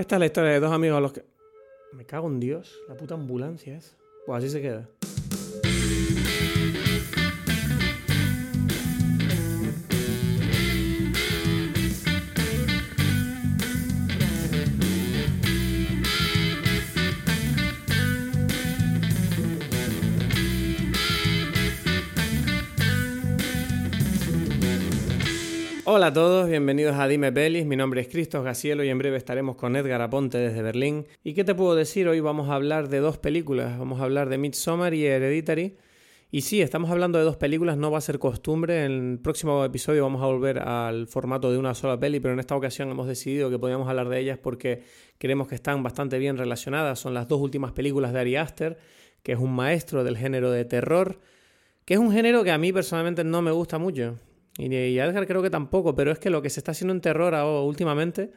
Esta 0.00 0.16
es 0.16 0.20
la 0.20 0.26
historia 0.26 0.52
de 0.52 0.60
dos 0.60 0.72
amigos 0.72 0.96
a 0.96 1.00
los 1.02 1.12
que... 1.12 1.22
Me 1.92 2.06
cago 2.06 2.26
en 2.26 2.40
Dios, 2.40 2.74
la 2.88 2.96
puta 2.96 3.12
ambulancia 3.12 3.76
es. 3.76 3.98
Pues 4.24 4.38
así 4.38 4.48
se 4.48 4.62
queda. 4.62 4.88
Hola 25.92 26.06
a 26.06 26.12
todos, 26.12 26.48
bienvenidos 26.48 26.94
a 26.94 27.08
Dime 27.08 27.32
Pelis. 27.32 27.66
Mi 27.66 27.74
nombre 27.74 28.00
es 28.00 28.06
Cristos 28.06 28.44
Gacielo 28.44 28.84
y 28.84 28.90
en 28.90 28.98
breve 28.98 29.16
estaremos 29.16 29.56
con 29.56 29.74
Edgar 29.74 30.00
Aponte 30.00 30.38
desde 30.38 30.62
Berlín. 30.62 31.04
¿Y 31.24 31.34
qué 31.34 31.42
te 31.42 31.52
puedo 31.52 31.74
decir? 31.74 32.06
Hoy 32.06 32.20
vamos 32.20 32.48
a 32.48 32.54
hablar 32.54 32.88
de 32.88 33.00
dos 33.00 33.18
películas. 33.18 33.76
Vamos 33.76 34.00
a 34.00 34.04
hablar 34.04 34.28
de 34.28 34.38
Midsommar 34.38 34.94
y 34.94 35.04
Hereditary. 35.04 35.76
Y 36.30 36.42
sí, 36.42 36.62
estamos 36.62 36.92
hablando 36.92 37.18
de 37.18 37.24
dos 37.24 37.36
películas, 37.38 37.76
no 37.76 37.90
va 37.90 37.98
a 37.98 38.02
ser 38.02 38.20
costumbre. 38.20 38.84
En 38.84 39.14
el 39.14 39.18
próximo 39.18 39.64
episodio 39.64 40.04
vamos 40.04 40.22
a 40.22 40.26
volver 40.26 40.60
al 40.60 41.08
formato 41.08 41.50
de 41.50 41.58
una 41.58 41.74
sola 41.74 41.98
peli, 41.98 42.20
pero 42.20 42.34
en 42.34 42.38
esta 42.38 42.54
ocasión 42.54 42.88
hemos 42.88 43.08
decidido 43.08 43.50
que 43.50 43.58
podíamos 43.58 43.88
hablar 43.88 44.08
de 44.08 44.20
ellas 44.20 44.38
porque 44.38 44.84
creemos 45.18 45.48
que 45.48 45.56
están 45.56 45.82
bastante 45.82 46.20
bien 46.20 46.36
relacionadas. 46.38 47.00
Son 47.00 47.14
las 47.14 47.26
dos 47.26 47.40
últimas 47.40 47.72
películas 47.72 48.12
de 48.12 48.20
Ari 48.20 48.36
Aster, 48.36 48.78
que 49.24 49.32
es 49.32 49.40
un 49.40 49.52
maestro 49.52 50.04
del 50.04 50.16
género 50.16 50.52
de 50.52 50.64
terror, 50.64 51.18
que 51.84 51.94
es 51.94 51.98
un 52.00 52.12
género 52.12 52.44
que 52.44 52.52
a 52.52 52.58
mí 52.58 52.72
personalmente 52.72 53.24
no 53.24 53.42
me 53.42 53.50
gusta 53.50 53.78
mucho. 53.78 54.14
Y, 54.60 54.98
Edgar 54.98 55.26
creo 55.26 55.42
que 55.42 55.50
tampoco, 55.50 55.94
pero 55.94 56.12
es 56.12 56.18
que 56.18 56.30
lo 56.30 56.42
que 56.42 56.50
se 56.50 56.60
está 56.60 56.72
haciendo 56.72 56.92
en 56.92 57.00
terror 57.00 57.34
ahora, 57.34 57.62
últimamente 57.62 58.30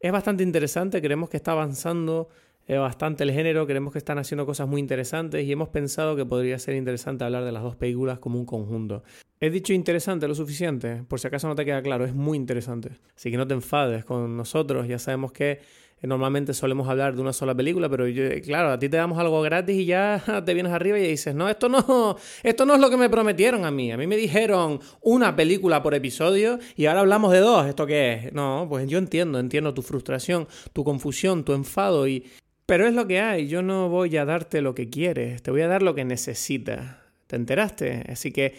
es 0.00 0.12
bastante 0.12 0.42
interesante. 0.42 1.00
Creemos 1.00 1.30
que 1.30 1.38
está 1.38 1.52
avanzando 1.52 2.28
eh, 2.66 2.76
bastante 2.76 3.24
el 3.24 3.32
género, 3.32 3.66
creemos 3.66 3.92
que 3.92 3.98
están 3.98 4.18
haciendo 4.18 4.44
cosas 4.44 4.68
muy 4.68 4.80
interesantes 4.80 5.44
y 5.44 5.50
hemos 5.50 5.68
pensado 5.70 6.14
que 6.14 6.26
podría 6.26 6.58
ser 6.58 6.74
interesante 6.74 7.24
hablar 7.24 7.44
de 7.44 7.52
las 7.52 7.62
dos 7.62 7.76
películas 7.76 8.18
como 8.18 8.38
un 8.38 8.46
conjunto. 8.46 9.02
He 9.40 9.50
dicho 9.50 9.72
interesante 9.72 10.28
lo 10.28 10.34
suficiente, 10.34 11.02
por 11.08 11.18
si 11.18 11.26
acaso 11.26 11.48
no 11.48 11.54
te 11.54 11.64
queda 11.64 11.82
claro, 11.82 12.04
es 12.04 12.14
muy 12.14 12.36
interesante. 12.36 12.90
Así 13.16 13.30
que 13.30 13.36
no 13.36 13.46
te 13.46 13.54
enfades 13.54 14.04
con 14.04 14.36
nosotros, 14.36 14.86
ya 14.86 14.98
sabemos 14.98 15.32
que 15.32 15.60
normalmente 16.06 16.52
solemos 16.52 16.88
hablar 16.88 17.14
de 17.14 17.20
una 17.20 17.32
sola 17.32 17.54
película, 17.54 17.88
pero 17.88 18.08
yo, 18.08 18.24
claro, 18.42 18.70
a 18.70 18.78
ti 18.78 18.88
te 18.88 18.96
damos 18.96 19.18
algo 19.18 19.40
gratis 19.42 19.76
y 19.76 19.84
ya 19.84 20.22
te 20.44 20.54
vienes 20.54 20.72
arriba 20.72 20.98
y 20.98 21.08
dices, 21.08 21.34
no, 21.34 21.48
esto 21.48 21.68
no, 21.68 22.16
esto 22.42 22.66
no 22.66 22.74
es 22.74 22.80
lo 22.80 22.90
que 22.90 22.96
me 22.96 23.08
prometieron 23.08 23.64
a 23.64 23.70
mí. 23.70 23.92
A 23.92 23.96
mí 23.96 24.06
me 24.06 24.16
dijeron 24.16 24.80
una 25.00 25.36
película 25.36 25.82
por 25.82 25.94
episodio 25.94 26.58
y 26.76 26.86
ahora 26.86 27.00
hablamos 27.00 27.32
de 27.32 27.38
dos. 27.38 27.66
¿Esto 27.66 27.86
qué 27.86 28.12
es? 28.12 28.32
No, 28.32 28.66
pues 28.68 28.88
yo 28.88 28.98
entiendo, 28.98 29.38
entiendo 29.38 29.74
tu 29.74 29.82
frustración, 29.82 30.48
tu 30.72 30.84
confusión, 30.84 31.44
tu 31.44 31.52
enfado 31.52 32.06
y... 32.08 32.24
Pero 32.64 32.86
es 32.86 32.94
lo 32.94 33.06
que 33.06 33.20
hay, 33.20 33.48
yo 33.48 33.60
no 33.60 33.88
voy 33.88 34.16
a 34.16 34.24
darte 34.24 34.62
lo 34.62 34.74
que 34.74 34.88
quieres, 34.88 35.42
te 35.42 35.50
voy 35.50 35.62
a 35.62 35.68
dar 35.68 35.82
lo 35.82 35.94
que 35.94 36.04
necesitas. 36.04 37.01
¿Te 37.32 37.36
enteraste? 37.36 38.04
Así 38.10 38.30
que 38.30 38.56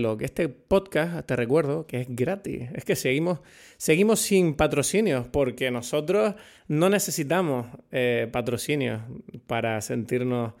lo 0.00 0.18
que 0.18 0.24
este 0.24 0.48
podcast, 0.48 1.24
te 1.28 1.36
recuerdo, 1.36 1.86
que 1.86 2.00
es 2.00 2.06
gratis. 2.08 2.68
Es 2.74 2.84
que 2.84 2.96
seguimos, 2.96 3.38
seguimos 3.76 4.18
sin 4.18 4.54
patrocinios 4.54 5.28
porque 5.28 5.70
nosotros 5.70 6.34
no 6.66 6.88
necesitamos 6.88 7.68
eh, 7.92 8.28
patrocinios 8.32 9.00
para 9.46 9.80
sentirnos 9.80 10.54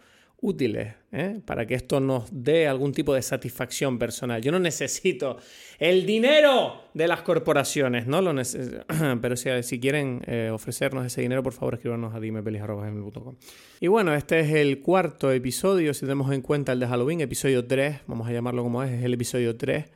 útiles, 0.44 0.94
¿eh? 1.10 1.40
para 1.46 1.66
que 1.66 1.74
esto 1.74 2.00
nos 2.00 2.28
dé 2.30 2.68
algún 2.68 2.92
tipo 2.92 3.14
de 3.14 3.22
satisfacción 3.22 3.98
personal. 3.98 4.42
Yo 4.42 4.52
no 4.52 4.58
necesito 4.58 5.38
el 5.78 6.04
dinero 6.04 6.82
de 6.92 7.08
las 7.08 7.22
corporaciones, 7.22 8.06
¿no? 8.06 8.20
Lo 8.20 8.34
Pero 9.22 9.36
si, 9.36 9.80
quieren 9.80 10.20
eh, 10.26 10.50
ofrecernos 10.52 11.06
ese 11.06 11.22
dinero, 11.22 11.42
por 11.42 11.54
favor, 11.54 11.74
escríbanos 11.74 12.14
a 12.14 12.20
dimepelis.com. 12.20 13.36
Y 13.80 13.86
bueno, 13.88 14.14
este 14.14 14.40
es 14.40 14.50
el 14.50 14.82
cuarto 14.82 15.32
episodio, 15.32 15.94
si 15.94 16.00
tenemos 16.00 16.30
en 16.30 16.42
cuenta 16.42 16.72
el 16.72 16.80
de 16.80 16.88
Halloween, 16.88 17.22
episodio 17.22 17.66
3, 17.66 18.02
vamos 18.06 18.28
a 18.28 18.32
llamarlo 18.32 18.62
como 18.62 18.82
es, 18.82 18.92
es 18.92 19.02
el 19.02 19.14
episodio 19.14 19.56
3. 19.56 19.86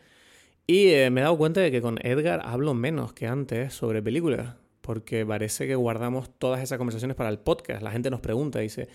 Y 0.66 0.88
eh, 0.88 1.10
me 1.10 1.20
he 1.20 1.24
dado 1.24 1.36
cuenta 1.36 1.60
de 1.60 1.70
que 1.70 1.82
con 1.82 1.98
Edgar 2.02 2.40
hablo 2.42 2.72
menos 2.72 3.12
que 3.12 3.26
antes 3.26 3.74
sobre 3.74 4.02
películas, 4.02 4.54
porque 4.80 5.26
parece 5.26 5.66
que 5.66 5.74
guardamos 5.74 6.30
todas 6.38 6.62
esas 6.62 6.78
conversaciones 6.78 7.18
para 7.18 7.28
el 7.28 7.38
podcast. 7.38 7.82
La 7.82 7.90
gente 7.90 8.08
nos 8.08 8.20
pregunta, 8.20 8.60
dice... 8.60 8.88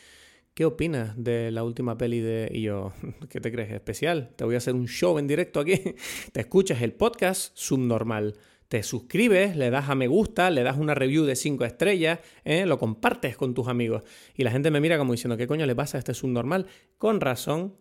¿Qué 0.54 0.66
opinas 0.66 1.16
de 1.18 1.50
la 1.50 1.64
última 1.64 1.98
peli 1.98 2.20
de... 2.20 2.48
Y 2.54 2.62
yo, 2.62 2.94
¿qué 3.30 3.42
te 3.42 3.52
crees? 3.52 3.72
Especial. 3.72 4.30
Te 4.36 4.44
voy 4.44 4.54
a 4.54 4.60
hacer 4.60 4.76
un 4.76 4.88
show 4.88 5.18
en 5.18 5.26
directo 5.26 5.60
aquí. 5.60 5.96
Te 6.32 6.42
escuchas 6.42 6.84
el 6.84 6.94
podcast 6.94 7.52
subnormal. 7.56 8.36
Te 8.68 8.84
suscribes, 8.84 9.56
le 9.56 9.72
das 9.72 9.90
a 9.90 9.96
me 9.96 10.08
gusta, 10.08 10.52
le 10.52 10.62
das 10.62 10.78
una 10.78 10.94
review 10.94 11.26
de 11.26 11.36
5 11.36 11.66
estrellas, 11.66 12.20
¿eh? 12.44 12.66
lo 12.66 12.78
compartes 12.78 13.36
con 13.36 13.54
tus 13.54 13.68
amigos. 13.68 14.04
Y 14.36 14.44
la 14.44 14.52
gente 14.52 14.70
me 14.70 14.80
mira 14.80 14.98
como 14.98 15.14
diciendo, 15.14 15.38
¿qué 15.38 15.48
coño 15.48 15.66
le 15.66 15.76
pasa 15.76 15.98
a 15.98 16.00
este 16.00 16.14
subnormal? 16.14 16.68
Con 16.98 17.20
razón, 17.20 17.76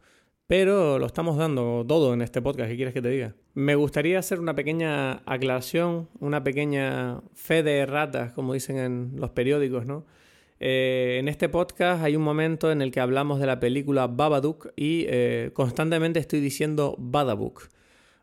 pero 0.46 0.98
lo 0.98 1.06
estamos 1.06 1.36
dando 1.36 1.84
todo 1.86 2.14
en 2.14 2.22
este 2.22 2.40
podcast. 2.42 2.70
¿Qué 2.70 2.76
quieres 2.76 2.94
que 2.94 3.02
te 3.02 3.08
diga? 3.08 3.34
Me 3.54 3.74
gustaría 3.74 4.18
hacer 4.18 4.40
una 4.40 4.54
pequeña 4.54 5.22
aclaración, 5.24 6.08
una 6.20 6.42
pequeña 6.42 7.22
fe 7.34 7.62
de 7.62 7.84
ratas, 7.86 8.32
como 8.32 8.54
dicen 8.54 8.78
en 8.78 9.12
los 9.16 9.30
periódicos, 9.30 9.86
¿no? 9.86 10.04
Eh, 10.64 11.16
en 11.18 11.26
este 11.26 11.48
podcast 11.48 12.04
hay 12.04 12.14
un 12.14 12.22
momento 12.22 12.70
en 12.70 12.82
el 12.82 12.92
que 12.92 13.00
hablamos 13.00 13.40
de 13.40 13.46
la 13.46 13.58
película 13.58 14.06
Babadook 14.06 14.72
y 14.76 15.06
eh, 15.08 15.50
constantemente 15.54 16.20
estoy 16.20 16.38
diciendo 16.38 16.94
Badabook. 17.00 17.68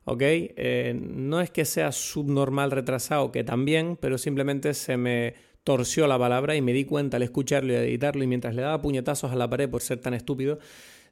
¿Ok? 0.06 0.22
Eh, 0.22 0.98
no 0.98 1.42
es 1.42 1.52
que 1.52 1.66
sea 1.66 1.92
subnormal 1.92 2.72
retrasado, 2.72 3.34
que 3.34 3.44
también, 3.44 3.98
pero 4.00 4.18
simplemente 4.18 4.74
se 4.74 4.96
me 4.96 5.34
torció 5.66 6.08
la 6.08 6.18
palabra 6.18 6.56
y 6.56 6.62
me 6.62 6.72
di 6.72 6.86
cuenta 6.86 7.18
al 7.18 7.24
escucharlo 7.24 7.74
y 7.74 7.76
editarlo 7.76 8.24
y 8.24 8.28
mientras 8.28 8.56
le 8.56 8.62
daba 8.62 8.82
puñetazos 8.82 9.34
a 9.34 9.36
la 9.36 9.50
pared 9.50 9.70
por 9.70 9.82
ser 9.82 10.00
tan 10.00 10.14
estúpido, 10.14 10.60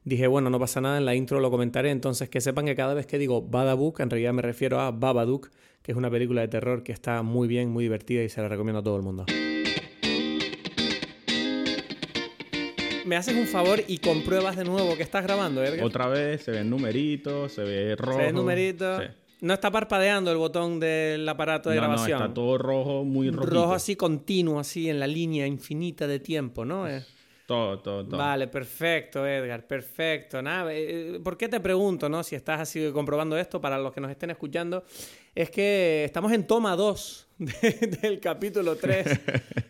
dije, 0.04 0.26
bueno, 0.28 0.48
no 0.48 0.58
pasa 0.58 0.80
nada, 0.80 0.96
en 0.96 1.04
la 1.04 1.14
intro 1.14 1.40
lo 1.40 1.50
comentaré, 1.50 1.90
entonces 1.90 2.30
que 2.30 2.40
sepan 2.40 2.64
que 2.64 2.74
cada 2.74 2.94
vez 2.94 3.06
que 3.06 3.18
digo 3.18 3.42
Badabook, 3.42 4.00
en 4.00 4.08
realidad 4.08 4.32
me 4.32 4.40
refiero 4.40 4.80
a 4.80 4.92
Babadook, 4.92 5.50
que 5.82 5.92
es 5.92 5.98
una 5.98 6.10
película 6.10 6.40
de 6.40 6.48
terror 6.48 6.82
que 6.82 6.92
está 6.92 7.22
muy 7.22 7.48
bien, 7.48 7.68
muy 7.68 7.84
divertida 7.84 8.22
y 8.22 8.30
se 8.30 8.40
la 8.40 8.48
recomiendo 8.48 8.80
a 8.80 8.82
todo 8.82 8.96
el 8.96 9.02
mundo. 9.02 9.26
Me 13.08 13.16
haces 13.16 13.34
un 13.34 13.46
favor 13.46 13.82
y 13.88 13.98
compruebas 13.98 14.56
de 14.56 14.64
nuevo 14.64 14.96
que 14.96 15.02
estás 15.02 15.24
grabando, 15.24 15.64
Edgar. 15.64 15.84
Otra 15.84 16.06
vez 16.06 16.42
se 16.42 16.50
ven 16.50 16.68
numeritos, 16.68 17.52
se 17.52 17.62
ve 17.62 17.96
rojo. 17.96 18.18
Se 18.18 18.26
ven 18.26 18.34
numeritos. 18.34 19.02
No 19.40 19.54
está 19.54 19.70
parpadeando 19.70 20.30
el 20.30 20.36
botón 20.36 20.78
del 20.78 21.26
aparato 21.28 21.70
de 21.70 21.76
grabación. 21.76 22.18
No, 22.18 22.24
está 22.26 22.34
todo 22.34 22.58
rojo, 22.58 23.04
muy 23.04 23.30
rojo. 23.30 23.46
Rojo 23.46 23.72
así 23.72 23.96
continuo, 23.96 24.60
así 24.60 24.90
en 24.90 25.00
la 25.00 25.06
línea 25.06 25.46
infinita 25.46 26.06
de 26.06 26.18
tiempo, 26.18 26.64
¿no? 26.64 26.86
Todo, 27.46 27.78
todo, 27.78 28.04
todo. 28.04 28.18
Vale, 28.18 28.48
perfecto, 28.48 29.26
Edgar, 29.26 29.66
perfecto. 29.66 30.42
Nada, 30.42 30.70
eh, 30.74 31.14
eh, 31.16 31.20
¿Por 31.24 31.38
qué 31.38 31.48
te 31.48 31.60
pregunto, 31.60 32.06
no? 32.06 32.22
Si 32.22 32.36
estás 32.36 32.60
así 32.60 32.90
comprobando 32.92 33.38
esto, 33.38 33.58
para 33.58 33.78
los 33.78 33.90
que 33.94 34.02
nos 34.02 34.10
estén 34.10 34.28
escuchando, 34.28 34.84
es 35.34 35.50
que 35.50 36.04
estamos 36.04 36.32
en 36.32 36.46
toma 36.46 36.76
2 36.76 37.28
del 38.02 38.20
capítulo 38.20 38.76
3 38.76 39.20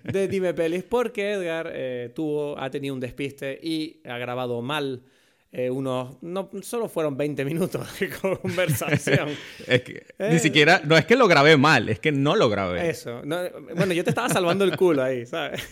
de 0.05 0.29
Dime 0.29 0.55
Pelis, 0.55 0.85
porque 0.85 1.33
Edgar 1.33 1.71
eh, 1.73 2.11
tuvo, 2.15 2.59
ha 2.59 2.71
tenido 2.71 2.95
un 2.95 3.01
despiste 3.01 3.59
y 3.63 4.01
ha 4.05 4.19
grabado 4.19 4.63
mal. 4.63 5.03
Eh, 5.51 5.71
unos, 5.71 6.23
no 6.23 6.51
solo 6.61 6.89
fueron 6.89 7.17
20 7.17 7.45
minutos 7.45 7.99
de 7.99 8.11
conversación. 8.43 9.31
es 9.67 9.81
que 9.81 10.07
ni 10.19 10.37
eh, 10.37 10.39
siquiera, 10.39 10.83
no 10.85 10.97
es 10.97 11.07
que 11.07 11.17
lo 11.17 11.27
grabé 11.27 11.57
mal, 11.57 11.89
es 11.89 12.01
que 12.01 12.13
no 12.13 12.37
lo 12.37 12.51
grabé. 12.51 12.91
Eso. 12.91 13.23
bueno, 13.25 13.95
yo 13.95 14.05
te 14.05 14.11
estaba 14.11 14.29
salvando 14.29 14.65
el 14.65 14.77
culo 14.77 15.03
ahí, 15.03 15.25
¿sabes? 15.25 15.63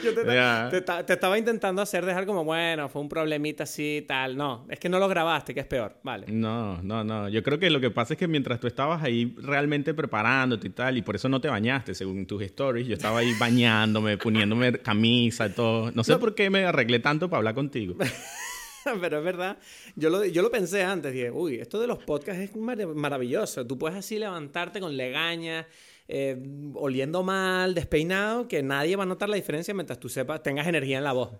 Yo 0.72 1.04
te, 1.04 1.12
estaba 1.12 1.38
intentando 1.38 1.82
hacer 1.82 2.04
dejar 2.04 2.26
como, 2.26 2.44
bueno, 2.44 2.88
fue 2.88 3.02
un 3.02 3.08
problemita 3.08 3.64
así, 3.64 4.04
tal. 4.06 4.36
No, 4.36 4.66
es 4.68 4.78
que 4.78 4.88
no 4.88 4.98
lo 4.98 5.08
grabaste, 5.08 5.54
que 5.54 5.60
es 5.60 5.66
peor. 5.66 5.96
Vale. 6.02 6.26
No, 6.28 6.82
no, 6.82 7.04
no. 7.04 7.28
Yo 7.28 7.42
creo 7.42 7.58
que 7.58 7.70
lo 7.70 7.80
que 7.80 7.90
pasa 7.90 8.14
es 8.14 8.18
que 8.18 8.28
mientras 8.28 8.60
tú 8.60 8.66
estabas 8.66 9.02
ahí 9.02 9.34
realmente 9.38 9.94
preparándote 9.94 10.68
y 10.68 10.70
tal, 10.70 10.96
y 10.96 11.02
por 11.02 11.16
eso 11.16 11.28
no 11.28 11.40
te 11.40 11.48
bañaste, 11.48 11.94
según 11.94 12.26
tus 12.26 12.42
stories, 12.42 12.86
yo 12.86 12.94
estaba 12.94 13.20
ahí 13.20 13.32
bañándome, 13.38 14.16
poniéndome 14.18 14.72
camisa 14.78 15.46
y 15.46 15.50
todo. 15.50 15.90
No 15.92 16.04
sé 16.04 16.16
por 16.16 16.34
qué 16.34 16.50
me 16.50 16.64
arreglé 16.64 16.98
tanto 17.00 17.28
para 17.28 17.38
hablar 17.38 17.54
contigo. 17.54 17.96
Pero 19.00 19.18
es 19.18 19.24
verdad, 19.24 19.58
yo 19.94 20.08
lo, 20.08 20.24
yo 20.24 20.40
lo 20.40 20.50
pensé 20.50 20.82
antes, 20.82 21.12
dije, 21.12 21.30
uy, 21.30 21.56
esto 21.56 21.78
de 21.78 21.86
los 21.86 21.98
podcasts 21.98 22.42
es 22.42 22.56
maravilloso. 22.56 23.66
Tú 23.66 23.78
puedes 23.78 23.98
así 23.98 24.18
levantarte 24.18 24.80
con 24.80 24.96
legañas 24.96 25.66
eh, 26.12 26.36
oliendo 26.74 27.22
mal, 27.22 27.72
despeinado, 27.72 28.48
que 28.48 28.64
nadie 28.64 28.96
va 28.96 29.04
a 29.04 29.06
notar 29.06 29.28
la 29.28 29.36
diferencia 29.36 29.72
mientras 29.72 30.00
tú 30.00 30.08
sepas, 30.08 30.42
tengas 30.42 30.66
energía 30.66 30.98
en 30.98 31.04
la 31.04 31.12
voz. 31.12 31.30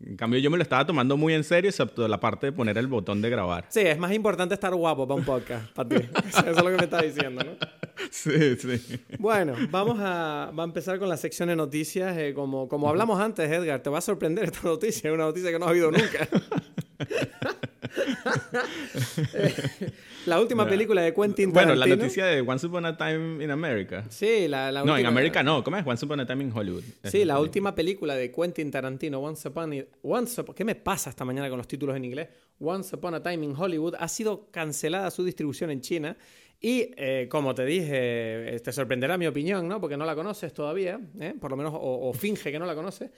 En 0.00 0.16
cambio, 0.16 0.38
yo 0.40 0.50
me 0.50 0.56
lo 0.56 0.62
estaba 0.62 0.86
tomando 0.86 1.16
muy 1.16 1.34
en 1.34 1.44
serio, 1.44 1.68
excepto 1.68 2.06
la 2.08 2.18
parte 2.18 2.46
de 2.46 2.52
poner 2.52 2.76
el 2.78 2.86
botón 2.86 3.20
de 3.20 3.28
grabar. 3.28 3.66
Sí, 3.68 3.80
es 3.80 3.98
más 3.98 4.12
importante 4.12 4.54
estar 4.54 4.74
guapo 4.74 5.06
para 5.06 5.20
un 5.20 5.26
podcast, 5.26 5.70
para 5.74 5.88
ti. 5.88 5.96
Eso 6.26 6.50
es 6.50 6.56
lo 6.56 6.70
que 6.70 6.76
me 6.76 6.84
está 6.84 7.02
diciendo, 7.02 7.44
¿no? 7.44 7.52
Sí, 8.10 8.56
sí. 8.56 9.00
Bueno, 9.18 9.54
vamos 9.70 9.98
a, 10.00 10.52
va 10.56 10.62
a 10.62 10.66
empezar 10.66 10.98
con 10.98 11.08
la 11.08 11.16
sección 11.16 11.48
de 11.48 11.56
noticias. 11.56 12.16
Eh, 12.18 12.34
como, 12.34 12.68
como 12.68 12.90
hablamos 12.90 13.18
antes, 13.18 13.50
Edgar, 13.50 13.82
te 13.82 13.88
va 13.88 13.98
a 13.98 14.02
sorprender 14.02 14.44
esta 14.44 14.60
noticia. 14.64 15.08
Es 15.08 15.14
una 15.14 15.24
noticia 15.24 15.50
que 15.50 15.58
no 15.58 15.64
ha 15.64 15.70
habido 15.70 15.90
nunca. 15.90 16.28
la 20.26 20.40
última 20.40 20.68
película 20.68 21.02
de 21.02 21.14
Quentin 21.14 21.52
Tarantino. 21.52 21.52
Bueno, 21.52 21.74
la 21.74 21.96
noticia 21.96 22.26
de 22.26 22.40
Once 22.40 22.66
Upon 22.66 22.86
a 22.86 22.96
Time 22.96 23.44
in 23.44 23.50
America. 23.50 24.04
Sí, 24.08 24.48
la, 24.48 24.72
la 24.72 24.82
última... 24.82 24.96
No, 24.96 25.00
en 25.00 25.06
América 25.06 25.42
no. 25.42 25.62
¿Cómo 25.62 25.76
es? 25.76 25.86
Once 25.86 26.04
Upon 26.04 26.20
a 26.20 26.26
Time 26.26 26.44
in 26.44 26.52
Hollywood. 26.52 26.82
Sí, 27.04 27.24
la 27.24 27.40
última 27.40 27.74
película 27.74 28.14
de 28.14 28.32
Quentin 28.32 28.70
Tarantino, 28.70 29.20
Once 29.20 29.48
Upon 29.48 29.72
a... 29.72 29.84
Once 30.02 30.44
¿Qué 30.54 30.64
me 30.64 30.74
pasa 30.74 31.10
esta 31.10 31.24
mañana 31.24 31.48
con 31.48 31.58
los 31.58 31.68
títulos 31.68 31.96
en 31.96 32.04
inglés? 32.04 32.28
Once 32.58 32.94
Upon 32.94 33.14
a 33.14 33.22
Time 33.22 33.44
in 33.44 33.54
Hollywood 33.56 33.94
ha 33.98 34.08
sido 34.08 34.50
cancelada 34.50 35.10
su 35.10 35.24
distribución 35.24 35.70
en 35.70 35.80
China. 35.80 36.16
Y 36.60 36.90
eh, 36.96 37.28
como 37.30 37.54
te 37.54 37.64
dije, 37.64 38.56
eh, 38.56 38.60
te 38.60 38.72
sorprenderá 38.72 39.18
mi 39.18 39.26
opinión, 39.26 39.68
¿no? 39.68 39.80
Porque 39.80 39.96
no 39.96 40.06
la 40.06 40.14
conoces 40.14 40.54
todavía, 40.54 40.98
¿eh? 41.20 41.34
por 41.38 41.50
lo 41.50 41.56
menos, 41.56 41.72
o, 41.76 42.12
finge 42.14 42.50
que 42.50 42.58
no 42.58 42.66
la 42.66 42.74
conoces. 42.74 43.10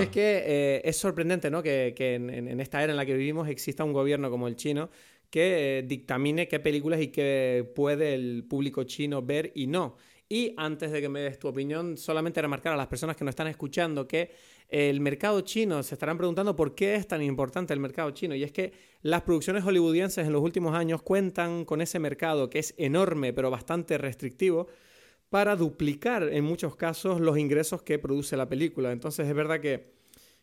Es 0.00 0.08
que 0.08 0.80
es 0.84 0.96
sorprendente, 0.96 1.50
¿no? 1.50 1.62
Que, 1.62 1.94
en, 1.96 2.60
esta 2.60 2.82
era 2.82 2.92
en 2.92 2.96
la 2.96 3.06
que 3.06 3.14
vivimos 3.14 3.48
exista 3.48 3.84
un 3.84 3.92
gobierno 3.92 4.30
como 4.30 4.48
el 4.48 4.56
chino 4.56 4.90
que 5.30 5.84
dictamine 5.86 6.48
qué 6.48 6.58
películas 6.58 7.00
y 7.00 7.08
qué 7.08 7.70
puede 7.74 8.14
el 8.14 8.44
público 8.48 8.84
chino 8.84 9.22
ver 9.22 9.52
y 9.54 9.68
no. 9.68 9.96
Y 10.28 10.54
antes 10.56 10.92
de 10.92 11.00
que 11.00 11.08
me 11.08 11.20
des 11.20 11.38
tu 11.38 11.48
opinión, 11.48 11.96
solamente 11.96 12.40
remarcar 12.40 12.72
a 12.72 12.76
las 12.76 12.86
personas 12.86 13.16
que 13.16 13.24
nos 13.24 13.32
están 13.32 13.48
escuchando 13.48 14.06
que 14.06 14.30
el 14.68 15.00
mercado 15.00 15.40
chino, 15.40 15.82
se 15.82 15.96
estarán 15.96 16.16
preguntando 16.16 16.54
por 16.54 16.76
qué 16.76 16.94
es 16.94 17.08
tan 17.08 17.22
importante 17.22 17.74
el 17.74 17.80
mercado 17.80 18.12
chino. 18.12 18.34
Y 18.36 18.44
es 18.44 18.52
que 18.52 18.72
las 19.02 19.22
producciones 19.22 19.64
hollywoodienses 19.64 20.26
en 20.26 20.32
los 20.32 20.42
últimos 20.42 20.74
años 20.74 21.02
cuentan 21.02 21.64
con 21.64 21.80
ese 21.80 21.98
mercado 21.98 22.48
que 22.48 22.60
es 22.60 22.74
enorme 22.78 23.32
pero 23.32 23.50
bastante 23.50 23.98
restrictivo 23.98 24.68
para 25.30 25.56
duplicar 25.56 26.24
en 26.24 26.44
muchos 26.44 26.76
casos 26.76 27.20
los 27.20 27.38
ingresos 27.38 27.82
que 27.82 27.98
produce 27.98 28.36
la 28.36 28.48
película. 28.48 28.92
Entonces 28.92 29.26
es 29.26 29.34
verdad 29.34 29.60
que 29.60 29.92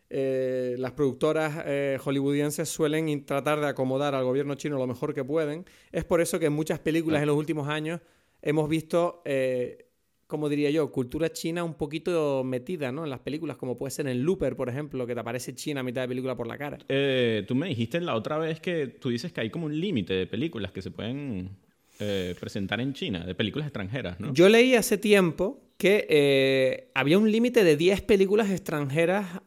eh, 0.09 0.75
las 0.79 0.93
productoras 0.93 1.63
eh, 1.65 1.99
hollywoodienses 2.03 2.69
suelen 2.69 3.25
tratar 3.25 3.59
de 3.59 3.67
acomodar 3.67 4.15
al 4.15 4.23
gobierno 4.23 4.55
chino 4.55 4.77
lo 4.77 4.87
mejor 4.87 5.13
que 5.13 5.25
pueden. 5.25 5.65
Es 5.91 6.05
por 6.05 6.21
eso 6.21 6.39
que 6.39 6.45
en 6.47 6.53
muchas 6.53 6.79
películas 6.79 7.21
en 7.21 7.27
los 7.27 7.37
últimos 7.37 7.67
años 7.67 8.01
hemos 8.41 8.67
visto... 8.67 9.21
Eh, 9.25 9.83
como 10.27 10.49
diría 10.49 10.69
yo, 10.69 10.91
cultura 10.91 11.31
china 11.31 11.63
un 11.63 11.75
poquito 11.75 12.43
metida, 12.43 12.91
¿no? 12.91 13.05
En 13.05 13.09
las 13.09 13.21
películas, 13.21 13.55
como 13.55 13.77
puede 13.77 13.91
ser 13.91 14.07
en 14.07 14.23
Looper, 14.23 14.57
por 14.57 14.67
ejemplo, 14.67 15.07
que 15.07 15.13
te 15.13 15.21
aparece 15.21 15.55
China 15.55 15.79
a 15.79 15.83
mitad 15.83 16.01
de 16.01 16.09
película 16.09 16.35
por 16.35 16.47
la 16.47 16.57
cara. 16.57 16.77
Eh, 16.89 17.45
tú 17.47 17.55
me 17.55 17.69
dijiste 17.69 18.01
la 18.01 18.13
otra 18.13 18.37
vez 18.37 18.59
que 18.59 18.87
tú 18.87 19.07
dices 19.07 19.31
que 19.31 19.39
hay 19.39 19.49
como 19.49 19.67
un 19.67 19.79
límite 19.79 20.13
de 20.13 20.27
películas 20.27 20.73
que 20.73 20.81
se 20.81 20.91
pueden 20.91 21.51
eh, 21.99 22.35
presentar 22.39 22.79
en 22.81 22.93
China, 22.93 23.25
de 23.25 23.35
películas 23.35 23.67
extranjeras, 23.67 24.19
¿no? 24.19 24.33
Yo 24.33 24.49
leí 24.49 24.75
hace 24.75 24.97
tiempo 24.97 25.59
que 25.77 26.07
eh, 26.09 26.91
había 26.93 27.17
un 27.17 27.31
límite 27.31 27.63
de 27.63 27.77
10 27.77 28.01
películas 28.01 28.49
extranjeras 28.49 29.41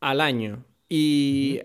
al 0.00 0.20
año. 0.20 0.64
Y 0.88 1.60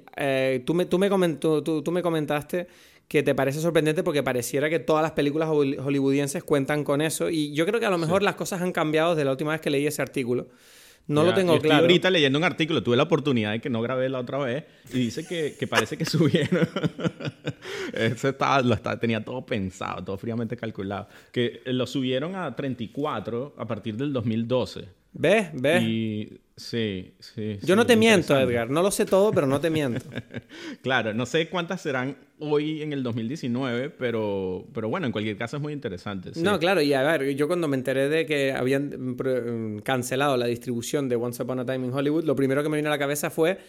tú, 0.65 0.73
me, 0.73 0.85
tú, 0.85 0.97
me 0.97 1.07
comentó, 1.07 1.61
tú 1.61 1.91
me 1.91 2.01
comentaste 2.01 2.67
que 3.11 3.23
te 3.23 3.35
parece 3.35 3.59
sorprendente 3.59 4.03
porque 4.03 4.23
pareciera 4.23 4.69
que 4.69 4.79
todas 4.79 5.03
las 5.03 5.11
películas 5.11 5.49
hollywoodienses 5.49 6.45
cuentan 6.45 6.85
con 6.85 7.01
eso. 7.01 7.29
Y 7.29 7.53
yo 7.53 7.65
creo 7.65 7.77
que 7.77 7.85
a 7.85 7.89
lo 7.89 7.97
mejor 7.97 8.23
las 8.23 8.35
cosas 8.35 8.61
han 8.61 8.71
cambiado 8.71 9.15
desde 9.15 9.25
la 9.25 9.31
última 9.31 9.51
vez 9.51 9.59
que 9.59 9.69
leí 9.69 9.85
ese 9.85 10.01
artículo. 10.01 10.47
No 11.07 11.23
lo 11.23 11.33
tengo 11.33 11.59
claro. 11.59 11.75
Estoy 11.75 11.81
ahorita 11.81 12.09
leyendo 12.09 12.37
un 12.39 12.45
artículo, 12.45 12.83
tuve 12.83 12.95
la 12.95 13.03
oportunidad 13.03 13.51
de 13.51 13.59
que 13.59 13.69
no 13.69 13.81
grabé 13.81 14.07
la 14.09 14.19
otra 14.19 14.37
vez, 14.37 14.63
y 14.93 14.97
dice 14.99 15.25
que, 15.25 15.55
que 15.59 15.67
parece 15.67 15.97
que 15.97 16.05
subieron. 16.05 16.67
Ese 17.93 18.29
estaba, 18.29 18.61
lo 18.61 18.73
estaba, 18.73 18.99
tenía 18.99 19.23
todo 19.23 19.45
pensado, 19.45 20.03
todo 20.03 20.17
fríamente 20.17 20.55
calculado. 20.55 21.07
Que 21.31 21.61
lo 21.65 21.85
subieron 21.87 22.35
a 22.35 22.55
34 22.55 23.55
a 23.57 23.67
partir 23.67 23.97
del 23.97 24.13
2012. 24.13 25.00
¿Ves? 25.13 25.49
¿Ves? 25.53 25.83
Y 25.83 26.39
sí, 26.55 27.13
sí. 27.19 27.59
Yo 27.63 27.75
no 27.75 27.85
te 27.85 27.95
miento, 27.95 28.37
Edgar. 28.39 28.69
No 28.69 28.81
lo 28.81 28.91
sé 28.91 29.05
todo, 29.05 29.31
pero 29.31 29.45
no 29.45 29.59
te 29.59 29.69
miento. 29.69 30.05
claro, 30.81 31.13
no 31.13 31.25
sé 31.25 31.49
cuántas 31.49 31.81
serán 31.81 32.15
hoy 32.39 32.81
en 32.81 32.93
el 32.93 33.03
2019, 33.03 33.89
pero, 33.89 34.65
pero 34.73 34.89
bueno, 34.89 35.05
en 35.05 35.11
cualquier 35.11 35.37
caso 35.37 35.57
es 35.57 35.61
muy 35.61 35.73
interesante. 35.73 36.31
No, 36.37 36.57
claro, 36.59 36.81
y 36.81 36.93
a 36.93 37.03
ver, 37.03 37.35
yo 37.35 37.47
cuando 37.47 37.67
me 37.67 37.77
enteré 37.77 38.09
de 38.09 38.25
que 38.25 38.53
habían 38.53 39.15
cancelado 39.83 40.37
la 40.37 40.45
distribución 40.45 41.09
de 41.09 41.17
Once 41.17 41.41
Upon 41.43 41.59
a 41.59 41.65
Time 41.65 41.87
in 41.87 41.93
Hollywood, 41.93 42.23
lo 42.23 42.35
primero 42.35 42.63
que 42.63 42.69
me 42.69 42.77
vino 42.77 42.89
a 42.89 42.91
la 42.91 42.99
cabeza 42.99 43.29
fue 43.29 43.59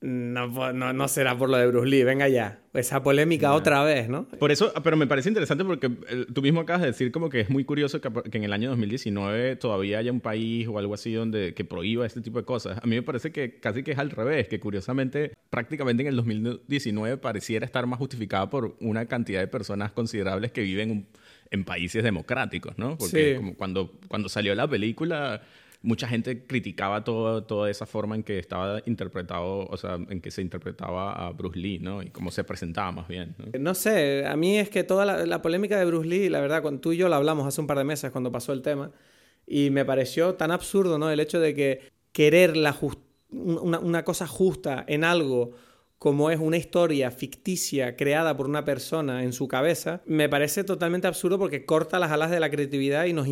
no, 0.00 0.72
no, 0.72 0.92
no, 0.92 1.08
será 1.08 1.36
por 1.36 1.48
lo 1.48 1.56
de 1.56 1.66
Bruce 1.66 1.88
Lee, 1.88 2.04
venga 2.04 2.28
ya. 2.28 2.60
Esa 2.72 3.02
polémica 3.02 3.52
otra 3.54 3.82
vez, 3.82 4.08
¿no? 4.08 4.28
Por 4.28 4.52
eso, 4.52 4.72
pero 4.84 4.96
me 4.96 5.08
parece 5.08 5.28
interesante 5.28 5.64
porque 5.64 5.90
tú 6.32 6.42
mismo 6.42 6.60
acabas 6.60 6.82
de 6.82 6.88
decir 6.88 7.10
como 7.10 7.28
que 7.28 7.40
es 7.40 7.50
muy 7.50 7.64
curioso 7.64 8.00
que, 8.00 8.08
en 8.36 8.44
el 8.44 8.52
año 8.52 8.68
2019 8.70 9.56
todavía 9.56 9.98
haya 9.98 10.12
un 10.12 10.20
país 10.20 10.68
o 10.68 10.78
algo 10.78 10.94
así 10.94 11.12
donde 11.12 11.54
que 11.54 11.64
prohíba 11.64 12.06
este 12.06 12.20
tipo 12.20 12.38
de 12.38 12.44
cosas. 12.44 12.78
A 12.80 12.86
mí 12.86 12.94
me 12.94 13.02
parece 13.02 13.32
que 13.32 13.58
casi 13.58 13.82
que 13.82 13.92
es 13.92 13.98
al 13.98 14.10
revés, 14.10 14.46
que 14.46 14.60
curiosamente 14.60 15.32
prácticamente 15.50 16.02
en 16.02 16.08
el 16.10 16.16
2019 16.16 17.16
pareciera 17.16 17.66
estar 17.66 17.84
más 17.86 17.98
justificada 17.98 18.48
por 18.48 18.76
una 18.80 19.06
cantidad 19.06 19.40
de 19.40 19.48
personas 19.48 19.90
considerables 19.90 20.52
que 20.52 20.62
viven 20.62 21.08
en 21.50 21.64
países 21.64 22.04
democráticos, 22.04 22.78
¿no? 22.78 22.96
Porque 22.96 23.36
como 23.36 23.56
cuando, 23.56 23.98
cuando 24.06 24.28
salió 24.28 24.54
la 24.54 24.68
película 24.68 25.42
mucha 25.88 26.06
gente 26.06 26.44
criticaba 26.44 27.02
todo, 27.02 27.44
toda 27.44 27.70
esa 27.70 27.86
forma 27.86 28.14
en 28.14 28.22
que 28.22 28.38
estaba 28.38 28.82
interpretado, 28.84 29.66
o 29.66 29.76
sea, 29.78 29.94
en 29.94 30.20
que 30.20 30.30
se 30.30 30.42
interpretaba 30.42 31.12
a 31.14 31.32
Bruce 31.32 31.58
Lee, 31.58 31.78
¿no? 31.78 32.02
Y 32.02 32.10
cómo 32.10 32.30
se 32.30 32.44
presentaba 32.44 32.92
más 32.92 33.08
bien. 33.08 33.34
No, 33.58 33.74
sé, 33.74 34.26
a 34.26 34.36
mí 34.36 34.58
es 34.58 34.68
que 34.68 34.84
toda 34.84 35.06
la, 35.24 35.42
polémica 35.42 35.78
de 35.78 35.86
Bruce 35.86 36.06
Lee, 36.06 36.28
la 36.28 36.40
verdad, 36.40 36.60
cuando 36.60 36.82
tú 36.82 36.92
y 36.92 36.98
yo 36.98 37.08
la 37.08 37.16
hablamos 37.16 37.46
hace 37.46 37.62
un 37.62 37.66
par 37.66 37.78
de 37.78 37.84
meses 37.84 38.10
cuando 38.10 38.30
pasó 38.30 38.52
el 38.52 38.60
tema, 38.60 38.90
y 39.46 39.70
me 39.70 39.86
pareció 39.86 40.34
tan 40.34 40.50
absurdo, 40.50 40.98
¿no? 40.98 41.10
El 41.10 41.20
hecho 41.20 41.40
de 41.40 41.54
que 41.54 41.80
querer 42.12 42.52
una 43.30 44.04
cosa 44.04 44.26
justa 44.26 44.84
en 44.86 45.04
algo 45.04 45.54
como 45.98 46.30
es 46.30 46.38
una 46.38 46.56
historia 46.56 47.10
ficticia 47.10 47.96
creada 47.96 48.36
por 48.36 48.46
una 48.46 48.64
persona 48.64 49.24
en 49.24 49.32
su 49.32 49.48
cabeza, 49.48 50.00
me 50.06 50.28
parece 50.28 50.62
totalmente 50.62 51.08
absurdo 51.08 51.38
porque 51.38 51.64
corta 51.64 51.98
las 51.98 52.12
alas 52.12 52.30
de 52.30 52.38
la 52.38 52.50
creatividad 52.50 53.06
y 53.06 53.12
nos, 53.12 53.26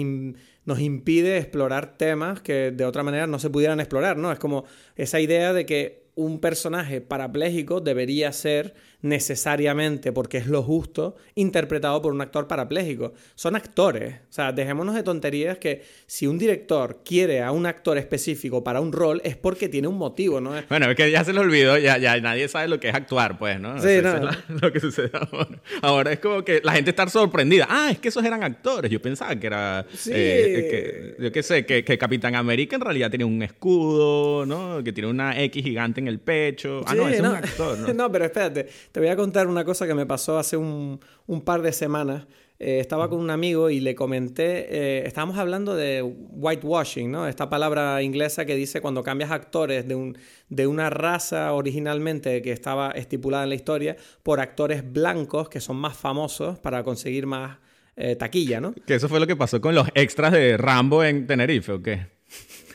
nos 0.66 0.80
impide 0.80 1.38
explorar 1.38 1.96
temas 1.96 2.42
que 2.42 2.72
de 2.72 2.84
otra 2.84 3.02
manera 3.02 3.26
no 3.26 3.38
se 3.38 3.48
pudieran 3.48 3.80
explorar, 3.80 4.18
¿no? 4.18 4.30
Es 4.30 4.38
como 4.38 4.64
esa 4.96 5.20
idea 5.20 5.54
de 5.54 5.64
que 5.64 6.06
un 6.16 6.40
personaje 6.40 7.00
parapléjico 7.00 7.80
debería 7.80 8.32
ser 8.32 8.74
necesariamente, 9.08 10.12
porque 10.12 10.38
es 10.38 10.46
lo 10.46 10.62
justo, 10.62 11.16
interpretado 11.34 12.00
por 12.02 12.12
un 12.12 12.20
actor 12.20 12.46
parapléjico. 12.46 13.12
Son 13.34 13.56
actores. 13.56 14.14
O 14.30 14.32
sea, 14.32 14.52
dejémonos 14.52 14.94
de 14.94 15.02
tonterías 15.02 15.58
que 15.58 15.82
si 16.06 16.26
un 16.26 16.38
director 16.38 17.02
quiere 17.04 17.42
a 17.42 17.52
un 17.52 17.66
actor 17.66 17.98
específico 17.98 18.62
para 18.62 18.80
un 18.80 18.92
rol 18.92 19.20
es 19.24 19.36
porque 19.36 19.68
tiene 19.68 19.88
un 19.88 19.98
motivo, 19.98 20.40
¿no? 20.40 20.52
Bueno, 20.68 20.90
es 20.90 20.96
que 20.96 21.10
ya 21.10 21.24
se 21.24 21.32
lo 21.32 21.40
olvidó, 21.42 21.78
ya, 21.78 21.98
ya 21.98 22.20
nadie 22.20 22.48
sabe 22.48 22.68
lo 22.68 22.80
que 22.80 22.88
es 22.88 22.94
actuar, 22.94 23.38
pues, 23.38 23.60
¿no? 23.60 23.80
Sí, 23.80 23.98
no. 24.02 24.30
lo 24.60 24.72
que 24.72 24.80
sucede 24.80 25.10
ahora. 25.12 25.62
Ahora 25.82 26.12
es 26.12 26.18
como 26.18 26.44
que 26.44 26.60
la 26.62 26.72
gente 26.72 26.90
está 26.90 27.08
sorprendida. 27.08 27.66
Ah, 27.68 27.90
es 27.90 27.98
que 27.98 28.08
esos 28.08 28.24
eran 28.24 28.42
actores. 28.42 28.90
Yo 28.90 29.00
pensaba 29.00 29.36
que 29.36 29.46
era. 29.46 29.86
Sí. 29.94 30.10
Eh, 30.12 31.14
que, 31.18 31.24
yo 31.24 31.32
qué 31.32 31.42
sé, 31.42 31.64
que, 31.66 31.84
que, 31.84 31.98
Capitán 31.98 32.34
América 32.34 32.76
en 32.76 32.82
realidad 32.82 33.10
tiene 33.10 33.24
un 33.24 33.42
escudo, 33.42 34.46
¿no? 34.46 34.82
Que 34.82 34.92
tiene 34.92 35.08
una 35.08 35.40
X 35.42 35.62
gigante 35.62 36.00
en 36.00 36.08
el 36.08 36.18
pecho. 36.18 36.82
Ah, 36.86 36.94
no, 36.94 37.08
es 37.08 37.20
un 37.20 37.26
actor, 37.26 37.78
¿no? 37.78 37.92
no, 37.94 38.12
pero 38.12 38.25
espérate. 38.26 38.66
Te 38.96 39.00
voy 39.00 39.10
a 39.10 39.16
contar 39.16 39.46
una 39.46 39.62
cosa 39.62 39.86
que 39.86 39.92
me 39.92 40.06
pasó 40.06 40.38
hace 40.38 40.56
un, 40.56 40.98
par 41.44 41.60
de 41.60 41.74
semanas. 41.74 42.26
Eh, 42.58 42.80
estaba 42.80 43.10
con 43.10 43.20
un 43.20 43.28
amigo 43.28 43.68
y 43.68 43.78
le 43.78 43.94
comenté, 43.94 44.68
eh, 44.70 45.06
estábamos 45.06 45.36
hablando 45.36 45.76
de 45.76 46.00
whitewashing, 46.02 47.10
¿no? 47.10 47.28
Esta 47.28 47.50
palabra 47.50 48.00
inglesa 48.00 48.46
que 48.46 48.54
dice 48.54 48.80
cuando 48.80 49.02
cambias 49.02 49.32
actores 49.32 49.86
de, 49.86 49.96
un, 49.96 50.16
de 50.48 50.66
una 50.66 50.88
raza 50.88 51.52
originalmente 51.52 52.40
que 52.40 52.52
estaba 52.52 52.90
estipulada 52.92 53.44
en 53.44 53.50
la 53.50 53.56
historia 53.56 53.98
por 54.22 54.40
actores 54.40 54.82
blancos 54.90 55.50
que 55.50 55.60
son 55.60 55.76
más 55.76 55.94
famosos 55.94 56.58
para 56.58 56.82
conseguir 56.82 57.26
más 57.26 57.58
eh, 57.96 58.16
taquilla, 58.16 58.62
¿no? 58.62 58.72
Que 58.86 58.94
eso 58.94 59.10
fue 59.10 59.20
lo 59.20 59.26
que 59.26 59.36
pasó 59.36 59.60
con 59.60 59.74
los 59.74 59.88
extras 59.94 60.32
de 60.32 60.56
Rambo 60.56 61.04
en 61.04 61.26
Tenerife, 61.26 61.72
¿o 61.72 61.82
qué? 61.82 62.06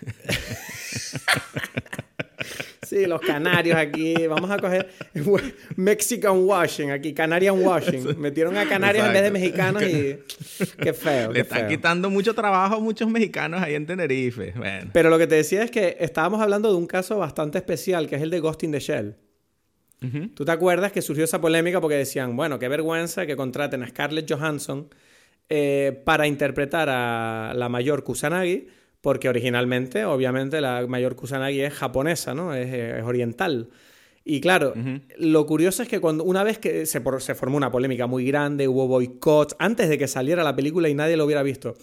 Sí, 2.91 3.05
los 3.05 3.21
canarios 3.21 3.77
aquí. 3.77 4.27
Vamos 4.27 4.51
a 4.51 4.57
coger 4.57 4.89
Mexican 5.77 6.39
washing 6.43 6.91
aquí, 6.91 7.13
Canarian 7.13 7.57
washing. 7.57 8.19
Metieron 8.19 8.57
a 8.57 8.67
canarios 8.67 9.07
en 9.07 9.13
vez 9.13 9.23
de 9.23 9.31
mexicanos 9.31 9.81
y 9.83 10.19
qué 10.77 10.91
feo. 10.91 11.31
Le 11.31 11.39
están 11.39 11.69
quitando 11.69 12.09
mucho 12.09 12.35
trabajo 12.35 12.75
a 12.75 12.79
muchos 12.81 13.09
mexicanos 13.09 13.61
ahí 13.61 13.75
en 13.75 13.85
Tenerife. 13.85 14.53
Pero 14.91 15.09
lo 15.09 15.17
que 15.17 15.25
te 15.25 15.35
decía 15.35 15.63
es 15.63 15.71
que 15.71 15.95
estábamos 16.01 16.41
hablando 16.41 16.69
de 16.69 16.75
un 16.75 16.85
caso 16.85 17.17
bastante 17.17 17.59
especial, 17.59 18.09
que 18.09 18.17
es 18.17 18.23
el 18.23 18.29
de 18.29 18.41
Ghost 18.41 18.61
in 18.63 18.73
the 18.73 18.79
Shell. 18.81 19.15
¿Tú 20.35 20.43
te 20.43 20.51
acuerdas 20.51 20.91
que 20.91 21.01
surgió 21.01 21.23
esa 21.23 21.39
polémica 21.39 21.79
porque 21.79 21.95
decían, 21.95 22.35
bueno, 22.35 22.59
qué 22.59 22.67
vergüenza 22.67 23.25
que 23.25 23.37
contraten 23.37 23.83
a 23.83 23.87
Scarlett 23.87 24.29
Johansson 24.29 24.89
eh, 25.47 26.01
para 26.03 26.27
interpretar 26.27 26.89
a 26.89 27.53
la 27.55 27.69
mayor 27.69 28.03
Kusanagi? 28.03 28.67
Porque 29.01 29.29
originalmente, 29.29 30.05
obviamente, 30.05 30.61
la 30.61 30.85
mayor 30.87 31.15
Kusanagi 31.15 31.61
es 31.61 31.73
japonesa, 31.73 32.33
¿no? 32.33 32.53
Es, 32.53 33.03
oriental. 33.03 33.69
Y 34.23 34.39
claro, 34.39 34.73
lo 35.17 35.45
curioso 35.47 35.81
es 35.81 35.89
que 35.89 35.99
cuando 35.99 36.23
una 36.23 36.43
vez 36.43 36.59
que 36.59 36.85
se, 36.85 37.01
se, 37.19 37.35
formó 37.35 37.57
una 37.57 37.71
polémica 37.71 38.05
muy 38.05 38.23
grande, 38.23 38.67
hubo 38.67 38.87
boicots, 38.87 39.55
antes 39.57 39.89
de 39.89 39.97
que 39.97 40.07
saliera 40.07 40.43
la 40.43 40.55
película 40.55 40.89
y 40.89 40.93
nadie 40.93 41.17
lo 41.17 41.25
hubiera 41.25 41.41
visto. 41.41 41.75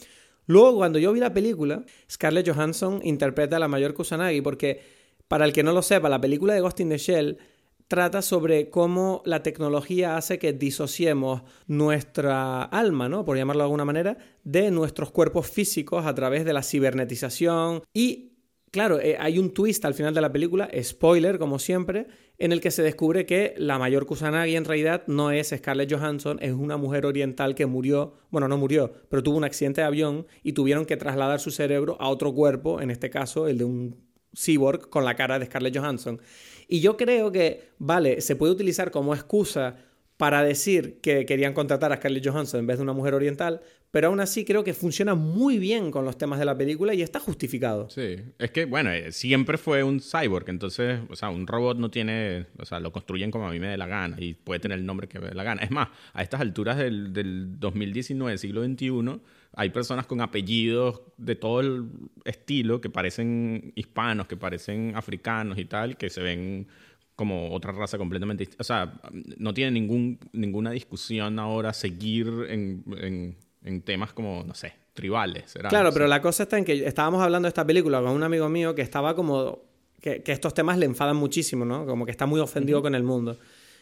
Luego, 0.47 0.77
cuando 0.77 1.01
yo 1.01 1.13
vi 1.13 1.19
la 1.19 1.35
película, 1.35 1.85
Scarlett 2.09 2.49
Johansson 2.49 3.01
interpreta 3.03 3.57
a 3.57 3.59
la 3.59 3.67
mayor 3.67 3.93
Kusanagi, 3.93 4.41
porque, 4.41 4.81
para 5.27 5.45
el 5.45 5.53
que 5.53 5.65
no 5.65 5.73
lo 5.73 5.83
sepa, 5.83 6.09
la 6.09 6.21
película 6.21 6.55
de 6.55 6.61
Ghost 6.61 6.79
in 6.79 6.91
the 6.91 6.99
Shell 6.99 7.39
trata 7.89 8.23
sobre 8.23 8.71
cómo 8.71 9.23
la 9.25 9.43
tecnología 9.43 10.17
hace 10.17 10.39
que 10.39 10.53
disociemos 10.53 11.43
nuestra 11.67 12.63
alma, 12.63 13.09
¿no? 13.09 13.25
Por 13.25 13.37
llamarlo 13.37 13.63
de 13.63 13.67
alguna 13.67 13.85
manera, 13.85 14.19
de 14.45 14.71
nuestros 14.71 15.11
cuerpos 15.11 15.49
físicos 15.49 16.07
a 16.07 16.15
través 16.15 16.45
de 16.45 16.53
la 16.53 16.63
cibernetización 16.63 17.83
y 17.93 18.29
Claro, 18.71 19.01
eh, 19.01 19.17
hay 19.19 19.39
un 19.39 19.55
twist 19.55 19.85
al 19.87 19.95
final 19.95 20.13
de 20.15 20.21
la 20.21 20.31
película, 20.31 20.69
spoiler 20.83 21.39
como 21.39 21.59
siempre, 21.59 22.07
en 22.37 22.53
el 22.53 22.61
que 22.61 22.71
se 22.71 22.83
descubre 22.83 23.25
que 23.25 23.55
la 23.57 23.79
mayor 23.79 24.05
Kusanagi 24.05 24.57
en 24.57 24.67
realidad 24.67 25.05
no 25.07 25.31
es 25.31 25.55
Scarlett 25.57 25.91
Johansson, 25.91 26.39
es 26.43 26.53
una 26.53 26.77
mujer 26.77 27.07
oriental 27.07 27.55
que 27.55 27.65
murió, 27.65 28.15
bueno, 28.31 28.47
no 28.47 28.59
murió, 28.59 28.93
pero 29.09 29.23
tuvo 29.23 29.39
un 29.39 29.45
accidente 29.45 29.81
de 29.81 29.87
avión 29.87 30.27
y 30.43 30.53
tuvieron 30.53 30.85
que 30.85 30.99
trasladar 30.99 31.41
su 31.41 31.51
cerebro 31.51 31.97
a 31.99 32.11
otro 32.11 32.35
cuerpo, 32.35 32.83
en 32.83 32.91
este 32.91 33.09
caso 33.09 33.49
el 33.49 33.57
de 33.57 33.65
un 33.65 33.97
cyborg 34.37 34.91
con 34.91 35.05
la 35.05 35.17
cara 35.17 35.39
de 35.39 35.47
Scarlett 35.47 35.77
Johansson. 35.77 36.21
Y 36.69 36.81
yo 36.81 36.97
creo 36.97 37.33
que, 37.33 37.71
vale, 37.79 38.21
se 38.21 38.37
puede 38.37 38.53
utilizar 38.53 38.91
como 38.91 39.15
excusa 39.15 39.77
para 40.19 40.43
decir 40.43 41.01
que 41.01 41.25
querían 41.25 41.55
contratar 41.55 41.93
a 41.93 41.97
Scarlett 41.97 42.29
Johansson 42.29 42.61
en 42.61 42.67
vez 42.67 42.77
de 42.77 42.83
una 42.83 42.93
mujer 42.93 43.15
oriental, 43.15 43.63
pero 43.91 44.09
aún 44.09 44.21
así 44.21 44.45
creo 44.45 44.65
que 44.65 44.75
funciona 44.75 45.15
muy 45.15 45.59
bien 45.59 45.91
con 45.91 46.05
los 46.05 46.19
temas 46.19 46.39
de 46.39 46.45
la 46.45 46.59
película 46.59 46.93
y 46.93 47.01
está 47.01 47.21
justificado. 47.21 47.89
Sí, 47.89 48.17
es 48.39 48.51
que, 48.51 48.67
bueno, 48.67 48.91
eh, 48.91 49.13
siempre 49.13 49.57
fue 49.57 49.83
un 49.83 50.01
cyborg, 50.01 50.51
entonces, 50.51 51.01
o 51.09 51.17
sea, 51.17 51.31
un 51.31 51.47
robot 51.47 51.79
no 51.79 51.91
tiene, 51.91 52.47
o 52.59 52.67
sea, 52.67 52.81
lo 52.81 52.93
construyen 52.93 53.31
como 53.31 53.49
a 53.49 53.53
mí 53.53 53.61
me 53.61 53.69
dé 53.69 53.79
la 53.79 53.87
gana 53.87 54.17
y 54.19 54.35
puede 54.35 54.61
tener 54.61 54.79
el 54.79 54.85
nombre 54.85 55.09
que 55.09 55.21
me 55.21 55.29
dé 55.29 55.35
la 55.35 55.45
gana. 55.45 55.63
Es 55.63 55.71
más, 55.71 55.89
a 56.13 56.23
estas 56.23 56.41
alturas 56.41 56.77
del, 56.77 57.13
del 57.15 57.59
2019, 57.59 58.37
siglo 58.37 58.65
XXI, 58.65 59.21
hay 59.59 59.71
personas 59.71 60.07
con 60.07 60.21
apellidos 60.21 61.01
de 61.17 61.35
todo 61.35 61.59
el 61.59 61.89
estilo 62.25 62.81
que 62.81 62.91
parecen 62.91 63.73
hispanos, 63.75 64.29
que 64.29 64.37
parecen 64.37 64.95
africanos 64.95 65.59
y 65.59 65.65
tal, 65.65 65.97
que 65.97 66.11
se 66.11 66.23
ven 66.23 66.69
como 67.17 67.53
otra 67.53 67.73
raza 67.73 67.99
completamente. 67.99 68.49
O 68.61 68.63
sea, 68.63 69.01
no 69.37 69.53
tiene 69.53 69.73
ningún, 69.73 70.21
ninguna 70.33 70.71
discusión 70.71 71.41
ahora 71.41 71.73
seguir 71.73 72.29
en, 72.49 73.35
en, 73.65 73.83
temas 73.83 74.13
como, 74.13 74.45
no 74.45 74.55
sé, 74.55 74.75
tribales. 74.95 75.55
Claro, 75.69 75.93
pero 75.93 76.07
la 76.07 76.23
cosa 76.23 76.45
está 76.45 76.57
en 76.57 76.65
que 76.65 76.87
estábamos 76.87 77.21
hablando 77.21 77.47
de 77.47 77.51
esta 77.51 77.67
película 77.67 78.01
con 78.01 78.13
un 78.13 78.23
amigo 78.23 78.49
mío 78.49 78.77
que 78.77 78.83
estaba 78.83 79.17
como... 79.17 79.65
Que, 80.01 80.23
que 80.23 80.31
estos 80.31 80.55
temas 80.55 80.79
le 80.79 80.87
enfadan 80.87 81.17
muchísimo, 81.17 81.65
¿no? 81.65 81.85
Como 81.85 82.05
que 82.05 82.13
está 82.13 82.27
muy 82.27 82.39
ofendido 82.39 82.81
con 82.81 82.95
el 82.95 83.03
mundo. 83.03 83.37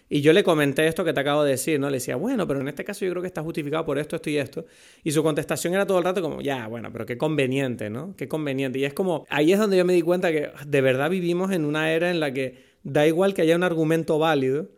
Y 0.09 0.21
yo 0.21 0.33
le 0.33 0.45
comenté 0.45 0.87
esto 0.87 1.05
que 1.05 1.13
te 1.13 1.21
acabo 1.21 1.43
de 1.43 1.53
decir, 1.53 1.81
¿no? 1.81 1.91
Le 1.91 1.97
decía, 1.97 2.17
bueno, 2.17 2.47
pero 2.47 2.61
en 2.61 2.69
este 2.69 2.85
caso 2.85 3.05
yo 3.05 3.11
creo 3.11 3.23
que 3.23 3.29
está 3.29 3.43
justificado 3.43 3.85
por 3.85 3.99
esto, 3.99 4.17
esto 4.17 4.31
y 4.31 4.39
esto. 4.39 4.67
Y 5.03 5.11
su 5.11 5.23
contestación 5.23 5.75
era 5.75 5.87
todo 5.87 5.99
el 5.99 6.05
rato 6.05 6.23
como, 6.23 6.41
ya, 6.41 6.69
bueno, 6.69 6.93
pero 6.93 7.07
qué 7.07 7.19
conveniente, 7.19 7.91
¿no? 7.91 8.15
Qué 8.17 8.29
conveniente. 8.29 8.79
Y 8.79 8.85
es 8.85 8.95
como, 8.95 9.27
ahí 9.29 9.53
es 9.53 9.59
donde 9.59 9.77
yo 9.77 9.85
me 9.85 9.95
di 9.95 10.03
cuenta 10.03 10.31
que 10.31 10.51
de 10.67 10.81
verdad 10.81 11.11
vivimos 11.11 11.51
en 11.53 11.65
una 11.65 11.93
era 11.93 12.11
en 12.11 12.21
la 12.21 12.33
que 12.33 12.76
da 12.87 13.05
igual 13.05 13.35
que 13.35 13.43
haya 13.43 13.57
un 13.57 13.65
argumento 13.65 14.17
válido, 14.17 14.69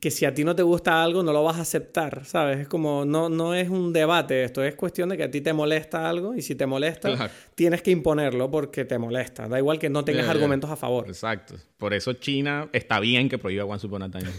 que 0.00 0.10
si 0.10 0.24
a 0.24 0.32
ti 0.32 0.42
no 0.42 0.56
te 0.56 0.62
gusta 0.62 1.02
algo 1.02 1.22
no 1.22 1.34
lo 1.34 1.44
vas 1.44 1.58
a 1.58 1.60
aceptar, 1.60 2.24
¿sabes? 2.24 2.60
Es 2.60 2.66
como, 2.68 3.04
no, 3.04 3.28
no 3.28 3.54
es 3.54 3.68
un 3.68 3.92
debate 3.92 4.42
esto, 4.42 4.64
es 4.64 4.74
cuestión 4.74 5.10
de 5.10 5.18
que 5.18 5.24
a 5.24 5.30
ti 5.30 5.42
te 5.42 5.52
molesta 5.52 6.08
algo 6.08 6.34
y 6.34 6.40
si 6.40 6.54
te 6.54 6.64
molesta, 6.64 7.30
tienes 7.54 7.82
que 7.82 7.90
imponerlo 7.90 8.50
porque 8.50 8.86
te 8.86 8.96
molesta. 8.96 9.48
Da 9.48 9.58
igual 9.58 9.78
que 9.78 9.90
no 9.90 10.02
tengas 10.02 10.26
argumentos 10.28 10.70
a 10.70 10.76
favor. 10.76 11.08
Exacto. 11.08 11.56
Por 11.76 11.92
eso 11.92 12.14
China 12.14 12.70
está 12.72 13.00
bien 13.00 13.28
que 13.28 13.36
prohíba 13.36 13.66
One 13.66 13.80
Upon 13.84 14.02
a 14.02 14.10
Time 14.10 14.30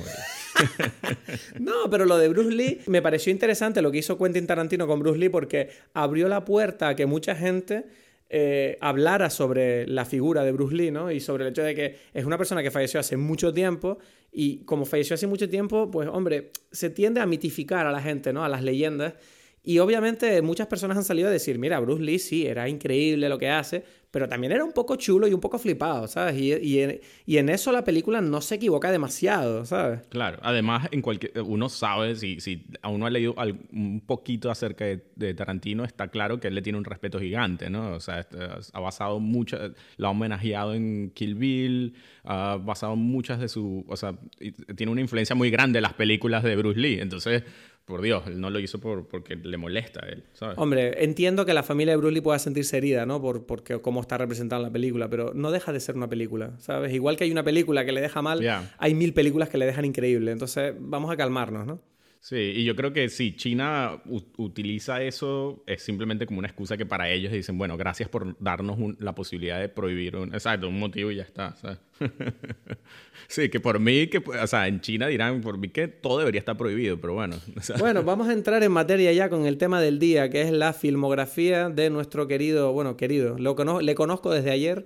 No, 1.59 1.87
pero 1.91 2.05
lo 2.05 2.17
de 2.17 2.29
Bruce 2.29 2.49
Lee 2.49 2.81
me 2.87 3.03
pareció 3.03 3.31
interesante 3.31 3.83
lo 3.83 3.91
que 3.91 3.99
hizo 3.99 4.17
Quentin 4.17 4.47
Tarantino 4.47 4.87
con 4.87 4.99
Bruce 4.99 5.19
Lee 5.19 5.29
porque 5.29 5.69
abrió 5.93 6.27
la 6.29 6.45
puerta 6.45 6.89
a 6.89 6.95
que 6.95 7.05
mucha 7.05 7.35
gente 7.35 7.85
eh, 8.29 8.77
hablara 8.79 9.31
sobre 9.31 9.87
la 9.87 10.05
figura 10.05 10.43
de 10.43 10.51
Bruce 10.51 10.75
Lee, 10.75 10.91
¿no? 10.91 11.11
Y 11.11 11.19
sobre 11.19 11.45
el 11.45 11.49
hecho 11.49 11.63
de 11.63 11.73
que 11.73 11.97
es 12.13 12.25
una 12.25 12.37
persona 12.37 12.61
que 12.61 12.69
falleció 12.69 12.99
hace 12.99 13.17
mucho 13.17 13.51
tiempo 13.51 13.97
y 14.31 14.63
como 14.65 14.85
falleció 14.85 15.15
hace 15.15 15.25
mucho 15.25 15.49
tiempo, 15.49 15.89
pues 15.89 16.07
hombre, 16.07 16.51
se 16.71 16.91
tiende 16.91 17.21
a 17.21 17.25
mitificar 17.25 17.87
a 17.87 17.91
la 17.91 18.01
gente, 18.01 18.31
¿no? 18.31 18.43
A 18.43 18.49
las 18.49 18.63
leyendas. 18.63 19.15
Y 19.63 19.79
obviamente 19.79 20.41
muchas 20.41 20.67
personas 20.67 20.97
han 20.97 21.03
salido 21.03 21.27
a 21.27 21.31
decir, 21.31 21.59
mira, 21.59 21.79
Bruce 21.79 22.01
Lee 22.01 22.19
sí, 22.19 22.47
era 22.47 22.69
increíble 22.69 23.29
lo 23.29 23.37
que 23.37 23.49
hace, 23.49 23.83
pero 24.11 24.27
también 24.27 24.51
era 24.51 24.63
un 24.63 24.71
poco 24.71 24.95
chulo 24.95 25.27
y 25.27 25.33
un 25.33 25.39
poco 25.39 25.59
flipado, 25.59 26.07
¿sabes? 26.07 26.35
Y, 26.37 26.53
y, 27.25 27.37
en, 27.37 27.49
eso 27.49 27.71
la 27.71 27.83
película 27.83 28.21
no 28.21 28.41
se 28.41 28.55
equivoca 28.55 28.91
demasiado, 28.91 29.65
¿sabes? 29.65 30.01
Claro, 30.09 30.39
además 30.41 30.87
en 30.91 31.01
cualquier, 31.01 31.33
uno 31.41 31.69
sabe, 31.69 32.15
si, 32.15 32.39
si 32.39 32.65
a 32.81 32.89
uno 32.89 33.05
ha 33.05 33.09
leído 33.09 33.35
un 33.71 34.01
poquito 34.05 34.49
acerca 34.49 34.85
de, 34.85 35.33
Tarantino, 35.35 35.83
está 35.83 36.07
claro 36.07 36.39
que 36.39 36.47
él 36.47 36.55
le 36.55 36.61
tiene 36.61 36.79
un 36.79 36.85
respeto 36.85 37.19
gigante, 37.19 37.69
¿no? 37.69 37.91
O 37.91 37.99
sea, 37.99 38.25
ha 38.73 38.79
basado 38.79 39.19
mucho, 39.19 39.57
lo 39.97 40.07
ha 40.07 40.09
homenajeado 40.09 40.73
en 40.73 41.11
Kill 41.13 41.35
Bill, 41.35 41.93
ha 42.23 42.57
basado 42.59 42.95
muchas 42.95 43.39
de 43.39 43.47
su, 43.47 43.85
o 43.87 43.95
sea, 43.95 44.15
tiene 44.75 44.91
una 44.91 45.01
influencia 45.01 45.35
muy 45.35 45.51
grande 45.51 45.79
en 45.79 45.83
las 45.83 45.93
películas 45.93 46.43
de 46.43 46.55
Bruce 46.55 46.79
Lee, 46.79 46.99
entonces 46.99 47.43
por 47.89 48.01
Dios, 48.01 48.23
él 48.27 48.39
no 48.39 48.49
lo 48.49 48.59
hizo 48.59 48.79
por, 48.79 49.07
porque 49.07 49.35
le 49.35 49.57
molesta 49.57 50.05
a 50.05 50.07
él, 50.07 50.23
¿sabes? 50.33 50.57
Hombre, 50.57 51.03
entiendo 51.03 51.45
que 51.45 51.53
la 51.53 51.63
familia 51.63 51.93
de 51.93 51.97
Bruce 51.97 52.13
Lee 52.13 52.21
pueda 52.21 52.39
sentirse 52.39 52.77
herida, 52.77 53.05
¿no? 53.05 53.19
Por, 53.19 53.45
porque 53.45 53.81
cómo 53.81 53.99
está 53.99 54.17
representada 54.17 54.61
la 54.61 54.69
película, 54.69 55.09
pero 55.09 55.33
no 55.33 55.51
deja 55.51 55.73
de 55.73 55.79
ser 55.79 55.95
una 55.95 56.07
película, 56.07 56.53
¿sabes? 56.59 56.93
Igual 56.93 57.17
que 57.17 57.25
hay 57.25 57.31
una 57.31 57.43
película 57.43 57.83
que 57.83 57.91
le 57.91 57.99
deja 57.99 58.21
mal, 58.21 58.47
hay 58.77 58.93
mil 58.93 59.13
películas 59.13 59.49
que 59.49 59.57
le 59.57 59.65
dejan 59.65 59.83
increíble. 59.85 60.31
Entonces, 60.31 60.73
vamos 60.79 61.11
a 61.11 61.17
calmarnos, 61.17 61.65
¿no? 61.65 61.81
Sí, 62.21 62.35
y 62.35 62.65
yo 62.65 62.75
creo 62.75 62.91
que 62.91 63.07
sí, 63.07 63.33
China 63.37 64.01
utiliza 64.37 65.01
eso 65.01 65.63
es 65.65 65.81
simplemente 65.81 66.25
como 66.25 66.39
una 66.39 66.49
excusa 66.49 66.75
que 66.75 66.85
para 66.85 67.09
ellos 67.09 67.31
dicen, 67.31 67.57
bueno, 67.57 67.77
gracias 67.77 68.09
por 68.09 68.35
darnos 68.39 68.77
la 68.99 69.15
posibilidad 69.15 69.57
de 69.57 69.69
prohibir 69.69 70.17
un, 70.17 70.33
exacto, 70.33 70.67
un 70.67 70.79
motivo 70.79 71.11
y 71.11 71.15
ya 71.15 71.23
está. 71.23 71.55
sí, 73.29 73.47
que 73.47 73.61
por 73.61 73.79
mí, 73.79 74.07
que, 74.07 74.17
o 74.17 74.47
sea, 74.47 74.67
en 74.67 74.81
China 74.81 75.07
dirán 75.07 75.39
por 75.39 75.57
mí 75.57 75.69
que 75.69 75.87
todo 75.87 76.19
debería 76.19 76.39
estar 76.39 76.57
prohibido, 76.57 76.99
pero 76.99 77.13
bueno. 77.13 77.37
Bueno, 77.79 78.03
vamos 78.03 78.27
a 78.27 78.33
entrar 78.33 78.63
en 78.63 78.71
materia 78.73 79.13
ya 79.13 79.29
con 79.29 79.45
el 79.45 79.57
tema 79.57 79.79
del 79.79 79.97
día, 79.97 80.29
que 80.29 80.41
es 80.41 80.51
la 80.51 80.73
filmografía 80.73 81.69
de 81.69 81.89
nuestro 81.89 82.27
querido, 82.27 82.73
bueno, 82.73 82.97
querido, 82.97 83.37
lo 83.37 83.55
le 83.81 83.95
conozco 83.95 84.31
desde 84.31 84.51
ayer. 84.51 84.85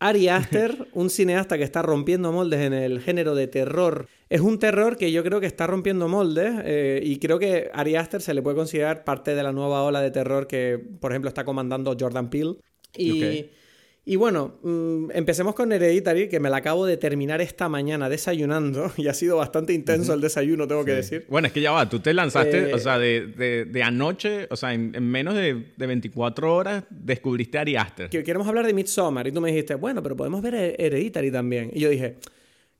Ari 0.00 0.28
Aster, 0.28 0.88
un 0.94 1.10
cineasta 1.10 1.58
que 1.58 1.64
está 1.64 1.82
rompiendo 1.82 2.32
moldes 2.32 2.60
en 2.60 2.72
el 2.72 3.00
género 3.00 3.34
de 3.34 3.46
terror. 3.46 4.08
Es 4.30 4.40
un 4.40 4.58
terror 4.58 4.96
que 4.96 5.12
yo 5.12 5.22
creo 5.22 5.40
que 5.40 5.46
está 5.46 5.66
rompiendo 5.66 6.08
moldes 6.08 6.52
eh, 6.64 7.00
y 7.04 7.18
creo 7.18 7.38
que 7.38 7.70
Ari 7.72 7.96
Aster 7.96 8.22
se 8.22 8.32
le 8.32 8.40
puede 8.42 8.56
considerar 8.56 9.04
parte 9.04 9.34
de 9.34 9.42
la 9.42 9.52
nueva 9.52 9.82
ola 9.82 10.00
de 10.00 10.10
terror 10.10 10.46
que, 10.46 10.82
por 11.00 11.12
ejemplo, 11.12 11.28
está 11.28 11.44
comandando 11.44 11.94
Jordan 11.98 12.30
Peele. 12.30 12.56
Y 12.96 13.50
y 14.04 14.16
bueno, 14.16 14.58
mm, 14.62 15.10
empecemos 15.12 15.54
con 15.54 15.70
Hereditary, 15.72 16.28
que 16.28 16.40
me 16.40 16.48
la 16.48 16.58
acabo 16.58 16.86
de 16.86 16.96
terminar 16.96 17.40
esta 17.40 17.68
mañana 17.68 18.08
desayunando 18.08 18.90
y 18.96 19.08
ha 19.08 19.14
sido 19.14 19.36
bastante 19.36 19.72
intenso 19.72 20.14
el 20.14 20.20
desayuno, 20.20 20.66
tengo 20.66 20.84
que 20.84 20.92
decir. 20.92 21.26
Bueno, 21.28 21.48
es 21.48 21.52
que 21.52 21.60
ya 21.60 21.72
va, 21.72 21.88
tú 21.88 22.00
te 22.00 22.14
lanzaste, 22.14 22.72
o 22.72 22.78
sea, 22.78 22.98
de, 22.98 23.66
de, 23.70 23.82
anoche, 23.82 24.46
o 24.50 24.56
sea, 24.56 24.72
en, 24.72 24.90
menos 25.02 25.34
de, 25.34 25.72
de, 25.76 25.86
24 25.86 26.54
horas 26.54 26.84
descubriste 26.88 27.58
Ari 27.58 27.76
Aster. 27.76 28.08
Queremos 28.08 28.48
hablar 28.48 28.66
de 28.66 28.72
Midsommar 28.72 29.26
y 29.26 29.32
tú 29.32 29.40
me 29.40 29.50
dijiste, 29.50 29.74
bueno, 29.74 30.02
pero 30.02 30.16
podemos 30.16 30.40
ver 30.40 30.76
Hereditary 30.78 31.30
también. 31.30 31.70
Y 31.74 31.80
yo 31.80 31.90
dije, 31.90 32.16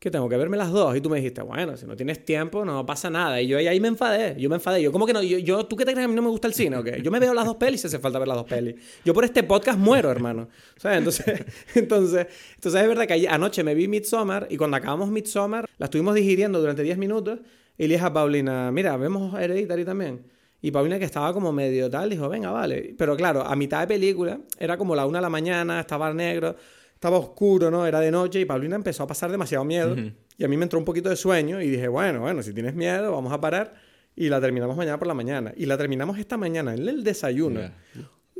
que 0.01 0.11
tengo 0.11 0.31
que 0.31 0.37
verme 0.39 0.57
las 0.57 0.73
dos. 0.73 0.97
Y 0.97 1.03
tú 1.03 1.11
me 1.11 1.19
dijiste, 1.19 1.43
bueno, 1.43 1.77
si 1.77 1.85
no 1.85 1.95
tienes 1.95 2.25
tiempo, 2.25 2.65
no 2.65 2.87
pasa 2.87 3.11
nada. 3.11 3.41
Y 3.43 3.47
yo 3.47 3.59
ahí 3.59 3.79
me 3.81 3.89
enfadé, 3.89 4.35
yo 4.41 4.49
me 4.49 4.57
enfadé. 4.57 4.81
Yo, 4.81 4.91
¿cómo 4.93 5.05
que 5.05 5.13
no? 5.13 5.23
Yo, 5.23 5.67
¿Tú 5.67 5.77
qué 5.77 5.85
te 5.85 5.93
crees 5.93 6.07
a 6.07 6.09
mí 6.09 6.15
no 6.15 6.23
me 6.23 6.31
gusta 6.31 6.49
el 6.49 6.55
cine 6.55 6.79
o? 6.79 6.85
Yo 6.85 7.11
me 7.11 7.21
veo 7.21 7.35
las 7.35 7.45
dos 7.45 7.57
pelis 7.57 7.83
si 7.83 7.87
hace 7.87 7.99
falta 7.99 8.19
ver 8.19 8.27
las 8.27 8.39
dos 8.39 8.47
pelis. 8.47 8.77
Yo 9.05 9.13
por 9.13 9.27
este 9.27 9.43
podcast 9.43 9.79
muero, 9.79 10.11
hermano. 10.11 10.49
¿Sabes? 10.79 10.99
Entonces, 10.99 11.45
entonces, 11.75 12.27
entonces 12.55 12.81
es 12.81 12.89
verdad 12.89 13.07
que 13.07 13.29
anoche 13.29 13.63
me 13.63 13.75
vi 13.75 13.89
Midsommar 13.89 14.47
y 14.49 14.57
cuando 14.57 14.79
acabamos 14.79 15.11
Midsommar, 15.11 15.69
la 15.77 15.85
estuvimos 15.85 16.15
digiriendo 16.15 16.61
durante 16.61 16.83
10 16.83 16.97
minutos 16.97 17.39
y 17.77 17.87
le 17.87 17.95
dije 17.95 18.07
a 18.07 18.13
Paulina, 18.13 18.73
mira, 18.73 18.97
vemos 18.97 19.39
Hereditary 19.39 19.85
también. 19.85 20.25
Y 20.63 20.71
Paulina, 20.71 20.99
que 20.99 21.05
estaba 21.05 21.35
como 21.35 21.53
medio 21.53 21.91
tal, 21.91 22.09
dijo, 22.09 22.27
venga, 22.29 22.51
vale. 22.51 22.95
Pero 22.97 23.17
claro, 23.17 23.43
a 23.43 23.55
mitad 23.55 23.81
de 23.81 23.87
película, 23.87 24.41
era 24.59 24.79
como 24.79 24.95
la 24.95 25.05
una 25.05 25.19
de 25.19 25.23
la 25.23 25.31
mañana, 25.31 25.81
estaba 25.81 26.13
negro 26.15 26.57
estaba 27.01 27.17
oscuro, 27.17 27.71
¿no? 27.71 27.87
Era 27.87 27.99
de 27.99 28.11
noche 28.11 28.41
y 28.41 28.45
Paulina 28.45 28.77
empezó 28.77 29.05
a 29.05 29.07
pasar 29.07 29.31
demasiado 29.31 29.65
miedo. 29.65 29.97
Y 30.37 30.45
a 30.45 30.49
mí 30.49 30.59
me 30.59 30.65
entró 30.65 30.79
un 30.79 30.85
poquito 30.85 31.09
de 31.09 31.17
sueño 31.17 31.63
y 31.63 31.71
dije, 31.71 31.89
bueno, 31.89 32.21
bueno, 32.21 32.43
si 32.43 32.53
tienes 32.53 32.75
miedo, 32.75 33.11
vamos 33.11 33.33
a 33.33 33.41
parar. 33.41 33.73
Y 34.15 34.29
la 34.29 34.39
terminamos 34.39 34.77
mañana 34.77 34.99
por 34.99 35.09
la 35.09 35.15
mañana. 35.15 35.51
Y 35.57 35.65
la 35.65 35.79
terminamos 35.79 36.19
esta 36.19 36.37
mañana 36.37 36.75
en 36.75 36.87
el 36.87 37.03
desayuno. 37.03 37.63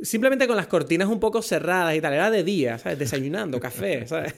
Simplemente 0.03 0.45
con 0.45 0.55
las 0.55 0.67
cortinas 0.67 1.07
un 1.07 1.19
poco 1.19 1.41
cerradas 1.41 1.95
y 1.95 2.01
tal. 2.01 2.13
Era 2.13 2.29
de 2.29 2.43
día, 2.43 2.77
¿sabes? 2.77 2.99
Desayunando, 2.99 3.59
café, 3.59 4.05
¿sabes? 4.07 4.35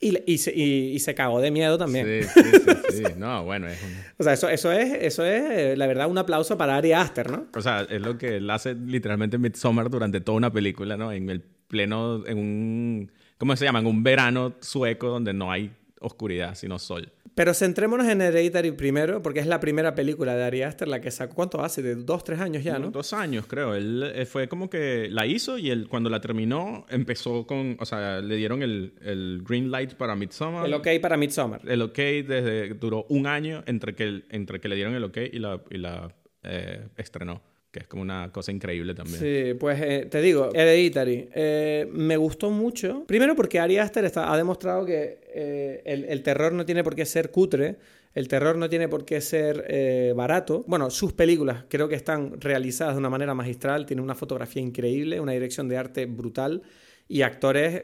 Y, 0.00 0.18
y, 0.26 0.38
se, 0.38 0.52
y, 0.52 0.98
se 0.98 1.14
cagó 1.14 1.40
de 1.40 1.52
miedo 1.52 1.78
también. 1.78 2.24
Sí, 2.24 2.42
sí, 2.42 2.50
sí. 2.90 3.02
No, 3.16 3.44
bueno, 3.44 3.68
es 3.68 3.78
O 4.18 4.24
sea, 4.24 4.32
eso, 4.32 4.48
eso, 4.48 4.72
es, 4.72 4.92
eso 4.92 5.24
es, 5.24 5.42
eh, 5.52 5.76
la 5.76 5.86
verdad, 5.86 6.08
un 6.08 6.18
aplauso 6.18 6.58
para 6.58 6.74
Ari 6.78 6.94
Aster, 6.94 7.30
¿no? 7.30 7.46
O 7.54 7.60
sea, 7.60 7.86
es 7.88 8.02
lo 8.02 8.18
que 8.18 8.38
él 8.38 8.50
hace 8.50 8.74
literalmente 8.74 9.36
en 9.36 9.42
Midsommar 9.42 9.88
durante 9.88 10.20
toda 10.20 10.36
una 10.36 10.52
película, 10.52 10.96
¿no? 10.96 11.12
En 11.12 11.30
el 11.30 11.42
pleno, 11.68 12.26
en 12.26 12.38
un 12.38 13.12
¿cómo 13.42 13.56
se 13.56 13.64
llama? 13.64 13.80
un 13.80 14.04
verano 14.04 14.54
sueco 14.60 15.08
donde 15.08 15.32
no 15.32 15.50
hay 15.50 15.72
oscuridad, 15.98 16.54
sino 16.54 16.78
sol. 16.78 17.10
Pero 17.34 17.54
centrémonos 17.54 18.06
en 18.06 18.20
Hereditary 18.20 18.70
primero, 18.70 19.20
porque 19.20 19.40
es 19.40 19.48
la 19.48 19.58
primera 19.58 19.96
película 19.96 20.36
de 20.36 20.44
Ari 20.44 20.62
Aster, 20.62 20.86
la 20.86 21.00
que 21.00 21.10
sacó, 21.10 21.34
¿cuánto 21.34 21.60
hace? 21.60 21.82
De 21.82 21.96
dos, 21.96 22.22
tres 22.22 22.38
años 22.38 22.62
ya, 22.62 22.78
¿no? 22.78 22.92
Dos 22.92 23.12
años, 23.12 23.46
creo. 23.48 23.74
Él 23.74 24.12
eh, 24.14 24.26
fue 24.26 24.46
como 24.46 24.70
que 24.70 25.08
la 25.10 25.26
hizo 25.26 25.58
y 25.58 25.70
él, 25.70 25.88
cuando 25.88 26.08
la 26.08 26.20
terminó, 26.20 26.86
empezó 26.88 27.44
con, 27.44 27.76
o 27.80 27.84
sea, 27.84 28.20
le 28.20 28.36
dieron 28.36 28.62
el, 28.62 28.94
el 29.02 29.42
green 29.44 29.72
light 29.72 29.94
para 29.94 30.14
Midsommar. 30.14 30.64
El 30.64 30.74
ok 30.74 30.86
para 31.00 31.16
Midsommar. 31.16 31.62
El 31.66 31.82
ok 31.82 31.96
desde, 31.96 32.74
duró 32.74 33.06
un 33.08 33.26
año 33.26 33.64
entre 33.66 33.96
que, 33.96 34.22
entre 34.30 34.60
que 34.60 34.68
le 34.68 34.76
dieron 34.76 34.94
el 34.94 35.02
ok 35.02 35.16
y 35.32 35.40
la, 35.40 35.60
y 35.68 35.78
la 35.78 36.14
eh, 36.44 36.86
estrenó 36.96 37.42
que 37.72 37.80
es 37.80 37.86
como 37.86 38.02
una 38.02 38.30
cosa 38.30 38.52
increíble 38.52 38.94
también. 38.94 39.18
Sí, 39.18 39.54
pues 39.54 39.80
eh, 39.80 40.06
te 40.08 40.20
digo, 40.20 40.50
Hereditary, 40.52 41.30
eh, 41.32 41.88
me 41.90 42.18
gustó 42.18 42.50
mucho. 42.50 43.04
Primero 43.06 43.34
porque 43.34 43.58
Ari 43.58 43.78
Aster 43.78 44.04
está, 44.04 44.30
ha 44.30 44.36
demostrado 44.36 44.84
que 44.84 45.20
eh, 45.34 45.82
el, 45.86 46.04
el, 46.04 46.22
terror 46.22 46.52
no 46.52 46.66
tiene 46.66 46.84
por 46.84 46.94
qué 46.94 47.06
ser 47.06 47.30
cutre, 47.30 47.76
el 48.14 48.28
terror 48.28 48.56
no 48.56 48.68
tiene 48.68 48.88
por 48.88 49.06
qué 49.06 49.22
ser 49.22 50.14
barato. 50.14 50.64
Bueno, 50.66 50.90
sus 50.90 51.14
películas 51.14 51.64
creo 51.70 51.88
que 51.88 51.94
están 51.94 52.38
realizadas 52.42 52.94
de 52.94 52.98
una 52.98 53.08
manera 53.08 53.32
magistral, 53.32 53.86
tiene 53.86 54.02
una 54.02 54.14
fotografía 54.14 54.60
increíble, 54.60 55.18
una 55.18 55.32
dirección 55.32 55.66
de 55.66 55.78
arte 55.78 56.04
brutal 56.04 56.62
y 57.08 57.22
actores 57.22 57.82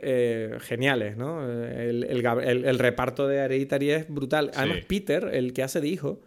geniales, 0.61 1.17
¿no? 1.17 1.51
El, 1.51 2.05
el, 2.05 2.27
el, 2.67 2.79
reparto 2.79 3.27
de 3.27 3.39
Hereditary 3.39 3.91
es 3.91 4.09
brutal. 4.11 4.51
Además, 4.55 4.81
Peter, 4.87 5.31
el 5.33 5.55
que 5.55 5.63
hace 5.63 5.81
de 5.81 5.89
hijo, 5.89 6.21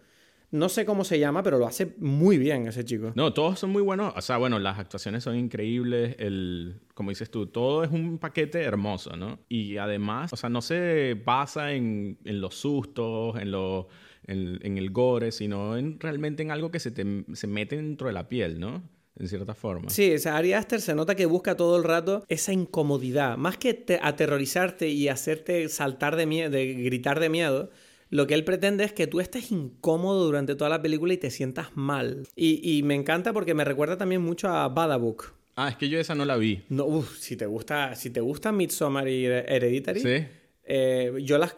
no 0.52 0.68
sé 0.68 0.86
cómo 0.86 1.06
se 1.06 1.18
llama, 1.18 1.44
pero 1.44 1.58
lo 1.58 1.66
hace 1.66 1.96
muy 1.98 2.38
bien 2.38 2.68
ese 2.68 2.84
chico. 2.84 3.14
No, 3.16 3.34
todos 3.34 3.58
son 3.58 3.72
muy 3.72 3.82
buenos. 3.82 4.14
O 4.16 4.22
sea, 4.22 4.38
bueno, 4.38 4.60
las 4.60 4.78
actuaciones 4.78 5.24
son 5.24 5.38
increíbles. 5.38 6.16
El, 6.20 6.82
como 6.94 7.10
dices 7.10 7.32
tú, 7.32 7.48
todo 7.48 7.84
es 7.84 7.92
un 7.92 8.18
paquete 8.18 8.62
hermoso, 8.62 9.16
¿no? 9.16 9.40
Y 9.48 9.78
además, 9.78 10.34
o 10.34 10.38
sea, 10.38 10.50
no 10.50 10.62
se 10.62 11.20
basa 11.26 11.72
en, 11.72 12.18
los 12.26 12.56
sustos, 12.56 13.38
en, 13.40 13.52
lo, 13.52 13.88
en, 14.28 14.78
el 14.78 14.92
gore, 14.92 15.32
sino 15.32 15.78
en, 15.78 16.00
realmente 16.00 16.44
en 16.44 16.52
algo 16.52 16.70
que 16.70 16.80
se, 16.80 16.92
te, 16.92 17.06
se 17.34 17.48
mete 17.48 17.78
dentro 17.78 18.08
de 18.08 18.14
la 18.14 18.28
piel, 18.28 18.60
¿no? 18.60 18.84
en 19.20 19.28
cierta 19.28 19.54
forma. 19.54 19.90
Sí, 19.90 20.14
o 20.14 20.20
sea, 20.20 20.38
Ari 20.38 20.54
Aster 20.54 20.82
se 20.82 20.96
nota 20.96 21.16
que 21.16 21.26
busca 21.26 21.56
todo 21.56 21.78
el 21.78 21.84
rato 21.84 22.24
esa 22.28 22.54
incomodidad. 22.54 23.38
Más 23.38 23.58
que 23.58 23.86
aterrorizarte 24.02 24.90
y 24.90 25.10
hacerte 25.10 25.68
saltar 25.70 26.16
de 26.16 26.26
miedo, 26.26 26.50
de 26.50 26.74
gritar 26.74 27.20
de 27.20 27.30
miedo, 27.30 27.70
lo 28.12 28.28
que 28.28 28.34
él 28.34 28.44
pretende 28.44 28.84
es 28.84 28.92
que 28.92 29.08
tú 29.08 29.22
estés 29.22 29.52
incómodo 29.52 30.26
durante 30.26 30.54
toda 30.56 30.70
la 30.70 30.82
película 30.82 31.14
y 31.14 31.18
te 31.18 31.32
sientas 31.32 31.70
mal. 31.76 32.28
Y, 32.36 32.82
me 32.84 32.94
encanta 32.94 33.32
porque 33.32 33.54
me 33.54 33.64
recuerda 33.64 33.98
también 33.98 34.22
mucho 34.22 34.50
a 34.50 34.68
Badabook. 34.68 35.34
Ah, 35.56 35.70
es 35.70 35.78
que 35.78 35.88
yo 35.88 35.98
esa 35.98 36.14
no 36.14 36.26
la 36.26 36.36
vi. 36.36 36.62
No, 36.70 36.86
uf, 36.86 37.18
si 37.18 37.38
te 37.38 37.46
gusta, 37.46 37.96
si 37.96 38.10
te 38.10 38.20
gusta 38.20 38.52
Midsommar 38.52 39.08
y 39.08 39.26
Hereditary. 39.26 40.02
Sí. 40.02 40.26
Eh, 40.66 41.14
yo 41.24 41.38
las. 41.38 41.56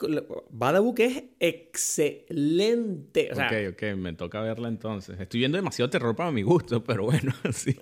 Badabook 0.51 0.99
es 0.99 1.23
excelente. 1.39 3.31
ok, 3.31 3.73
ok, 3.73 3.83
me 3.97 4.13
toca 4.13 4.41
verla 4.41 4.67
entonces. 4.67 5.19
Estoy 5.19 5.39
viendo 5.39 5.57
demasiado 5.57 5.89
terror 5.89 6.15
para 6.15 6.31
mi 6.31 6.43
gusto, 6.43 6.83
pero 6.83 7.05
bueno, 7.05 7.33
sí. 7.51 7.75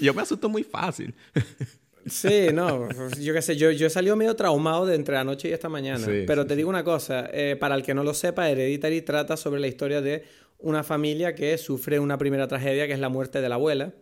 yo 0.00 0.14
me 0.14 0.22
asusto 0.22 0.48
muy 0.48 0.62
fácil. 0.64 1.14
Sí, 2.06 2.48
no, 2.52 2.88
yo 3.20 3.32
qué 3.32 3.42
sé, 3.42 3.56
yo, 3.56 3.70
yo 3.70 3.86
he 3.86 3.90
salido 3.90 4.16
medio 4.16 4.34
traumado 4.34 4.86
de 4.86 4.94
entre 4.94 5.16
anoche 5.16 5.48
y 5.48 5.52
esta 5.52 5.68
mañana. 5.68 6.06
pero 6.26 6.46
te 6.46 6.56
digo 6.56 6.68
una 6.68 6.84
cosa, 6.84 7.28
eh, 7.32 7.56
para 7.58 7.74
el 7.74 7.82
que 7.82 7.94
no 7.94 8.02
lo 8.02 8.14
sepa, 8.14 8.50
Hereditary 8.50 9.02
trata 9.02 9.36
sobre 9.36 9.60
la 9.60 9.68
historia 9.68 10.00
de 10.00 10.24
una 10.58 10.82
familia 10.82 11.34
que 11.34 11.56
sufre 11.58 11.98
una 11.98 12.18
primera 12.18 12.48
tragedia 12.48 12.86
que 12.86 12.92
es 12.92 13.00
la 13.00 13.08
muerte 13.08 13.40
de 13.40 13.48
la 13.48 13.56
abuela 13.56 13.94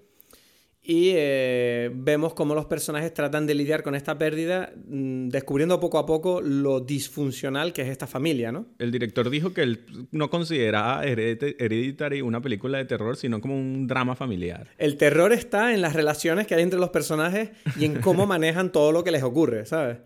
y 0.83 1.13
eh, 1.15 1.91
vemos 1.93 2.33
cómo 2.33 2.55
los 2.55 2.65
personajes 2.65 3.13
tratan 3.13 3.47
de 3.47 3.55
lidiar 3.55 3.83
con 3.83 3.95
esta 3.95 4.17
pérdida, 4.17 4.73
mm, 4.89 5.29
descubriendo 5.29 5.79
poco 5.79 5.99
a 5.99 6.07
poco 6.07 6.41
lo 6.41 6.81
disfuncional 6.81 7.75
que 7.75 7.83
es 7.83 7.89
esta 7.89 8.07
familia, 8.07 8.51
¿no? 8.51 8.67
El 8.79 8.91
director 8.91 9.29
dijo 9.29 9.53
que 9.53 9.63
él 9.63 9.85
no 10.11 10.31
consideraba 10.31 11.05
Hereditary 11.05 12.23
una 12.23 12.41
película 12.41 12.79
de 12.79 12.87
terror, 12.87 13.17
sino 13.17 13.43
como 13.43 13.59
un 13.59 13.87
drama 13.87 14.17
familiar. 14.17 14.69
El 14.79 14.97
terror 14.97 15.33
está 15.33 15.75
en 15.75 15.83
las 15.83 15.93
relaciones 15.93 16.47
que 16.47 16.55
hay 16.55 16.63
entre 16.63 16.81
los 16.81 16.91
personajes 16.91 17.51
y 17.79 17.85
en 17.85 18.01
cómo 18.01 18.27
manejan 18.27 18.73
todo 18.73 18.91
lo 18.91 19.05
que 19.05 19.11
les 19.11 19.23
ocurre, 19.23 19.67
¿sabes? 19.67 19.99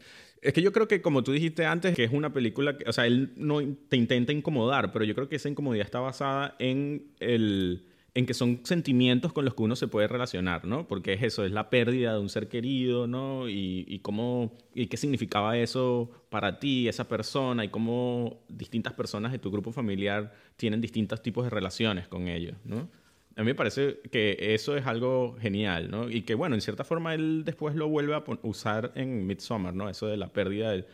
Es 0.43 0.53
que 0.53 0.61
yo 0.61 0.73
creo 0.73 0.89
que, 0.89 1.01
como 1.01 1.23
tú 1.23 1.33
dijiste 1.33 1.65
antes, 1.65 1.95
que 1.95 2.05
es 2.05 2.13
una 2.13 2.33
película 2.33 2.77
que, 2.77 2.85
o 2.87 2.93
sea, 2.93 3.07
él 3.07 3.33
no 3.37 3.61
te 3.89 3.97
intenta 3.97 4.33
incomodar, 4.33 4.93
pero 4.93 5.05
yo 5.05 5.15
creo 5.15 5.29
que 5.29 5.37
esa 5.37 5.49
incomodidad 5.49 5.87
está 5.87 6.01
basada 6.01 6.57
en 6.59 7.07
el 7.21 7.85
en 8.15 8.27
que 8.27 8.35
son 8.35 8.61
sentimientos 8.63 9.33
con 9.33 9.45
los 9.45 9.55
que 9.55 9.63
uno 9.63 9.75
se 9.75 9.89
puede 9.89 10.07
relacionar, 10.07 10.65
¿no? 10.65 10.87
Porque 10.87 11.15
es 11.15 11.23
eso, 11.23 11.45
es 11.45 11.51
la 11.51 11.69
pérdida 11.69 12.13
de 12.13 12.21
un 12.21 12.29
ser 12.29 12.49
querido, 12.49 13.09
¿no? 13.09 13.49
Y, 13.49 13.99
cómo, 14.03 14.53
y 14.73 14.87
qué 14.87 14.97
significaba 14.97 15.59
eso 15.59 16.11
para 16.31 16.61
ti, 16.61 16.87
esa 16.87 17.09
persona, 17.09 17.65
y 17.65 17.69
cómo 17.71 18.45
distintas 18.49 18.93
personas 18.93 19.33
de 19.33 19.41
tu 19.41 19.51
grupo 19.51 19.73
familiar 19.73 20.33
tienen 20.57 20.81
distintos 20.81 21.23
tipos 21.23 21.43
de 21.45 21.51
relaciones 21.51 22.07
con 22.07 22.29
ellos, 22.29 22.57
¿no? 22.65 22.89
A 23.37 23.41
mí 23.41 23.47
me 23.47 23.55
parece 23.57 23.99
que 24.13 24.37
eso 24.55 24.77
es 24.77 24.87
algo 24.87 25.37
genial, 25.41 25.91
¿no? 25.91 26.09
Y 26.09 26.23
que, 26.23 26.37
bueno, 26.37 26.55
en 26.55 26.61
cierta 26.61 26.85
forma 26.85 27.15
él 27.15 27.43
después 27.45 27.75
lo 27.75 27.89
vuelve 27.89 28.15
a 28.15 28.23
usar 28.43 28.93
en 28.95 29.27
Midsommar, 29.27 29.75
¿no? 29.75 29.91
Eso 29.91 30.07
de 30.07 30.17
la 30.17 30.29
pérdida 30.29 30.71
de, 30.71 30.85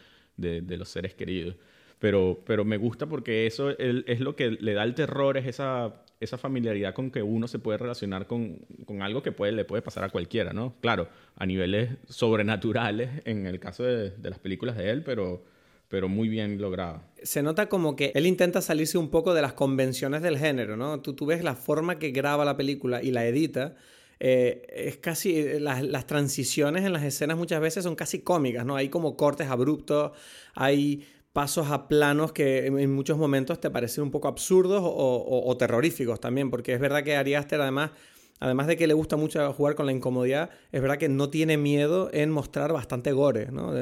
de, 0.63 0.77
los 0.79 0.89
seres 0.89 1.15
queridos. 1.15 1.57
Pero, 1.99 2.43
pero 2.47 2.65
me 2.65 2.79
gusta 2.79 3.07
porque 3.07 3.47
eso 3.47 3.69
es 3.79 4.21
lo 4.21 4.37
que 4.37 4.53
le 4.53 4.73
da 4.73 4.85
el 4.85 4.95
terror, 4.95 5.37
es 5.37 5.47
esa 5.47 6.03
esa 6.21 6.37
familiaridad 6.37 6.95
con 6.95 7.11
que 7.11 7.23
uno 7.23 7.49
se 7.49 7.59
puede 7.59 7.79
relacionar 7.79 8.27
con, 8.27 8.59
con, 8.85 9.03
algo 9.03 9.23
que 9.23 9.33
puede, 9.33 9.53
le 9.53 9.65
puede 9.65 9.83
pasar 9.83 10.05
a 10.05 10.11
cualquiera, 10.11 10.53
¿no? 10.53 10.75
Claro, 10.81 11.09
a 11.37 11.47
niveles 11.47 11.97
sobrenaturales 12.09 13.11
en 13.25 13.47
el 13.47 13.59
caso 13.59 13.85
de, 13.85 14.11
de 14.11 14.31
las 14.31 14.39
películas 14.39 14.77
de 14.77 14.91
él, 14.91 15.03
pero, 15.03 15.43
pero 15.89 16.09
muy 16.09 16.29
bien 16.29 16.61
logrado. 16.61 17.03
Se 17.23 17.43
nota 17.43 17.71
como 17.71 17.97
que 17.97 18.13
él 18.15 18.27
intenta 18.27 18.61
salirse 18.61 18.99
un 18.99 19.11
poco 19.11 19.33
de 19.33 19.41
las 19.41 19.55
convenciones 19.55 20.21
del 20.21 20.39
género, 20.39 20.77
¿no? 20.77 21.01
Tú, 21.01 21.15
tú 21.15 21.25
ves 21.25 21.43
la 21.43 21.57
forma 21.57 21.99
que 21.99 22.11
graba 22.11 22.45
la 22.45 22.57
película 22.57 23.03
y 23.03 23.11
la 23.13 23.27
edita. 23.27 23.75
Eh, 24.21 24.67
es 24.69 24.99
casi, 24.99 25.39
eh, 25.39 25.61
las, 25.61 25.83
las, 25.83 26.07
transiciones 26.07 26.85
en 26.85 26.93
las 26.93 27.03
escenas 27.03 27.39
muchas 27.39 27.63
veces 27.63 27.85
son 27.85 27.97
casi 27.97 28.21
cómicas, 28.21 28.67
¿no? 28.67 28.77
Hay 28.77 28.91
como 28.91 29.17
cortes 29.17 29.49
abruptos, 29.49 30.13
hay 30.55 31.07
pasos 31.33 31.71
a 31.71 31.89
planos 31.89 32.33
que 32.33 32.67
en 32.67 32.93
muchos 32.93 33.17
momentos 33.17 33.61
te 33.61 33.71
parecen 33.71 34.05
un 34.05 34.11
poco 34.11 34.29
absurdos 34.29 34.83
o, 34.83 35.57
terroríficos 35.59 36.21
también, 36.21 36.51
porque 36.51 36.75
es 36.75 36.81
verdad 36.81 37.05
que 37.05 37.17
Ari 37.17 37.35
Aster 37.35 37.61
además, 37.61 37.93
además 38.41 38.67
de 38.67 38.77
que 38.77 38.87
le 38.87 38.95
gusta 38.95 39.17
mucho 39.17 39.53
jugar 39.53 39.77
con 39.77 39.87
la 39.87 39.93
incomodidad, 39.93 40.51
es 40.73 40.83
verdad 40.83 40.99
que 40.99 41.09
no 41.09 41.31
tiene 41.31 41.57
miedo 41.57 42.11
en 42.13 42.31
mostrar 42.31 42.73
bastante 42.73 43.13
gore, 43.13 43.53
¿no? 43.53 43.73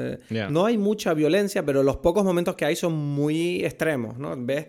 No 0.49 0.65
hay 0.65 0.77
mucha 0.77 1.13
violencia, 1.13 1.65
pero 1.65 1.81
los 1.81 1.97
pocos 1.97 2.23
momentos 2.23 2.55
que 2.55 2.65
hay 2.65 2.75
son 2.75 2.93
muy 2.93 3.65
extremos, 3.65 4.17
¿no? 4.19 4.35
Ves, 4.37 4.67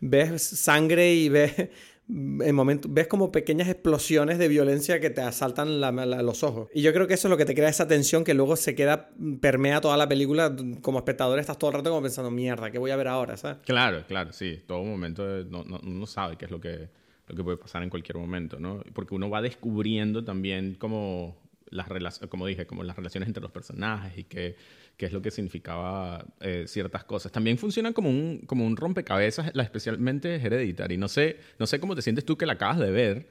ves 0.00 0.42
sangre 0.42 1.14
y 1.14 1.28
ves 1.30 1.70
en 2.08 2.54
momentos, 2.54 2.92
ves 2.92 3.06
como 3.06 3.30
pequeñas 3.30 3.68
explosiones 3.68 4.38
de 4.38 4.48
violencia 4.48 4.98
que 4.98 5.10
te 5.10 5.20
asaltan 5.20 5.80
los 5.80 6.42
ojos. 6.42 6.68
Y 6.72 6.80
yo 6.80 6.92
creo 6.94 7.06
que 7.06 7.14
eso 7.14 7.28
es 7.28 7.30
lo 7.30 7.36
que 7.36 7.44
te 7.44 7.54
crea 7.54 7.68
esa 7.68 7.86
tensión 7.86 8.24
que 8.24 8.32
luego 8.32 8.56
se 8.56 8.74
queda, 8.74 9.10
permea 9.40 9.80
toda 9.80 9.96
la 9.96 10.08
película. 10.08 10.54
Como 10.80 10.98
espectador 10.98 11.38
estás 11.38 11.58
todo 11.58 11.70
el 11.70 11.76
rato 11.76 11.90
como 11.90 12.02
pensando, 12.02 12.30
mierda, 12.30 12.70
¿qué 12.70 12.78
voy 12.78 12.90
a 12.90 12.96
ver 12.96 13.08
ahora? 13.08 13.36
¿sabes? 13.36 13.58
Claro, 13.64 14.04
claro, 14.06 14.32
sí. 14.32 14.62
Todo 14.66 14.82
momento 14.84 15.44
no, 15.44 15.64
no, 15.64 16.06
sabe 16.06 16.36
qué 16.36 16.46
es 16.46 16.50
lo 16.50 16.60
que, 16.60 16.88
lo 17.26 17.36
que 17.36 17.44
puede 17.44 17.58
pasar 17.58 17.82
en 17.82 17.90
cualquier 17.90 18.16
momento, 18.16 18.58
¿no? 18.58 18.82
Porque 18.94 19.14
uno 19.14 19.28
va 19.28 19.42
descubriendo 19.42 20.24
también 20.24 20.76
como 20.76 21.36
las 21.70 21.88
relaciones, 21.88 22.30
como 22.30 22.46
dije, 22.46 22.66
como 22.66 22.84
las 22.84 22.96
relaciones 22.96 23.26
entre 23.26 23.42
los 23.42 23.52
personajes 23.52 24.16
y 24.16 24.24
que 24.24 24.56
qué 24.98 25.06
es 25.06 25.12
lo 25.12 25.22
que 25.22 25.30
significaba 25.30 26.26
eh, 26.40 26.64
ciertas 26.66 27.04
cosas. 27.04 27.30
También 27.30 27.56
funcionan 27.56 27.92
como 27.92 28.10
un, 28.10 28.42
como 28.46 28.66
un 28.66 28.76
rompecabezas, 28.76 29.52
especialmente 29.54 30.34
Hereditary. 30.34 30.98
No 30.98 31.08
sé, 31.08 31.38
no 31.58 31.66
sé 31.66 31.78
cómo 31.78 31.94
te 31.94 32.02
sientes 32.02 32.24
tú 32.24 32.36
que 32.36 32.46
la 32.46 32.54
acabas 32.54 32.78
de 32.80 32.90
ver, 32.90 33.28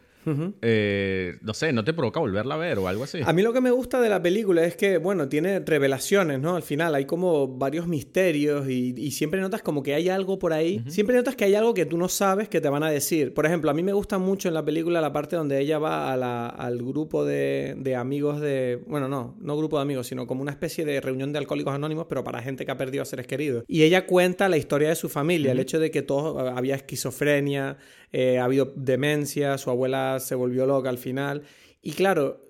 eh, 0.62 1.38
no 1.42 1.54
sé, 1.54 1.72
¿no 1.74 1.84
te 1.84 1.94
provoca 1.94 2.20
volverla 2.20 2.56
a 2.56 2.58
ver 2.58 2.78
o 2.80 2.88
algo 2.88 3.04
así? 3.04 3.20
A 3.24 3.34
mí 3.34 3.42
lo 3.42 3.54
que 3.54 3.62
me 3.62 3.72
gusta 3.72 4.02
de 4.02 4.10
la 4.10 4.22
película 4.22 4.64
es 4.66 4.76
que, 4.76 4.98
bueno, 4.98 5.30
tiene 5.30 5.60
revelaciones, 5.60 6.40
¿no? 6.40 6.56
Al 6.56 6.64
final 6.64 6.96
hay 6.96 7.06
como 7.06 7.48
varios 7.48 7.88
misterios 7.88 8.68
y, 8.70 9.12
siempre 9.12 9.42
notas 9.42 9.62
como 9.62 9.82
que 9.82 9.96
hay 9.96 10.10
algo 10.10 10.38
por 10.38 10.54
ahí. 10.54 10.84
Siempre 10.88 11.16
notas 11.16 11.36
que 11.36 11.46
hay 11.46 11.56
algo 11.56 11.74
que 11.74 11.86
tú 11.86 11.98
no 11.98 12.08
sabes 12.10 12.50
que 12.50 12.62
te 12.62 12.70
van 12.70 12.84
a 12.84 12.92
decir. 12.92 13.34
Por 13.34 13.46
ejemplo, 13.46 13.72
a 13.72 13.74
mí 13.74 13.84
me 13.84 13.94
gusta 13.94 14.18
mucho 14.18 14.48
en 14.48 14.54
la 14.54 14.64
película 14.64 15.02
la 15.02 15.12
parte 15.12 15.36
donde 15.36 15.60
ella 15.60 15.80
va 15.80 16.14
al 16.14 16.78
grupo 16.84 17.26
de, 17.26 17.96
amigos 17.98 18.40
de... 18.40 18.84
Bueno, 18.88 19.08
no, 19.08 19.36
no 19.40 19.58
grupo 19.58 19.78
de 19.78 19.82
amigos, 19.84 20.08
sino 20.08 20.28
como 20.28 20.42
una 20.42 20.52
especie 20.52 20.86
de 20.86 21.02
reunión 21.02 21.32
de 21.34 21.40
alcohólicos 21.40 21.74
anónimos, 21.74 22.06
pero 22.08 22.24
para 22.24 22.42
gente 22.42 22.66
que 22.66 22.72
ha 22.72 22.78
perdido 22.78 23.02
a 23.02 23.06
seres 23.06 23.28
queridos. 23.28 23.64
Y 23.68 23.84
ella 23.84 24.06
cuenta 24.06 24.50
la 24.50 24.58
historia 24.58 24.90
de 24.90 24.96
su 24.96 25.10
familia, 25.10 25.52
el 25.52 25.60
hecho 25.60 25.80
de 25.80 25.92
que 25.92 26.02
todos 26.02 26.52
había 26.56 26.76
esquizofrenia, 26.76 27.78
eh, 28.12 28.40
ha 28.40 28.46
habido 28.46 28.74
demencia, 28.76 29.58
su 29.58 29.70
abuela 29.70 30.20
se 30.20 30.36
volvió 30.36 30.66
loca 30.66 30.90
al 30.90 30.98
final. 30.98 31.44
Y 31.82 31.94
claro, 31.94 32.42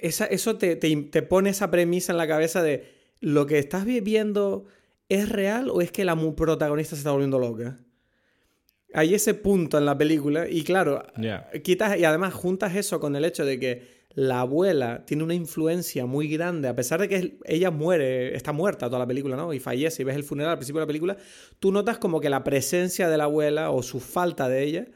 esa, 0.00 0.26
eso 0.26 0.56
te, 0.56 0.76
te, 0.76 1.22
pone 1.22 1.50
esa 1.50 1.70
premisa 1.70 2.12
en 2.12 2.18
la 2.18 2.28
cabeza 2.28 2.62
de 2.62 2.92
lo 3.20 3.46
que 3.46 3.58
estás 3.58 3.84
viviendo 3.84 4.66
es 5.08 5.28
real 5.28 5.70
o 5.70 5.80
es 5.80 5.90
que 5.92 6.04
la 6.04 6.16
protagonista 6.34 6.96
se 6.96 7.00
está 7.00 7.12
volviendo 7.12 7.38
loca. 7.38 7.78
Hay 8.92 9.14
ese 9.14 9.34
punto 9.34 9.76
en 9.76 9.86
la 9.86 9.98
película 9.98 10.48
y 10.48 10.62
claro, 10.62 11.04
quitas 11.62 11.98
y 11.98 12.04
además 12.04 12.32
juntas 12.32 12.76
eso 12.76 13.00
con 13.00 13.16
el 13.16 13.24
hecho 13.24 13.44
de 13.44 13.58
que 13.58 14.03
la 14.14 14.40
abuela 14.40 15.04
tiene 15.06 15.24
una 15.24 15.34
influencia 15.34 16.06
muy 16.06 16.28
grande, 16.28 16.68
a 16.68 16.76
pesar 16.76 17.00
de 17.00 17.08
que 17.08 17.38
ella 17.44 17.70
muere, 17.70 18.36
está 18.36 18.52
muerta 18.52 18.86
toda 18.86 19.00
la 19.00 19.06
película, 19.06 19.36
¿no? 19.36 19.52
Y 19.52 19.60
fallece 19.60 20.02
y 20.02 20.04
ves 20.04 20.16
el 20.16 20.24
funeral 20.24 20.52
al 20.52 20.58
principio 20.58 20.80
de 20.80 20.84
la 20.84 20.88
película, 20.88 21.16
tú 21.58 21.72
notas 21.72 21.98
como 21.98 22.20
que 22.20 22.30
la 22.30 22.44
presencia 22.44 23.08
de 23.08 23.16
la 23.16 23.24
abuela 23.24 23.70
o 23.70 23.82
su 23.82 24.00
falta 24.00 24.48
de 24.48 24.62
ella 24.62 24.86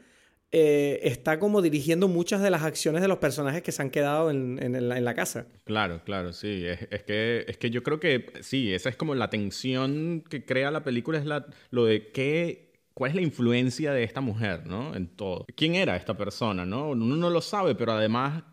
eh, 0.51 1.01
está 1.03 1.37
como 1.37 1.61
dirigiendo 1.61 2.07
muchas 2.07 2.41
de 2.41 2.49
las 2.49 2.63
acciones 2.63 3.01
de 3.01 3.07
los 3.07 3.19
personajes 3.19 3.61
que 3.61 3.71
se 3.71 3.81
han 3.81 3.91
quedado 3.91 4.31
en, 4.31 5.05
la, 5.05 5.13
casa. 5.13 5.45
Claro, 5.65 6.01
claro, 6.03 6.33
sí. 6.33 6.65
Es, 6.65 7.03
que, 7.03 7.45
es 7.47 7.57
que 7.57 7.69
yo 7.69 7.83
creo 7.83 7.99
que 7.99 8.25
sí, 8.41 8.73
esa 8.73 8.89
es 8.89 8.95
como 8.95 9.13
la 9.13 9.29
tensión 9.29 10.23
que 10.27 10.45
crea 10.45 10.71
la 10.71 10.83
película, 10.83 11.19
es 11.19 11.25
la, 11.25 11.45
lo 11.69 11.85
de 11.85 12.11
qué, 12.11 12.71
cuál 12.95 13.11
es 13.11 13.15
la 13.15 13.21
influencia 13.21 13.93
de 13.93 14.03
esta 14.03 14.21
mujer, 14.21 14.65
¿no? 14.65 14.95
En 14.95 15.07
todo. 15.07 15.45
¿Quién 15.55 15.75
era 15.75 15.95
esta 15.95 16.17
persona, 16.17 16.65
no? 16.65 16.89
Uno 16.89 17.15
no 17.15 17.29
lo 17.29 17.41
sabe, 17.41 17.75
pero 17.75 17.91
además 17.91 18.43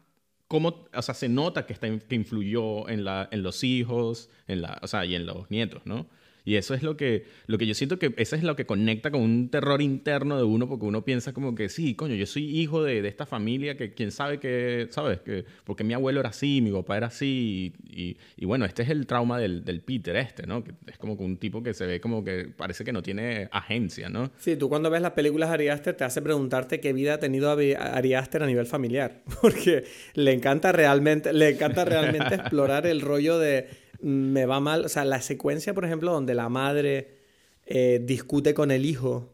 cómo, 0.48 0.86
o 0.94 1.02
sea, 1.02 1.14
se 1.14 1.28
nota 1.28 1.66
que, 1.66 1.72
está, 1.72 1.88
que 1.98 2.14
influyó 2.14 2.88
en, 2.88 3.04
la, 3.04 3.28
en 3.30 3.42
los 3.42 3.64
hijos, 3.64 4.30
en 4.46 4.62
la, 4.62 4.78
o 4.82 4.86
sea, 4.86 5.04
y 5.04 5.14
en 5.14 5.26
los 5.26 5.50
nietos, 5.50 5.82
¿no? 5.84 6.06
Y 6.46 6.54
eso 6.54 6.74
es 6.74 6.84
lo 6.84 6.96
que, 6.96 7.24
lo 7.48 7.58
que 7.58 7.66
yo 7.66 7.74
siento 7.74 7.98
que 7.98 8.14
eso 8.16 8.36
es 8.36 8.44
lo 8.44 8.54
que 8.54 8.66
conecta 8.66 9.10
con 9.10 9.20
un 9.20 9.48
terror 9.50 9.82
interno 9.82 10.36
de 10.36 10.44
uno, 10.44 10.68
porque 10.68 10.86
uno 10.86 11.04
piensa 11.04 11.32
como 11.32 11.56
que 11.56 11.68
sí, 11.68 11.96
coño, 11.96 12.14
yo 12.14 12.24
soy 12.24 12.44
hijo 12.44 12.84
de, 12.84 13.02
de 13.02 13.08
esta 13.08 13.26
familia 13.26 13.76
que 13.76 13.94
quién 13.94 14.12
sabe 14.12 14.38
que, 14.38 14.86
¿sabes? 14.90 15.18
Que, 15.22 15.44
porque 15.64 15.82
mi 15.82 15.92
abuelo 15.92 16.20
era 16.20 16.28
así, 16.28 16.60
mi 16.62 16.70
papá 16.70 16.98
era 16.98 17.08
así. 17.08 17.72
Y, 17.84 18.16
y, 18.36 18.44
bueno, 18.44 18.64
este 18.64 18.84
es 18.84 18.90
el 18.90 19.08
trauma 19.08 19.40
del, 19.40 19.64
del, 19.64 19.80
Peter 19.80 20.14
este, 20.14 20.46
¿no? 20.46 20.62
Que 20.62 20.72
es 20.86 20.96
como 20.98 21.14
un 21.14 21.36
tipo 21.36 21.64
que 21.64 21.74
se 21.74 21.84
ve 21.84 22.00
como 22.00 22.22
que 22.22 22.48
parece 22.56 22.84
que 22.84 22.92
no 22.92 23.02
tiene 23.02 23.48
agencia, 23.50 24.08
¿no? 24.08 24.30
Sí, 24.38 24.54
tú 24.54 24.68
cuando 24.68 24.88
ves 24.88 25.02
las 25.02 25.12
películas 25.12 25.48
de 25.48 25.54
Ari 25.54 25.68
Aster 25.68 25.96
te 25.96 26.04
hace 26.04 26.22
preguntarte 26.22 26.78
qué 26.78 26.92
vida 26.92 27.14
ha 27.14 27.18
tenido 27.18 27.50
Ari 27.50 28.14
Aster 28.14 28.44
a 28.44 28.46
nivel 28.46 28.66
familiar, 28.66 29.20
porque 29.42 29.82
le 30.14 30.32
encanta 30.32 30.70
realmente, 30.70 31.32
le 31.32 31.48
encanta 31.48 31.84
realmente 31.84 32.34
explorar 32.36 32.86
el 32.86 33.00
rollo 33.00 33.36
de 33.40 33.66
me 34.00 34.46
va 34.46 34.60
mal. 34.60 34.84
O 34.84 34.88
sea, 34.88 35.04
la 35.04 35.20
secuencia, 35.20 35.74
por 35.74 35.84
ejemplo, 35.84 36.12
donde 36.12 36.34
la 36.34 36.48
madre 36.48 37.16
eh, 37.64 38.00
discute 38.02 38.54
con 38.54 38.70
el 38.70 38.84
hijo 38.84 39.32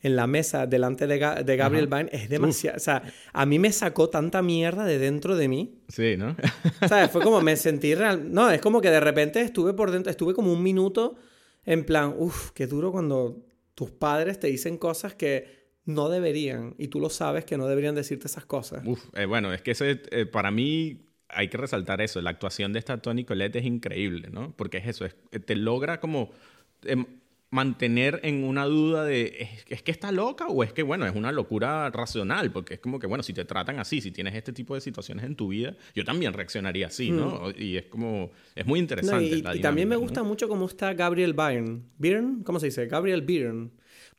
en 0.00 0.14
la 0.14 0.26
mesa 0.26 0.66
delante 0.66 1.06
de, 1.06 1.18
Gabriel 1.18 1.88
Byrne 1.88 2.10
es 2.12 2.28
demasiado. 2.28 2.76
O 2.76 2.80
sea, 2.80 3.02
a 3.32 3.46
mí 3.46 3.58
me 3.58 3.72
sacó 3.72 4.08
tanta 4.08 4.42
mierda 4.42 4.84
de 4.84 4.98
dentro 4.98 5.36
de 5.36 5.48
mí. 5.48 5.80
Sí, 5.88 6.16
¿no? 6.16 6.36
¿Sabes? 6.88 7.10
Fue 7.10 7.22
como 7.22 7.40
me 7.40 7.56
sentí 7.56 7.94
real. 7.94 8.32
No, 8.32 8.50
es 8.50 8.60
como 8.60 8.80
que 8.80 8.90
de 8.90 9.00
repente 9.00 9.40
estuve 9.40 9.72
por 9.74 9.90
dentro, 9.90 10.10
estuve 10.10 10.34
como 10.34 10.52
un 10.52 10.62
minuto 10.62 11.16
en 11.64 11.84
plan, 11.84 12.14
uff, 12.16 12.52
qué 12.52 12.66
duro 12.66 12.92
cuando 12.92 13.44
tus 13.74 13.90
padres 13.90 14.38
te 14.38 14.46
dicen 14.46 14.78
cosas 14.78 15.14
que 15.14 15.58
no 15.84 16.08
deberían 16.08 16.74
y 16.78 16.88
tú 16.88 17.00
lo 17.00 17.10
sabes 17.10 17.44
que 17.44 17.56
no 17.56 17.66
deberían 17.66 17.94
decirte 17.94 18.26
esas 18.26 18.44
cosas. 18.44 18.86
Uf, 18.86 19.04
eh, 19.14 19.26
bueno, 19.26 19.52
es 19.52 19.62
que 19.62 19.72
ese, 19.72 20.02
eh, 20.10 20.26
para 20.26 20.50
mí 20.50 21.07
hay 21.28 21.48
que 21.48 21.56
resaltar 21.56 22.00
eso. 22.00 22.20
La 22.20 22.30
actuación 22.30 22.72
de 22.72 22.78
esta 22.78 22.98
Toni 22.98 23.24
Collette 23.24 23.56
es 23.56 23.64
increíble, 23.64 24.28
¿no? 24.30 24.52
Porque 24.56 24.78
es 24.78 24.86
eso, 24.86 25.04
es, 25.04 25.16
te 25.44 25.56
logra 25.56 26.00
como 26.00 26.30
em, 26.84 27.06
mantener 27.50 28.20
en 28.24 28.44
una 28.44 28.66
duda 28.66 29.04
de 29.04 29.48
¿es, 29.68 29.82
que 29.82 29.90
está 29.90 30.12
loca 30.12 30.46
o 30.48 30.62
es 30.62 30.72
que, 30.72 30.82
bueno, 30.82 31.06
es 31.06 31.14
una 31.14 31.32
locura 31.32 31.90
racional? 31.90 32.50
Porque 32.50 32.74
es 32.74 32.80
como 32.80 32.98
que, 32.98 33.06
bueno, 33.06 33.22
si 33.22 33.32
te 33.32 33.44
tratan 33.44 33.78
así, 33.78 34.00
si 34.00 34.10
tienes 34.10 34.34
este 34.34 34.52
tipo 34.52 34.74
de 34.74 34.80
situaciones 34.80 35.24
en 35.24 35.36
tu 35.36 35.48
vida, 35.48 35.76
yo 35.94 36.04
también 36.04 36.32
reaccionaría 36.32 36.88
así, 36.88 37.10
¿no? 37.10 37.48
Hmm. 37.48 37.52
Y 37.56 37.76
es 37.76 37.86
como, 37.86 38.30
es 38.54 38.66
muy 38.66 38.78
interesante. 38.78 39.42
y, 39.54 39.60
también 39.60 39.88
me 39.88 39.96
gusta 39.96 40.22
mucho 40.22 40.48
cómo 40.48 40.66
está 40.66 40.94
Gabriel 40.94 41.34
Byrne. 41.34 41.82
¿Byrne? 41.98 42.42
¿Cómo 42.44 42.60
se 42.60 42.66
dice? 42.66 42.86
Gabriel 42.86 43.22
Byrne. 43.22 43.70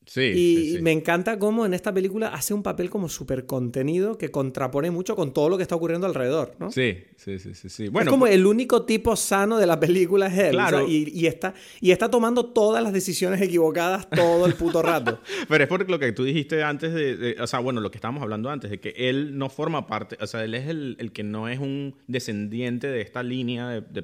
Sí, 0.10 0.76
y 0.76 0.82
me 0.82 0.91
encanta 0.91 1.38
cómo 1.38 1.67
en 1.67 1.76
esta 1.76 1.93
película 1.93 2.30
hace 2.30 2.56
un 2.56 2.63
papel 2.63 2.89
como 2.89 3.10
súper 3.10 3.45
contenido 3.45 4.17
que 4.17 4.32
contrapone 4.32 4.89
mucho 4.89 5.15
con 5.15 5.34
todo 5.34 5.50
lo 5.50 5.58
que 5.58 5.62
está 5.62 5.76
ocurriendo 5.76 6.08
alrededor, 6.08 6.56
¿no? 6.58 6.72
Sí, 6.72 7.04
sí, 7.15 7.38
sí, 7.38 7.54
sí. 7.54 7.89
Bueno, 7.89 8.10
es 8.10 8.12
como 8.12 8.26
el 8.26 8.48
único 8.48 8.86
tipo 8.86 9.15
sano 9.15 9.60
de 9.60 9.67
la 9.67 9.80
película 9.80 10.26
es 10.26 10.38
él. 10.39 10.52
Claro. 10.54 10.88
y, 10.88 11.28
está, 11.28 11.54
y 11.80 11.91
está 11.91 12.10
tomando 12.10 12.48
todas 12.48 12.82
las 12.82 12.91
decisiones 12.91 13.39
equivocadas 13.39 14.10
todo 14.10 14.48
el 14.48 14.56
puto 14.56 14.82
rato. 14.82 15.19
Pero 15.48 15.63
es 15.63 15.69
por 15.69 15.88
lo 15.88 16.00
que 16.00 16.12
tú 16.12 16.24
dijiste 16.24 16.63
antes 16.63 16.91
de, 16.91 17.36
O 17.39 17.45
sea, 17.45 17.60
bueno, 17.60 17.80
lo 17.80 17.91
que 17.91 17.98
estábamos 18.00 18.24
hablando 18.24 18.50
antes, 18.50 18.72
de 18.72 18.80
que 18.80 18.95
él 18.98 19.38
no 19.38 19.50
forma 19.50 19.86
parte... 19.86 20.17
O 20.22 20.26
sea, 20.26 20.43
él 20.43 20.56
es 20.56 20.67
el, 20.67 20.98
el 21.00 21.12
que 21.12 21.22
no 21.22 21.48
es 21.48 21.60
un 21.60 21.93
descendiente 22.08 22.88
de 22.88 23.02
esta 23.02 23.22
línea 23.22 23.67
de, 23.69 24.04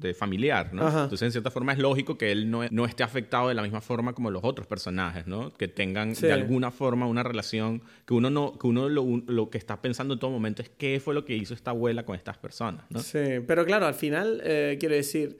de, 0.00 0.14
familiar, 0.14 0.74
¿no? 0.74 0.88
Entonces, 0.88 1.22
en 1.22 1.30
cierta 1.30 1.52
forma, 1.52 1.72
es 1.72 1.78
lógico 1.78 2.18
que 2.18 2.32
él 2.32 2.50
no, 2.50 2.62
no 2.68 2.84
esté 2.84 3.04
afectado 3.04 3.46
de 3.46 3.54
la 3.54 3.62
misma 3.62 3.80
forma 3.80 4.12
como 4.12 4.32
los 4.32 4.42
otros 4.42 4.66
personajes, 4.66 5.24
¿no? 5.28 5.35
Que 5.58 5.68
tengan 5.68 6.12
de 6.14 6.32
alguna 6.32 6.70
forma 6.70 7.06
una 7.06 7.22
relación 7.22 7.82
que 8.04 8.14
uno 8.14 8.30
no 8.30 8.58
que 8.58 8.66
uno 8.66 8.88
lo, 8.88 9.50
que 9.50 9.58
está 9.58 9.80
pensando 9.80 10.14
en 10.14 10.20
todo 10.20 10.30
momento 10.30 10.62
es 10.62 10.70
qué 10.70 11.00
fue 11.00 11.14
lo 11.14 11.24
que 11.24 11.36
hizo 11.36 11.54
esta 11.54 11.70
abuela 11.70 12.04
con 12.04 12.16
estas 12.16 12.38
personas, 12.38 12.84
¿no? 12.90 13.00
Sí, 13.00 13.40
pero 13.46 13.64
claro, 13.64 13.86
al 13.86 13.94
final 13.94 14.40
eh, 14.44 14.76
quiero 14.78 14.94
decir 14.94 15.38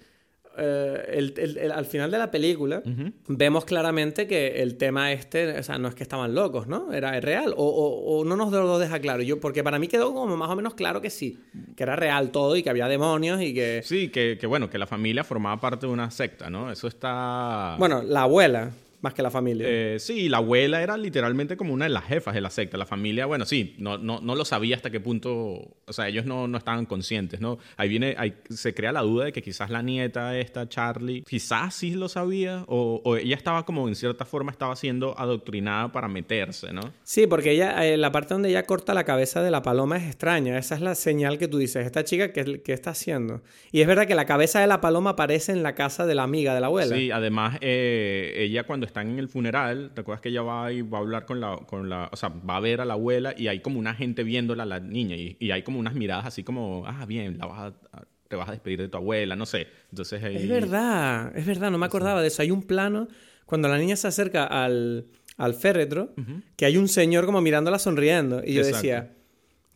eh, 0.59 1.71
al 1.75 1.85
final 1.85 2.11
de 2.11 2.17
la 2.17 2.31
película 2.31 2.83
vemos 3.29 3.67
claramente 3.67 4.27
que 4.27 4.63
el 4.63 4.79
tema 4.79 5.13
este, 5.13 5.59
o 5.59 5.63
sea, 5.63 5.79
no 5.79 5.89
es 5.89 5.95
que 5.95 6.03
estaban 6.03 6.35
locos, 6.35 6.67
¿no? 6.67 6.95
Era 6.95 7.21
real. 7.21 7.53
O, 7.57 7.67
o, 7.67 8.25
no 8.25 8.37
nos 8.37 8.51
lo 8.51 8.79
deja 8.79 8.99
claro. 8.99 9.23
Yo, 9.23 9.39
porque 9.39 9.63
para 9.63 9.79
mí 9.79 9.87
quedó 9.87 10.15
como 10.15 10.35
más 10.37 10.49
o 10.49 10.57
menos 10.57 10.75
claro 10.75 11.03
que 11.03 11.11
sí, 11.11 11.39
que 11.77 11.83
era 11.83 11.95
real 11.95 12.31
todo 12.31 12.57
y 12.57 12.63
que 12.63 12.71
había 12.71 12.89
demonios 12.89 13.43
y 13.43 13.53
que... 13.53 13.83
Sí, 13.85 14.09
que, 14.09 14.39
que 14.41 14.47
bueno, 14.47 14.71
que 14.71 14.79
la 14.79 14.87
familia 14.87 15.25
formaba 15.25 15.61
parte 15.61 15.87
de 15.87 15.93
una 15.93 16.11
secta, 16.11 16.49
¿no? 16.49 16.73
Eso 16.73 16.89
está... 16.89 17.77
Bueno, 17.79 18.03
la 18.03 18.23
abuela 18.23 18.71
más 19.07 19.15
que 19.15 19.23
la 19.23 19.31
familia. 19.31 19.67
Eh, 19.69 19.99
sí, 20.01 20.29
la 20.29 20.39
abuela 20.39 20.83
era 20.83 20.97
literalmente 20.97 21.57
como 21.57 21.73
una 21.73 21.85
de 21.85 21.91
las 21.91 22.05
jefas 22.05 22.35
de 22.35 22.41
la 22.41 22.51
secta. 22.51 22.77
La 22.77 22.87
familia, 22.87 23.27
bueno, 23.27 23.47
sí, 23.47 23.77
no, 23.79 23.99
no, 23.99 24.21
no 24.21 24.35
lo 24.35 24.45
sabía 24.45 24.75
hasta 24.75 24.91
qué 24.91 24.99
punto, 24.99 25.31
o 25.33 25.93
sea, 25.93 26.09
ellos 26.09 26.27
no, 26.27 26.49
no 26.49 26.59
estaban 26.59 26.87
conscientes, 26.87 27.41
¿no? 27.41 27.59
Ahí 27.77 27.89
viene, 27.89 28.17
ahí 28.19 28.35
se 28.51 28.75
crea 28.75 28.91
la 28.93 29.03
duda 29.03 29.27
de 29.27 29.33
que 29.33 29.43
quizás 29.43 29.71
la 29.71 29.83
nieta 29.83 30.37
esta, 30.39 30.69
Charlie, 30.69 31.23
quizás 31.23 31.75
sí 31.75 31.95
lo 31.95 32.09
sabía, 32.09 32.65
o, 32.67 33.17
ella 33.17 33.37
estaba 33.37 33.65
como 33.65 33.87
en 33.89 33.95
cierta 33.95 34.25
forma 34.25 34.51
estaba 34.51 34.75
siendo 34.77 35.19
adoctrinada 35.19 35.93
para 35.93 36.09
meterse, 36.09 36.73
¿no? 36.73 36.93
Sí, 37.05 37.27
porque 37.27 37.53
ella, 37.53 37.87
eh, 37.87 37.97
la 37.97 38.11
parte 38.11 38.35
donde 38.35 38.49
ella 38.49 38.65
corta 38.65 38.93
la 38.93 39.05
cabeza 39.05 39.43
de 39.43 39.51
la 39.51 39.63
paloma 39.63 39.97
es 39.97 40.05
extraña. 40.05 40.59
Esa 40.59 40.75
es 40.75 40.81
la 40.81 40.95
señal 40.95 41.39
que 41.39 41.49
tú 41.49 41.59
dices, 41.59 41.87
esta 41.87 42.05
chica, 42.05 42.33
¿qué, 42.33 42.61
qué 42.63 42.73
está 42.73 42.91
haciendo? 42.91 43.43
Y 43.71 43.81
es 43.81 43.87
verdad 43.87 44.07
que 44.07 44.15
la 44.15 44.27
cabeza 44.27 44.61
de 44.61 44.67
la 44.67 44.81
paloma 44.81 45.11
aparece 45.11 45.53
en 45.53 45.63
la 45.63 45.75
casa 45.75 46.07
de 46.07 46.15
la 46.15 46.25
amiga 46.25 46.55
de 46.55 46.61
la 46.61 46.67
abuela. 46.67 46.97
Sí, 46.97 47.11
además, 47.11 47.59
eh, 47.61 48.35
ella 48.37 48.65
cuando 48.65 48.87
están 48.97 49.11
en 49.11 49.19
el 49.19 49.29
funeral, 49.29 49.91
¿te 49.95 50.01
acuerdas 50.01 50.23
que 50.23 50.31
ella 50.31 50.41
va 50.41 50.73
y 50.73 50.81
va 50.81 50.97
a 50.97 51.01
hablar 51.03 51.27
con 51.27 51.39
la, 51.39 51.57
con 51.67 51.91
la, 51.91 52.09
o 52.11 52.17
sea, 52.17 52.31
va 52.31 52.57
a 52.57 52.61
ver 52.61 52.81
a 52.81 52.87
la 52.87 52.95
abuela 52.95 53.35
y 53.37 53.49
hay 53.49 53.61
como 53.61 53.79
una 53.79 53.95
gente 53.95 54.25
viéndola 54.25 54.63
a 54.63 54.67
la 54.67 54.81
niña 54.81 55.17
y, 55.17 55.37
y 55.39 55.51
hay 55.51 55.63
como 55.63 55.79
unas 55.79 55.95
miradas 55.95 56.25
así 56.25 56.43
como, 56.43 56.85
ah, 56.87 57.05
bien, 57.05 57.37
la 57.37 57.45
vas 57.45 57.75
a, 57.93 58.07
te 58.27 58.37
vas 58.37 58.49
a 58.49 58.53
despedir 58.53 58.81
de 58.81 58.89
tu 58.89 58.97
abuela, 58.97 59.37
no 59.37 59.45
sé. 59.45 59.67
Entonces 59.91 60.23
Es 60.25 60.49
verdad, 60.49 61.31
es 61.37 61.45
verdad, 61.45 61.71
no 61.71 61.77
me 61.77 61.85
acordaba 61.85 62.23
de 62.23 62.29
eso. 62.29 62.41
Hay 62.41 62.51
un 62.51 62.63
plano 62.63 63.07
cuando 63.45 63.69
la 63.69 63.77
niña 63.77 63.97
se 63.97 64.09
acerca 64.09 64.45
al, 64.45 65.09
al 65.37 65.53
féretro, 65.53 66.15
que 66.57 66.65
hay 66.65 66.79
un 66.79 66.89
señor 66.89 67.27
como 67.27 67.43
mirándola 67.43 67.79
sonriendo 67.79 68.43
y 68.45 68.55
yo 68.55 68.65
decía... 68.65 69.13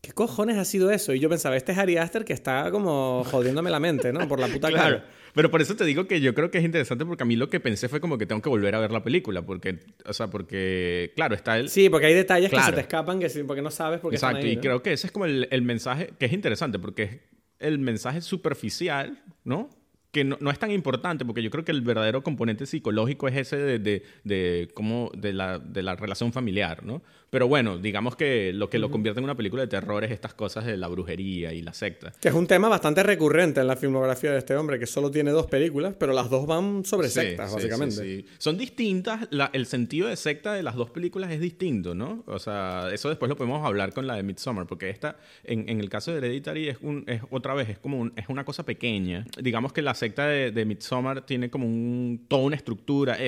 ¿Qué 0.03 0.13
cojones 0.13 0.57
ha 0.57 0.65
sido 0.65 0.91
eso? 0.91 1.13
Y 1.13 1.21
yo 1.21 1.29
pensaba, 1.29 1.59
este 1.59 1.73
es 1.73 1.79
Ari 1.79 1.99
Aster 1.99 2.25
que 2.25 2.33
está 2.33 2.71
como 2.71 3.23
jodiéndome 3.31 3.69
la 3.69 3.81
mente, 3.81 4.15
¿no? 4.15 4.27
Por 4.27 4.41
la 4.41 4.47
puta 4.47 4.69
claro. 4.71 5.01
cara. 5.01 5.11
Pero 5.35 5.51
por 5.51 5.61
eso 5.61 5.77
te 5.77 5.85
digo 5.85 6.07
que 6.07 6.21
yo 6.21 6.35
creo 6.35 6.51
que 6.51 6.59
es 6.59 6.64
interesante 6.64 7.05
porque 7.05 7.23
a 7.23 7.27
mí 7.27 7.37
lo 7.37 7.49
que 7.49 7.61
pensé 7.61 7.88
fue 7.88 8.01
como 8.01 8.19
que 8.19 8.27
tengo 8.27 8.43
que 8.43 8.49
volver 8.49 8.75
a 8.75 8.81
ver 8.81 8.90
la 8.90 9.03
película 9.03 9.43
porque, 9.43 9.79
o 10.05 10.12
sea, 10.12 10.29
porque, 10.29 11.12
claro, 11.16 11.35
está 11.35 11.59
el... 11.59 11.69
Sí, 11.69 11.88
porque 11.88 12.07
hay 12.07 12.14
detalles 12.14 12.51
que 12.51 12.61
se 12.61 12.73
te 12.73 12.81
escapan 12.81 13.21
que 13.21 13.29
porque 13.47 13.62
no 13.62 13.71
sabes 13.71 14.01
por 14.01 14.11
qué 14.11 14.16
Exacto, 14.16 14.47
y 14.47 14.57
creo 14.57 14.83
que 14.83 14.93
ese 14.93 15.07
es 15.07 15.12
como 15.12 15.25
el, 15.25 15.49
el 15.51 15.62
mensaje 15.62 16.12
que 16.19 16.27
es 16.27 16.33
interesante 16.33 16.79
porque 16.79 17.03
es 17.03 17.19
el 17.59 17.79
mensaje 17.79 18.21
superficial, 18.21 19.23
¿no? 19.45 19.71
Que 20.12 20.25
no, 20.25 20.37
no, 20.40 20.51
es 20.51 20.59
tan 20.59 20.70
importante, 20.70 21.25
porque 21.25 21.42
yo 21.42 21.51
creo 21.51 21.64
que 21.64 21.73
el 21.73 21.83
verdadero 21.83 22.23
componente 22.23 22.66
psicológico 22.66 23.29
es 23.29 23.37
ese 23.37 23.57
de, 23.57 23.79
de, 23.79 24.03
de, 24.25 24.68
cómo, 24.75 25.11
de, 25.16 25.33
la, 25.33 25.59
de 25.59 25.83
la 25.83 25.96
relación 25.96 26.33
familiar, 26.33 26.85
¿no? 26.85 27.03
Pero 27.31 27.46
bueno, 27.46 27.79
digamos 27.79 28.16
que 28.16 28.53
lo 28.53 28.68
que 28.68 28.79
lo 28.79 28.90
convierte 28.90 29.20
en 29.20 29.25
una 29.25 29.37
película 29.37 29.62
de 29.62 29.68
terror 29.68 30.03
es 30.03 30.11
estas 30.11 30.35
cosas 30.35 30.66
de 30.66 30.77
la 30.77 30.88
brujería 30.88 31.53
y 31.53 31.62
la 31.62 31.73
secta. 31.73 32.12
Que 32.20 32.29
es 32.29 32.35
un 32.35 32.49
tema 32.49 32.68
bastante 32.68 33.05
recurrente 33.05 33.61
en 33.61 33.68
la 33.68 33.77
filmografía 33.77 34.33
de 34.33 34.38
este 34.38 34.57
hombre, 34.57 34.81
que 34.81 34.87
solo 34.87 35.12
tiene 35.12 35.31
dos 35.31 35.46
películas, 35.46 35.94
pero 35.96 36.12
las 36.12 36.29
dos 36.29 36.46
van 36.46 36.85
sobre 36.85 37.09
sectas, 37.09 37.55
básicamente. 37.55 37.94
Sí, 37.94 38.27
Son 38.38 38.59
distintas, 38.59 39.29
el 39.53 39.66
sentido 39.66 40.09
de 40.09 40.16
secta 40.16 40.55
de 40.55 40.64
las 40.64 40.75
dos 40.75 40.90
películas 40.90 41.31
es 41.31 41.40
distinto, 41.40 41.94
¿no? 41.94 42.25
O 42.27 42.40
sea, 42.40 42.88
eso 42.92 43.09
después 43.09 43.29
lo 43.29 43.37
podemos 43.37 43.64
hablar 43.64 43.92
con 43.92 44.09
la 44.09 44.16
de 44.16 44.25
Midsommar, 44.25 44.66
porque 44.66 44.90
esta, 44.90 45.16
en, 45.44 45.68
en 45.68 45.79
el 45.79 45.88
caso 45.88 46.11
de 46.11 46.18
Hereditary, 46.18 46.68
es, 46.68 46.79
un, 46.83 47.05
es 47.07 47.23
otra 47.31 47.55
vez, 47.55 47.68
es 47.68 47.79
como 47.79 48.11
es 48.16 48.29
una 48.29 48.44
cosa 48.44 48.64
pequeña. 48.64 49.25
Digamos 49.40 49.73
que 49.73 49.83
la 49.83 49.94
secta 50.01 50.27
de, 50.27 50.51
de 50.51 50.65
Midsommar 50.65 51.27
tiene 51.27 51.51
como 51.51 51.67
un, 51.67 52.27
toda 52.27 52.43
una 52.43 52.57
estructura, 52.57 53.19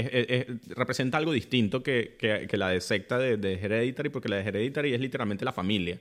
representa 0.75 1.19
algo 1.19 1.33
distinto 1.33 1.83
que, 1.83 2.17
que, 2.19 2.57
la 2.57 2.71
de 2.71 2.81
secta 2.81 3.19
de, 3.19 3.37
de 3.37 3.55
Hereditary 3.55 4.09
porque 4.09 4.29
la 4.29 4.37
de 4.37 4.43
Hereditary 4.43 4.95
es 4.95 5.01
literalmente 5.01 5.45
la 5.45 5.53
familia. 5.53 6.01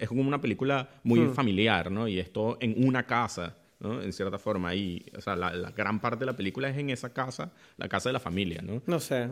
Es 0.00 0.08
como 0.08 0.22
una 0.22 0.40
película 0.40 0.88
muy 1.02 1.20
hmm. 1.20 1.34
familiar, 1.34 1.90
¿no? 1.90 2.08
Y 2.08 2.18
esto 2.18 2.56
en 2.60 2.86
una 2.86 3.06
casa. 3.06 3.56
¿No? 3.80 4.02
En 4.02 4.12
cierta 4.12 4.38
forma. 4.38 4.74
Y, 4.74 5.04
o 5.16 5.20
sea, 5.20 5.36
la, 5.36 5.52
la 5.54 5.70
gran 5.70 6.00
parte 6.00 6.20
de 6.20 6.26
la 6.26 6.36
película 6.36 6.68
es 6.68 6.76
en 6.78 6.90
esa 6.90 7.12
casa, 7.12 7.52
la 7.76 7.88
casa 7.88 8.08
de 8.08 8.14
la 8.14 8.20
familia, 8.20 8.60
¿no? 8.62 8.82
No 8.86 9.00
sé, 9.00 9.28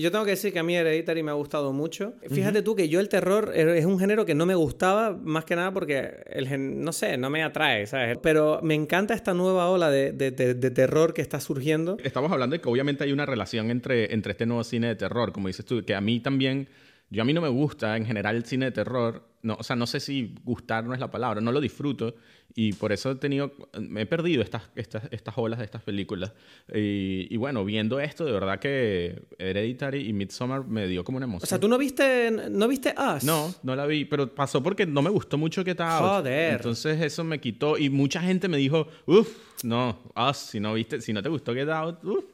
yo- 0.00 0.10
tengo 0.10 0.24
que 0.24 0.32
decir 0.32 0.52
que 0.52 0.58
a 0.58 0.62
mí 0.62 0.76
Hereditary 0.76 1.22
me 1.22 1.30
ha 1.30 1.34
gustado 1.34 1.72
mucho. 1.72 2.14
Fíjate 2.30 2.62
tú 2.62 2.74
que 2.76 2.88
yo 2.88 3.00
el 3.00 3.08
terror 3.08 3.52
es 3.54 3.84
un 3.84 3.98
género 3.98 4.24
que 4.24 4.34
no 4.34 4.46
me 4.46 4.54
gustaba, 4.54 5.16
más 5.20 5.44
que 5.44 5.56
nada 5.56 5.72
porque, 5.72 6.22
el 6.26 6.46
gen- 6.48 6.82
no 6.82 6.92
sé, 6.92 7.16
no 7.18 7.30
me 7.30 7.42
atrae, 7.42 7.86
¿sabes? 7.86 8.18
Pero 8.22 8.60
me 8.62 8.74
encanta 8.74 9.14
esta 9.14 9.34
nueva 9.34 9.68
ola 9.68 9.90
de, 9.90 10.12
de- 10.12 10.30
de- 10.30 10.54
de 10.54 10.70
terror 10.70 11.12
que 11.14 11.22
está 11.22 11.40
surgiendo. 11.40 11.96
Estamos 12.02 12.30
hablando 12.32 12.54
de 12.54 12.60
que 12.60 12.68
obviamente 12.68 13.04
hay 13.04 13.12
una 13.12 13.26
relación 13.26 13.70
entre, 13.70 14.14
entre 14.14 14.32
este 14.32 14.46
nuevo 14.46 14.64
cine 14.64 14.86
de 14.88 14.96
terror, 14.96 15.32
como 15.32 15.48
dices 15.48 15.64
tú, 15.64 15.84
que 15.84 15.94
a 15.94 16.00
mí 16.00 16.20
también, 16.20 16.68
yo 17.10 17.22
a 17.22 17.24
mí 17.24 17.32
no 17.32 17.40
me 17.40 17.48
gusta 17.48 17.96
en 17.96 18.04
general 18.04 18.36
el 18.36 18.44
cine 18.44 18.66
de 18.66 18.72
terror, 18.72 19.22
no, 19.42 19.56
o 19.58 19.62
sea, 19.62 19.76
no 19.76 19.86
sé 19.86 20.00
si 20.00 20.34
gustar 20.44 20.84
no 20.84 20.94
es 20.94 21.00
la 21.00 21.10
palabra, 21.10 21.40
no 21.40 21.52
lo 21.52 21.60
disfruto 21.60 22.14
y 22.54 22.72
por 22.72 22.92
eso 22.92 23.12
he 23.12 23.14
tenido, 23.14 23.52
me 23.78 24.02
he 24.02 24.06
perdido 24.06 24.42
estas, 24.42 24.62
estas, 24.74 25.04
estas 25.10 25.34
olas 25.36 25.58
de 25.58 25.64
estas 25.64 25.82
películas. 25.82 26.32
Y, 26.74 27.32
y 27.32 27.36
bueno, 27.36 27.64
viendo 27.64 28.00
esto, 28.00 28.24
de 28.24 28.32
verdad 28.32 28.58
que 28.58 29.22
Hereditary 29.38 30.08
y 30.08 30.12
Midsommar 30.12 30.66
me 30.66 30.86
dio 30.88 31.04
como 31.04 31.18
una 31.18 31.26
emoción. 31.26 31.44
O 31.44 31.46
sea, 31.46 31.60
¿tú 31.60 31.68
no 31.68 31.78
viste, 31.78 32.30
no 32.50 32.66
viste 32.66 32.94
Us? 32.98 33.22
No, 33.22 33.54
no 33.62 33.76
la 33.76 33.86
vi, 33.86 34.06
pero 34.06 34.34
pasó 34.34 34.62
porque 34.62 34.86
no 34.86 35.02
me 35.02 35.10
gustó 35.10 35.38
mucho 35.38 35.64
Get 35.64 35.80
Out. 35.80 36.00
Joder. 36.00 36.54
Entonces 36.54 37.00
eso 37.00 37.22
me 37.22 37.38
quitó 37.40 37.78
y 37.78 37.90
mucha 37.90 38.20
gente 38.20 38.48
me 38.48 38.56
dijo, 38.56 38.88
uff, 39.06 39.62
no, 39.62 39.98
Us, 40.16 40.36
si 40.38 40.58
no 40.58 40.74
viste, 40.74 41.00
si 41.00 41.12
no 41.12 41.22
te 41.22 41.28
gustó 41.28 41.54
Get 41.54 41.68
Out, 41.68 42.02
uff, 42.02 42.24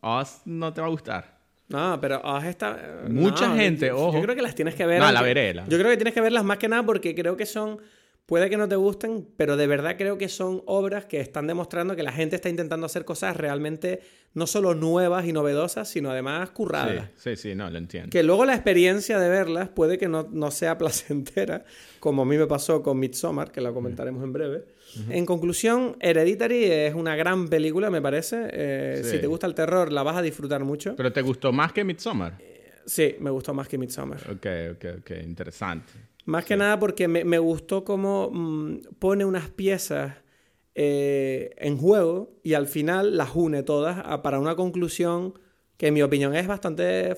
Us 0.00 0.40
no 0.46 0.72
te 0.72 0.80
va 0.80 0.86
a 0.86 0.90
gustar. 0.90 1.33
No, 1.68 1.98
pero 2.00 2.20
Us 2.24 2.44
está... 2.44 3.04
Mucha 3.08 3.48
no, 3.48 3.56
gente, 3.56 3.86
yo, 3.88 3.96
ojo. 3.98 4.16
Yo 4.18 4.22
creo 4.22 4.36
que 4.36 4.42
las 4.42 4.54
tienes 4.54 4.74
que 4.74 4.86
ver. 4.86 5.00
No, 5.00 5.10
la 5.10 5.22
veré, 5.22 5.54
Yo 5.54 5.78
creo 5.78 5.90
que 5.90 5.96
tienes 5.96 6.14
que 6.14 6.20
verlas 6.20 6.44
más 6.44 6.58
que 6.58 6.68
nada 6.68 6.82
porque 6.84 7.14
creo 7.14 7.36
que 7.36 7.46
son... 7.46 7.78
Puede 8.26 8.48
que 8.48 8.56
no 8.56 8.66
te 8.66 8.76
gusten, 8.76 9.28
pero 9.36 9.58
de 9.58 9.66
verdad 9.66 9.96
creo 9.98 10.16
que 10.16 10.30
son 10.30 10.62
obras 10.64 11.04
que 11.04 11.20
están 11.20 11.46
demostrando 11.46 11.94
que 11.94 12.02
la 12.02 12.10
gente 12.12 12.36
está 12.36 12.48
intentando 12.48 12.86
hacer 12.86 13.04
cosas 13.04 13.36
realmente 13.36 14.00
no 14.32 14.46
solo 14.46 14.74
nuevas 14.74 15.26
y 15.26 15.32
novedosas, 15.34 15.88
sino 15.90 16.10
además 16.10 16.48
curradas. 16.50 17.10
Sí, 17.16 17.36
sí, 17.36 17.50
sí, 17.50 17.54
no, 17.54 17.68
lo 17.68 17.76
entiendo. 17.76 18.08
Que 18.08 18.22
luego 18.22 18.46
la 18.46 18.54
experiencia 18.54 19.18
de 19.18 19.28
verlas 19.28 19.68
puede 19.68 19.98
que 19.98 20.08
no, 20.08 20.26
no 20.32 20.50
sea 20.50 20.78
placentera, 20.78 21.64
como 22.00 22.22
a 22.22 22.24
mí 22.24 22.38
me 22.38 22.46
pasó 22.46 22.82
con 22.82 22.98
Midsommar, 22.98 23.52
que 23.52 23.60
la 23.60 23.72
comentaremos 23.72 24.24
en 24.24 24.32
breve. 24.32 24.64
En 25.10 25.26
conclusión, 25.26 25.96
Hereditary 26.00 26.64
es 26.64 26.94
una 26.94 27.16
gran 27.16 27.48
película, 27.48 27.90
me 27.90 28.00
parece. 28.00 28.48
Eh, 28.52 29.00
Sí. 29.04 29.10
Si 29.10 29.18
te 29.18 29.26
gusta 29.26 29.46
el 29.46 29.54
terror, 29.54 29.92
la 29.92 30.02
vas 30.02 30.16
a 30.16 30.22
disfrutar 30.22 30.64
mucho. 30.64 30.94
¿Pero 30.96 31.12
te 31.12 31.20
gustó 31.20 31.52
más 31.52 31.72
que 31.72 31.84
Midsommar? 31.84 32.38
Sí, 32.86 33.16
me 33.18 33.28
gustó 33.30 33.52
más 33.52 33.68
que 33.68 33.76
Midsommar. 33.76 34.18
Ok, 34.30 34.46
ok, 34.76 34.84
ok, 35.00 35.10
interesante. 35.24 35.92
Más 36.24 36.44
que 36.44 36.56
nada 36.56 36.78
porque 36.78 37.06
me, 37.08 37.24
me 37.24 37.38
gustó 37.38 37.84
cómo 37.84 38.30
mm, 38.32 38.80
pone 38.98 39.24
unas 39.24 39.50
piezas 39.50 40.14
eh, 40.74 41.50
en 41.58 41.76
juego 41.76 42.40
y 42.42 42.54
al 42.54 42.66
final 42.66 43.16
las 43.16 43.34
une 43.34 43.62
todas 43.62 43.98
a- 44.04 44.22
para 44.22 44.38
una 44.40 44.56
conclusión 44.56 45.38
que 45.76 45.88
en 45.88 45.94
mi 45.94 46.02
opinión 46.02 46.34
es 46.34 46.46
bastante 46.46 47.16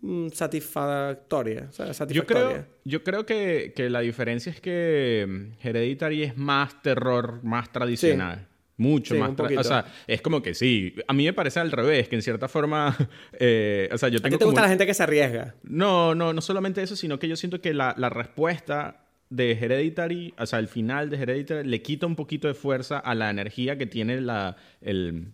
mm, 0.00 0.28
satisfactoria. 0.30 1.66
o 1.68 1.72
sea, 1.72 2.06
Yo 2.08 2.26
creo, 2.26 2.66
yo 2.84 3.04
creo 3.04 3.24
que, 3.26 3.72
que 3.74 3.88
la 3.90 4.00
diferencia 4.00 4.50
es 4.52 4.60
que 4.60 5.26
mm, 5.28 5.66
Hereditary 5.66 6.22
es 6.24 6.36
más 6.36 6.82
terror, 6.82 7.42
más 7.42 7.70
tradicional. 7.72 8.48
Mucho 8.80 9.14
Sí, 9.14 9.20
más. 9.20 9.32
O 9.58 9.62
sea, 9.62 9.84
es 10.06 10.22
como 10.22 10.40
que 10.42 10.54
sí. 10.54 10.94
A 11.06 11.12
mí 11.12 11.24
me 11.26 11.34
parece 11.34 11.60
al 11.60 11.70
revés, 11.70 12.08
que 12.08 12.16
en 12.16 12.22
cierta 12.22 12.48
forma. 12.48 12.96
eh, 13.38 13.88
o 13.92 13.98
sea, 13.98 14.08
yo 14.08 14.16
¿A 14.16 14.22
ti 14.22 14.24
tengo 14.24 14.38
te 14.38 14.44
gusta 14.46 14.62
la 14.62 14.68
gente 14.70 14.86
que 14.86 14.94
se 14.94 15.02
arriesga? 15.02 15.54
No, 15.62 16.14
no, 16.14 16.32
no 16.32 16.40
solamente 16.40 16.82
eso, 16.82 16.96
sino 16.96 17.18
que 17.18 17.28
yo 17.28 17.36
siento 17.36 17.60
que 17.60 17.74
la, 17.74 17.94
la 17.98 18.08
respuesta 18.08 19.04
de 19.28 19.52
Hereditary, 19.52 20.32
o 20.38 20.46
sea, 20.46 20.58
el 20.58 20.66
final 20.68 21.10
de 21.10 21.18
Hereditary, 21.18 21.68
le 21.68 21.82
quita 21.82 22.06
un 22.06 22.16
poquito 22.16 22.48
de 22.48 22.54
fuerza 22.54 22.98
a 22.98 23.14
la 23.14 23.28
energía 23.30 23.76
que 23.76 23.86
tiene 23.86 24.20
la, 24.22 24.56
el- 24.80 25.26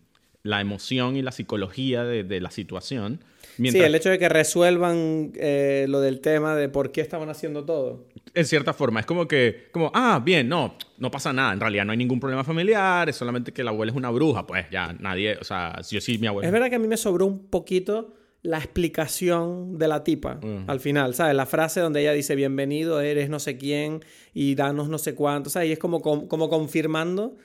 la 0.43 0.61
emoción 0.61 1.17
y 1.17 1.23
la 1.23 1.33
psicología 1.33 2.05
de, 2.05 2.23
de 2.25 2.41
la 2.41 2.51
situación. 2.51 3.21
Mientras, 3.59 3.83
Sí, 3.83 3.87
el 3.87 3.95
hecho 3.95 4.11
de 4.11 4.19
que 4.19 4.29
resuelvan 4.29 5.33
eh, 5.37 5.87
lo 5.89 6.01
del 6.01 6.21
tema 6.21 6.55
de 6.57 6.69
por 6.69 6.93
qué 6.93 7.01
estaban 7.01 7.29
haciendo 7.31 7.65
todo. 7.65 8.07
En 8.35 8.45
cierta 8.45 8.73
forma, 8.75 9.01
es 9.01 9.07
como 9.07 9.27
que, 9.27 9.69
como, 9.73 9.91
ah, 9.95 10.21
bien, 10.25 10.49
no, 10.49 10.77
no 10.99 11.11
pasa 11.11 11.33
nada, 11.33 11.53
en 11.55 11.61
realidad 11.61 11.85
no 11.87 11.93
hay 11.93 11.99
ningún 11.99 12.21
problema 12.21 12.45
familiar, 12.45 13.09
es 13.09 13.17
solamente 13.17 13.53
que 13.53 13.65
la 13.65 13.71
abuela 13.71 13.93
es 13.93 13.97
una 13.97 14.11
bruja, 14.11 14.47
pues 14.47 14.67
ya 14.71 14.93
nadie, 15.01 15.37
o 15.41 15.45
sea, 15.45 15.81
yo 15.89 16.01
sí, 16.01 16.19
mi 16.19 16.27
abuela. 16.27 16.47
Es 16.47 16.53
verdad 16.53 16.69
que 16.69 16.77
a 16.77 16.79
mí 16.79 16.87
me 16.89 16.97
sobró 16.99 17.25
un 17.27 17.47
poquito 17.49 18.15
la 18.43 18.59
explicación 18.59 19.79
de 19.79 19.89
la 19.89 20.05
tipa 20.05 20.39
al 20.67 20.81
final, 20.81 21.15
¿sabes? 21.15 21.35
La 21.35 21.47
frase 21.47 21.81
donde 21.81 22.01
ella 22.01 22.13
dice 22.13 22.35
bienvenido, 22.37 23.01
eres 23.01 23.29
no 23.29 23.39
sé 23.41 23.57
quién 23.57 24.05
y 24.35 24.55
danos 24.55 24.89
no 24.89 24.99
sé 24.99 25.15
cuánto, 25.15 25.51
¿sabes? 25.51 25.69
Y 25.71 25.73
es 25.73 25.79
como, 25.79 26.01
com- 26.01 26.27
como 26.29 26.49
confirmando 26.49 27.37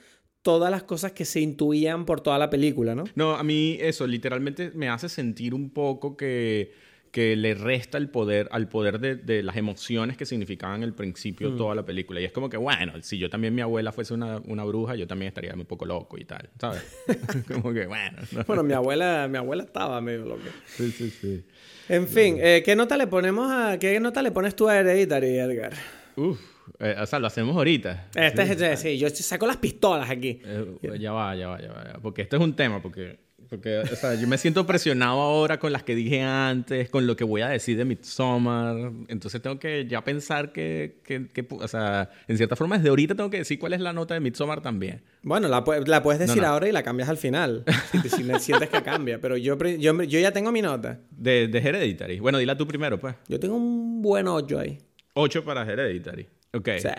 todas 0.41 0.71
las 0.71 0.83
cosas 0.83 1.11
que 1.11 1.23
se 1.25 1.39
intuían 1.39 2.05
por 2.05 2.21
toda 2.21 2.37
la 2.39 2.49
película, 2.49 2.95
¿no? 2.95 3.03
No, 3.15 3.35
a 3.35 3.43
mí 3.43 3.77
eso 3.79 4.07
literalmente 4.07 4.71
me 4.75 4.89
hace 4.89 5.07
sentir 5.09 5.53
un 5.53 5.69
poco 5.71 6.17
que, 6.17 6.71
que 7.11 7.35
le 7.35 7.53
resta 7.53 7.97
el 7.97 8.09
poder 8.09 8.47
al 8.51 8.69
poder 8.69 8.99
de, 8.99 9.15
de 9.15 9.43
las 9.43 9.57
emociones 9.57 10.15
que 10.15 10.25
significaban 10.25 10.81
al 10.83 10.93
principio 10.93 11.53
toda 11.55 11.75
la 11.75 11.83
película. 11.85 12.21
Y 12.21 12.25
es 12.25 12.31
como 12.31 12.49
que, 12.49 12.55
bueno, 12.57 12.93
si 13.01 13.17
yo 13.17 13.29
también 13.29 13.53
mi 13.53 13.61
abuela 13.61 13.91
fuese 13.91 14.13
una, 14.13 14.37
una 14.45 14.63
bruja, 14.63 14.95
yo 14.95 15.07
también 15.07 15.27
estaría 15.27 15.53
un 15.53 15.65
poco 15.65 15.85
loco 15.85 16.17
y 16.17 16.23
tal, 16.23 16.49
¿sabes? 16.59 16.81
como 17.47 17.73
que, 17.73 17.85
bueno. 17.85 18.17
¿no? 18.31 18.43
Bueno, 18.45 18.63
mi 18.63 18.73
abuela, 18.73 19.27
mi 19.29 19.37
abuela 19.37 19.63
estaba 19.63 19.99
medio 19.99 20.25
loca. 20.25 20.49
Sí, 20.65 20.89
sí, 20.91 21.09
sí. 21.09 21.45
En 21.89 22.07
fin, 22.07 22.37
eh, 22.39 22.61
¿qué 22.63 22.75
nota 22.75 22.95
le 22.95 23.07
ponemos 23.07 23.51
a 23.51 23.77
qué 23.77 23.99
nota 23.99 24.21
le 24.21 24.31
pones 24.31 24.55
tú 24.55 24.69
a 24.69 24.77
Hereditary, 24.79 25.37
Edgar? 25.37 25.73
Uf, 26.15 26.39
eh, 26.79 26.95
o 26.97 27.05
sea, 27.05 27.19
lo 27.19 27.27
hacemos 27.27 27.55
ahorita. 27.57 28.07
Este 28.15 28.43
es, 28.43 28.49
este- 28.51 28.77
sí, 28.77 28.97
yo 28.97 29.09
saco 29.09 29.45
las 29.47 29.57
pistolas 29.57 30.09
aquí. 30.09 30.39
Eh, 30.45 30.77
ya 30.99 31.11
va, 31.11 31.35
ya 31.35 31.49
va, 31.49 31.61
ya 31.61 31.71
va, 31.73 31.83
ya 31.85 31.93
va. 31.93 31.99
Porque 32.01 32.21
esto 32.21 32.37
es 32.37 32.41
un 32.41 32.55
tema, 32.55 32.81
porque, 32.81 33.19
porque 33.49 33.79
o 33.79 33.95
sea, 33.95 34.15
yo 34.15 34.27
me 34.27 34.37
siento 34.37 34.65
presionado 34.65 35.19
ahora 35.19 35.59
con 35.59 35.71
las 35.71 35.83
que 35.83 35.95
dije 35.95 36.21
antes, 36.21 36.89
con 36.89 37.07
lo 37.07 37.15
que 37.15 37.23
voy 37.23 37.41
a 37.41 37.49
decir 37.49 37.77
de 37.77 37.85
Midsommar. 37.85 38.91
Entonces 39.07 39.41
tengo 39.41 39.59
que 39.59 39.85
ya 39.87 40.03
pensar 40.03 40.51
que, 40.51 40.99
que, 41.03 41.27
que, 41.27 41.45
o 41.49 41.67
sea, 41.67 42.09
en 42.27 42.37
cierta 42.37 42.55
forma 42.55 42.77
desde 42.77 42.89
ahorita 42.89 43.15
tengo 43.15 43.29
que 43.29 43.37
decir 43.37 43.59
cuál 43.59 43.73
es 43.73 43.81
la 43.81 43.93
nota 43.93 44.13
de 44.13 44.19
Midsommar 44.19 44.61
también. 44.61 45.01
Bueno, 45.23 45.47
la, 45.47 45.63
la 45.85 46.03
puedes 46.03 46.19
decir 46.19 46.41
no. 46.41 46.47
ahora 46.47 46.67
y 46.67 46.71
la 46.71 46.83
cambias 46.83 47.09
al 47.09 47.17
final. 47.17 47.63
Si, 47.91 48.09
si 48.09 48.23
me 48.23 48.39
sientes 48.39 48.69
que 48.69 48.81
cambia. 48.81 49.19
Pero 49.19 49.37
yo, 49.37 49.57
yo, 49.57 50.03
yo 50.03 50.19
ya 50.19 50.31
tengo 50.31 50.51
mi 50.51 50.61
nota. 50.61 50.99
De, 51.11 51.47
de 51.47 51.59
Hereditary. 51.59 52.19
Bueno, 52.19 52.37
dila 52.37 52.57
tú 52.57 52.67
primero, 52.67 52.99
pues. 52.99 53.15
Yo 53.27 53.39
tengo 53.39 53.55
un 53.55 54.01
buen 54.01 54.27
8 54.27 54.59
ahí. 54.59 54.79
8 55.13 55.43
para 55.43 55.63
Hereditary. 55.63 56.27
Ok. 56.53 56.69
Sí. 56.79 56.89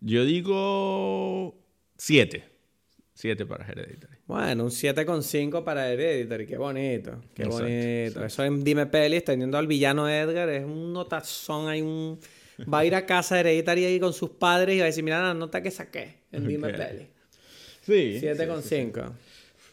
Yo 0.00 0.24
digo 0.24 1.56
7. 1.96 2.44
7 3.14 3.46
para 3.46 3.66
Hereditary. 3.66 4.17
Bueno, 4.28 4.64
un 4.64 4.70
7,5 4.70 5.64
para 5.64 5.90
Hereditary. 5.90 6.46
Qué 6.46 6.58
bonito. 6.58 7.12
Qué 7.34 7.44
Exacto, 7.44 7.64
bonito. 7.64 8.24
Eso 8.26 8.44
en 8.44 8.62
Dime 8.62 8.84
Pelis, 8.84 9.24
teniendo 9.24 9.56
al 9.56 9.66
villano 9.66 10.06
Edgar, 10.06 10.50
es 10.50 10.66
un 10.66 10.92
notazón. 10.92 11.66
Hay 11.66 11.80
un... 11.80 12.18
Va 12.72 12.80
a 12.80 12.84
ir 12.84 12.94
a 12.94 13.06
casa 13.06 13.40
Hereditary 13.40 13.86
ahí 13.86 13.98
con 13.98 14.12
sus 14.12 14.28
padres 14.30 14.76
y 14.76 14.80
va 14.80 14.84
a 14.84 14.86
decir, 14.86 15.02
mira 15.02 15.22
la 15.22 15.32
nota 15.32 15.62
que 15.62 15.70
saqué 15.70 16.16
en 16.30 16.46
Dime 16.46 16.68
Ok. 16.68 16.76
Pelis. 16.76 17.06
Sí. 17.80 18.20
7,5. 18.22 19.12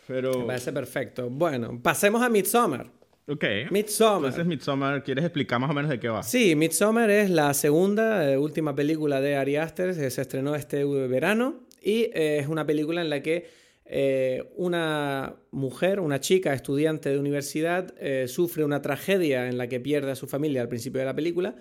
Pero... 0.08 0.40
Me 0.40 0.46
parece 0.46 0.72
perfecto. 0.72 1.30
Bueno, 1.30 1.78
pasemos 1.84 2.22
a 2.22 2.30
Midsommar. 2.30 2.88
Ok. 3.28 3.44
Midsommar. 3.72 4.30
Entonces 4.30 4.46
Midsommar, 4.46 5.04
¿quieres 5.04 5.26
explicar 5.26 5.60
más 5.60 5.70
o 5.70 5.74
menos 5.74 5.92
de 5.92 6.00
qué 6.00 6.08
va? 6.08 6.24
Sí, 6.24 6.56
Midsommar 6.56 7.10
es 7.10 7.30
la 7.30 7.54
segunda, 7.54 8.32
eh, 8.32 8.38
última 8.38 8.74
película 8.74 9.20
de 9.20 9.36
Ari 9.36 9.58
Aster, 9.58 9.94
que 9.94 10.10
se 10.10 10.22
estrenó 10.22 10.56
este 10.56 10.86
verano 10.86 11.66
y 11.82 12.04
eh, 12.14 12.38
es 12.40 12.48
una 12.48 12.66
película 12.66 13.02
en 13.02 13.10
la 13.10 13.22
que 13.22 13.65
eh, 13.88 14.52
una 14.56 15.36
mujer, 15.52 16.00
una 16.00 16.20
chica 16.20 16.54
estudiante 16.54 17.10
de 17.10 17.20
universidad, 17.20 17.94
eh, 18.00 18.28
sufre 18.28 18.64
una 18.66 18.82
tragedia 18.82 19.48
en 19.48 19.58
la 19.58 19.68
que 19.68 19.80
pierde 19.80 20.12
a 20.12 20.16
su 20.16 20.26
familia 20.28 20.62
al 20.62 20.68
principio 20.70 21.00
de 21.00 21.06
la 21.06 21.16
película 21.16 21.56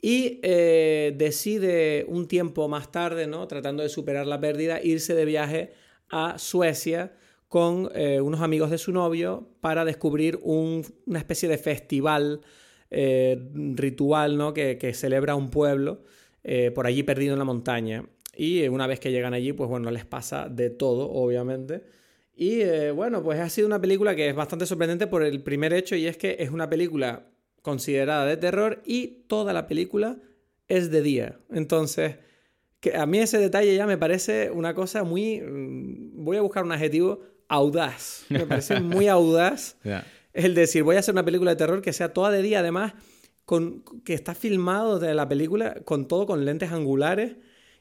y 0.00 0.38
eh, 0.42 1.12
decide 1.16 2.04
un 2.08 2.28
tiempo 2.28 2.68
más 2.68 2.92
tarde, 2.92 3.26
¿no? 3.26 3.48
tratando 3.48 3.82
de 3.82 3.88
superar 3.88 4.26
la 4.26 4.40
pérdida, 4.40 4.80
irse 4.82 5.14
de 5.14 5.24
viaje 5.24 5.72
a 6.08 6.38
Suecia 6.38 7.14
con 7.48 7.90
unos 8.22 8.40
amigos 8.42 8.70
de 8.70 8.78
su 8.78 8.92
novio 8.92 9.48
para 9.60 9.84
descubrir 9.84 10.38
un- 10.42 10.84
una 11.06 11.18
especie 11.18 11.48
de 11.48 11.58
festival 11.58 12.40
ritual 12.90 14.36
¿no? 14.36 14.52
que, 14.52 14.92
celebra 14.94 15.34
un 15.36 15.50
pueblo 15.50 16.02
por 16.74 16.86
allí 16.86 17.02
perdido 17.02 17.32
en 17.32 17.38
la 17.38 17.44
montaña. 17.44 18.04
Y 18.36 18.62
eh, 18.62 18.68
una 18.68 18.86
vez 18.86 19.00
que 19.00 19.10
llegan 19.10 19.34
allí, 19.34 19.52
pues 19.52 19.68
bueno, 19.68 19.90
les 19.90 20.04
pasa 20.04 20.48
de 20.48 20.70
todo, 20.70 21.10
obviamente. 21.10 21.84
Y 22.34 22.60
eh, 22.60 22.90
bueno, 22.90 23.22
pues 23.22 23.40
ha 23.40 23.48
sido 23.48 23.66
una 23.66 23.80
película 23.80 24.14
que 24.14 24.28
es 24.28 24.34
bastante 24.34 24.66
sorprendente 24.66 25.06
por 25.06 25.22
el 25.22 25.42
primer 25.42 25.72
hecho 25.72 25.96
y 25.96 26.06
es 26.06 26.18
que 26.18 26.36
es 26.38 26.50
una 26.50 26.68
película 26.68 27.30
considerada 27.62 28.26
de 28.26 28.36
terror 28.36 28.82
y 28.84 29.24
toda 29.26 29.52
la 29.52 29.66
película 29.66 30.18
es 30.68 30.90
de 30.90 31.00
día. 31.00 31.38
Entonces, 31.50 32.16
que 32.80 32.94
a 32.94 33.06
mí 33.06 33.18
ese 33.18 33.38
detalle 33.38 33.74
ya 33.74 33.86
me 33.86 33.96
parece 33.96 34.50
una 34.50 34.74
cosa 34.74 35.02
muy... 35.02 35.40
mm, 35.40 36.24
Voy 36.24 36.36
a 36.36 36.42
buscar 36.42 36.64
un 36.64 36.72
adjetivo 36.72 37.20
audaz. 37.48 38.26
Me 38.28 38.46
parece 38.46 38.80
muy 38.80 39.08
audaz 39.08 39.76
el 40.34 40.54
decir, 40.54 40.82
voy 40.82 40.96
a 40.96 40.98
hacer 40.98 41.14
una 41.14 41.24
película 41.24 41.52
de 41.52 41.56
terror 41.56 41.80
que 41.80 41.94
sea 41.94 42.12
toda 42.12 42.30
de 42.30 42.42
día, 42.42 42.58
además, 42.58 42.92
con, 43.46 43.82
que 44.04 44.12
está 44.12 44.34
filmado 44.34 44.98
de 44.98 45.14
la 45.14 45.26
película 45.26 45.76
con 45.84 46.06
todo 46.06 46.26
con 46.26 46.44
lentes 46.44 46.72
angulares 46.72 47.36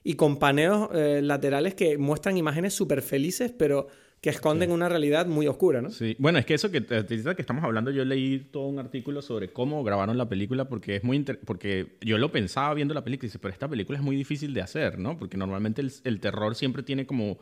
y 0.07 0.13
con 0.13 0.37
paneos 0.37 0.89
eh, 0.93 1.19
laterales 1.23 1.73
que 1.73 1.97
muestran 1.97 2.37
imágenes 2.37 2.75
súper 2.75 3.01
felices, 3.01 3.51
pero 3.51 3.87
que 4.21 4.29
esconden 4.29 4.71
una 4.71 4.87
realidad 4.87 5.25
muy 5.25 5.47
oscura, 5.47 5.81
¿no? 5.81 5.89
Sí, 5.89 6.15
bueno, 6.19 6.37
es 6.37 6.45
que 6.45 6.53
eso 6.53 6.69
que, 6.69 6.85
que 6.85 7.35
estamos 7.39 7.63
hablando, 7.63 7.89
yo 7.89 8.05
leí 8.05 8.39
todo 8.51 8.67
un 8.67 8.77
artículo 8.77 9.23
sobre 9.23 9.51
cómo 9.51 9.83
grabaron 9.83 10.15
la 10.15 10.29
película 10.29 10.65
porque 10.69 10.97
es 10.97 11.03
muy 11.03 11.23
porque 11.45 11.97
yo 12.01 12.19
lo 12.19 12.31
pensaba 12.31 12.71
viendo 12.75 12.93
la 12.93 13.03
película 13.03 13.25
y 13.25 13.29
dice, 13.29 13.39
pero 13.39 13.51
esta 13.51 13.67
película 13.67 13.97
es 13.97 14.03
muy 14.03 14.15
difícil 14.15 14.53
de 14.53 14.61
hacer, 14.61 14.99
¿no? 14.99 15.17
Porque 15.17 15.37
normalmente 15.37 15.81
el, 16.03 16.19
terror 16.19 16.53
siempre 16.53 16.83
tiene 16.83 17.07
como 17.07 17.39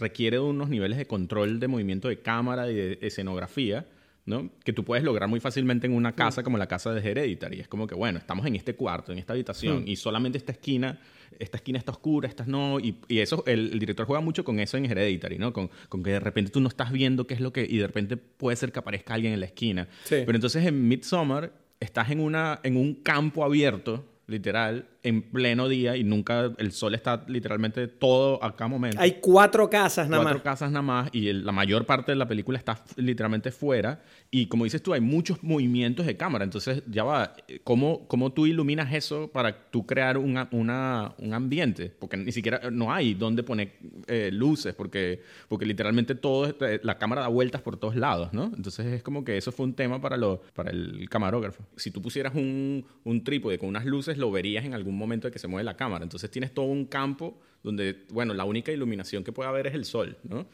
requiere 0.00 0.38
de 0.38 0.42
unos 0.42 0.68
niveles 0.68 0.98
de 0.98 1.06
control 1.06 1.60
de 1.60 1.68
movimiento 1.68 2.08
de 2.08 2.20
cámara 2.20 2.68
y 2.68 2.74
de 2.74 2.98
escenografía. 3.00 3.86
¿no? 4.26 4.50
Que 4.64 4.72
tú 4.72 4.84
puedes 4.84 5.04
lograr 5.04 5.28
muy 5.28 5.38
fácilmente 5.38 5.86
en 5.86 5.92
una 5.92 6.16
casa 6.16 6.42
como 6.42 6.58
la 6.58 6.66
casa 6.66 6.92
de 6.92 7.00
Hereditary. 7.00 7.60
Es 7.60 7.68
como 7.68 7.86
que, 7.86 7.94
bueno, 7.94 8.18
estamos 8.18 8.44
en 8.44 8.56
este 8.56 8.74
cuarto, 8.74 9.12
en 9.12 9.18
esta 9.18 9.34
habitación, 9.34 9.84
y 9.86 9.94
solamente 9.94 10.36
esta 10.36 10.50
esquina 10.50 10.98
esta 11.38 11.58
esquina 11.58 11.78
está 11.78 11.92
oscura, 11.92 12.28
esta 12.28 12.44
no, 12.46 12.80
y, 12.80 12.96
y 13.08 13.18
eso, 13.18 13.44
el, 13.46 13.78
director 13.78 14.06
juega 14.06 14.20
mucho 14.20 14.44
con 14.44 14.60
eso 14.60 14.76
en 14.76 14.86
Hereditary, 14.86 15.38
¿no? 15.38 15.52
Con, 15.52 15.70
con, 15.88 16.02
que 16.02 16.10
de 16.10 16.20
repente 16.20 16.50
tú 16.50 16.60
no 16.60 16.68
estás 16.68 16.92
viendo 16.92 17.26
qué 17.26 17.34
es 17.34 17.40
lo 17.40 17.52
que, 17.52 17.66
y 17.68 17.78
de 17.78 17.86
repente 17.86 18.16
puede 18.16 18.56
ser 18.56 18.72
que 18.72 18.78
aparezca 18.78 19.14
alguien 19.14 19.32
en 19.32 19.40
la 19.40 19.46
esquina. 19.46 19.88
Pero 20.08 20.32
entonces 20.32 20.64
en 20.64 20.88
Midsommar 20.88 21.52
estás 21.80 22.10
en, 22.10 22.20
una, 22.20 22.60
en 22.62 22.76
un 22.76 22.94
campo 22.94 23.44
abierto, 23.44 24.04
literal, 24.26 24.88
en 25.06 25.22
pleno 25.22 25.68
día 25.68 25.96
y 25.96 26.04
nunca 26.04 26.52
el 26.58 26.72
sol 26.72 26.94
está 26.94 27.24
literalmente 27.28 27.86
todo 27.86 28.42
a 28.42 28.56
cada 28.56 28.68
momento. 28.68 28.98
Hay 29.00 29.18
cuatro 29.20 29.70
casas 29.70 30.08
nada 30.08 30.22
más. 30.22 30.32
Cuatro 30.32 30.42
casas 30.42 30.70
nada 30.70 30.82
más 30.82 31.10
y 31.12 31.32
la 31.32 31.52
mayor 31.52 31.86
parte 31.86 32.12
de 32.12 32.16
la 32.16 32.26
película 32.26 32.58
está 32.58 32.82
literalmente 32.96 33.50
fuera 33.52 34.02
y 34.30 34.46
como 34.46 34.64
dices 34.64 34.82
tú, 34.82 34.92
hay 34.92 35.00
muchos 35.00 35.42
movimientos 35.42 36.06
de 36.06 36.16
cámara. 36.16 36.44
Entonces, 36.44 36.82
ya 36.90 37.04
va, 37.04 37.34
¿cómo, 37.62 38.06
cómo 38.08 38.32
tú 38.32 38.46
iluminas 38.46 38.92
eso 38.92 39.28
para 39.28 39.70
tú 39.70 39.86
crear 39.86 40.18
una, 40.18 40.48
una, 40.50 41.14
un 41.18 41.32
ambiente? 41.32 41.94
Porque 41.98 42.16
ni 42.16 42.32
siquiera 42.32 42.70
no 42.70 42.92
hay 42.92 43.14
dónde 43.14 43.42
poner 43.42 43.74
eh, 44.08 44.30
luces 44.32 44.74
porque, 44.74 45.22
porque 45.48 45.66
literalmente 45.66 46.14
todo, 46.16 46.48
eh, 46.48 46.80
la 46.82 46.98
cámara 46.98 47.22
da 47.22 47.28
vueltas 47.28 47.62
por 47.62 47.76
todos 47.76 47.94
lados, 47.94 48.32
¿no? 48.32 48.52
Entonces 48.56 48.86
es 48.86 49.02
como 49.02 49.24
que 49.24 49.36
eso 49.36 49.52
fue 49.52 49.66
un 49.66 49.74
tema 49.74 50.00
para, 50.00 50.16
lo, 50.16 50.42
para 50.54 50.70
el 50.70 51.08
camarógrafo. 51.08 51.64
Si 51.76 51.90
tú 51.90 52.02
pusieras 52.02 52.34
un, 52.34 52.84
un 53.04 53.22
trípode 53.22 53.58
con 53.58 53.68
unas 53.68 53.84
luces, 53.84 54.18
lo 54.18 54.30
verías 54.30 54.64
en 54.64 54.74
algún 54.74 54.95
momento 54.98 55.28
de 55.28 55.32
que 55.32 55.38
se 55.38 55.48
mueve 55.48 55.64
la 55.64 55.76
cámara. 55.76 56.02
Entonces 56.02 56.30
tienes 56.30 56.52
todo 56.52 56.66
un 56.66 56.86
campo 56.86 57.40
donde, 57.62 58.04
bueno, 58.12 58.34
la 58.34 58.44
única 58.44 58.72
iluminación 58.72 59.24
que 59.24 59.32
puede 59.32 59.48
haber 59.48 59.66
es 59.66 59.74
el 59.74 59.84
sol, 59.84 60.16
¿no? 60.22 60.46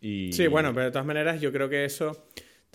Sí, 0.00 0.46
bueno, 0.48 0.72
pero 0.72 0.86
de 0.86 0.92
todas 0.92 1.06
maneras 1.06 1.40
yo 1.40 1.52
creo 1.52 1.68
que 1.68 1.84
eso, 1.84 2.26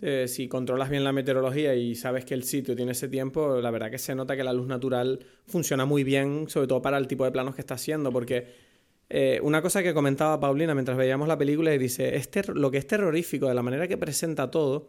eh, 0.02 0.28
si 0.28 0.48
controlas 0.48 0.90
bien 0.90 1.04
la 1.04 1.12
meteorología 1.12 1.76
y 1.76 1.96
sabes 1.96 2.26
que 2.26 2.34
el 2.34 2.44
sitio 2.44 2.76
tiene 2.76 2.92
ese 2.92 3.08
tiempo, 3.08 3.62
la 3.62 3.72
verdad 3.72 3.92
que 3.92 3.98
se 3.98 4.16
nota 4.16 4.36
que 4.36 4.44
la 4.44 4.54
luz 4.54 4.68
natural 4.68 5.20
funciona 5.46 5.86
muy 5.86 6.04
bien, 6.04 6.50
sobre 6.50 6.68
todo 6.68 6.82
para 6.82 6.98
el 6.98 7.08
tipo 7.08 7.24
de 7.24 7.32
planos 7.32 7.56
que 7.56 7.62
está 7.62 7.76
haciendo, 7.76 8.12
porque... 8.12 8.72
Eh, 9.14 9.42
una 9.44 9.62
cosa 9.62 9.84
que 9.84 9.94
comentaba 9.94 10.40
Paulina 10.40 10.74
mientras 10.74 10.98
veíamos 10.98 11.28
la 11.28 11.38
película 11.38 11.76
y 11.76 11.78
dice, 11.78 12.16
este, 12.16 12.44
lo 12.54 12.72
que 12.72 12.78
es 12.78 12.88
terrorífico 12.88 13.46
de 13.46 13.54
la 13.54 13.62
manera 13.62 13.86
que 13.86 13.98
presenta 13.98 14.50
todo, 14.50 14.88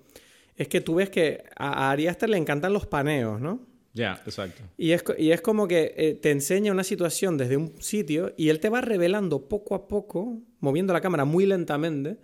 es 0.56 0.68
que 0.68 0.80
tú 0.80 0.94
ves 0.94 1.10
que 1.10 1.42
a, 1.56 1.90
a 1.90 1.96
le 1.96 2.36
encantan 2.36 2.72
los 2.72 2.86
paneos, 2.86 3.40
¿no? 3.40 3.71
Ya, 3.94 4.20
exacto. 4.24 4.62
Y 4.78 4.92
es, 4.92 5.04
y 5.18 5.32
es 5.32 5.40
como 5.42 5.68
que 5.68 5.94
eh, 5.96 6.14
te 6.14 6.30
enseña 6.30 6.72
una 6.72 6.84
situación 6.84 7.36
desde 7.36 7.56
un 7.56 7.80
sitio 7.80 8.32
y 8.36 8.48
él 8.48 8.58
te 8.58 8.68
va 8.68 8.80
revelando 8.80 9.48
poco 9.48 9.74
a 9.74 9.86
poco, 9.86 10.40
moviendo 10.60 10.92
la 10.92 11.00
cámara 11.00 11.24
muy 11.24 11.44
lentamente, 11.44 12.16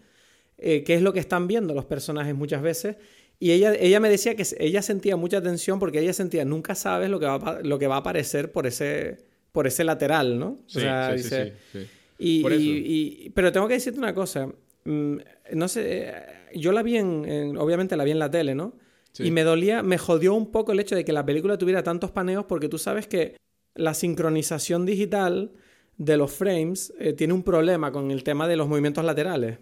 eh, 0.56 0.82
qué 0.84 0.94
es 0.94 1.02
lo 1.02 1.12
que 1.12 1.20
están 1.20 1.46
viendo 1.46 1.74
los 1.74 1.84
personajes 1.84 2.34
muchas 2.34 2.62
veces. 2.62 2.96
Y 3.38 3.52
ella, 3.52 3.74
ella 3.74 4.00
me 4.00 4.08
decía 4.08 4.34
que 4.34 4.44
ella 4.58 4.82
sentía 4.82 5.16
mucha 5.16 5.40
tensión 5.42 5.78
porque 5.78 6.00
ella 6.00 6.12
sentía, 6.12 6.44
nunca 6.44 6.74
sabes 6.74 7.10
lo 7.10 7.20
que 7.20 7.26
va, 7.26 7.60
lo 7.62 7.78
que 7.78 7.86
va 7.86 7.96
a 7.96 7.98
aparecer 7.98 8.50
por 8.50 8.66
ese, 8.66 9.18
por 9.52 9.66
ese 9.66 9.84
lateral, 9.84 10.38
¿no? 10.38 10.56
Sí, 10.66 10.80
sí, 10.80 11.22
sí, 11.22 11.52
sí, 11.72 11.88
y, 12.18 13.30
pero 13.30 13.52
tengo 13.52 13.68
que 13.68 13.74
decirte 13.74 13.98
una 13.98 14.14
cosa. 14.14 14.50
Mm, 14.84 15.16
no 15.52 15.68
sé, 15.68 16.12
yo 16.54 16.72
la 16.72 16.82
vi 16.82 16.96
en, 16.96 17.56
obviamente 17.58 17.96
la 17.96 18.04
vi 18.04 18.10
en 18.10 18.18
la 18.18 18.30
tele, 18.30 18.54
¿no? 18.54 18.72
Y 19.18 19.30
me 19.30 19.42
dolía, 19.42 19.82
me 19.82 19.98
jodió 19.98 20.34
un 20.34 20.50
poco 20.52 20.72
el 20.72 20.80
hecho 20.80 20.94
de 20.94 21.04
que 21.04 21.12
la 21.12 21.26
película 21.26 21.58
tuviera 21.58 21.82
tantos 21.82 22.10
paneos 22.10 22.44
porque 22.44 22.68
tú 22.68 22.78
sabes 22.78 23.06
que 23.08 23.36
la 23.74 23.94
sincronización 23.94 24.86
digital 24.86 25.52
de 25.96 26.16
los 26.16 26.32
frames 26.32 26.92
eh, 26.98 27.12
tiene 27.12 27.32
un 27.32 27.42
problema 27.42 27.90
con 27.90 28.10
el 28.10 28.22
tema 28.22 28.46
de 28.46 28.56
los 28.56 28.68
movimientos 28.68 29.04
laterales. 29.04 29.58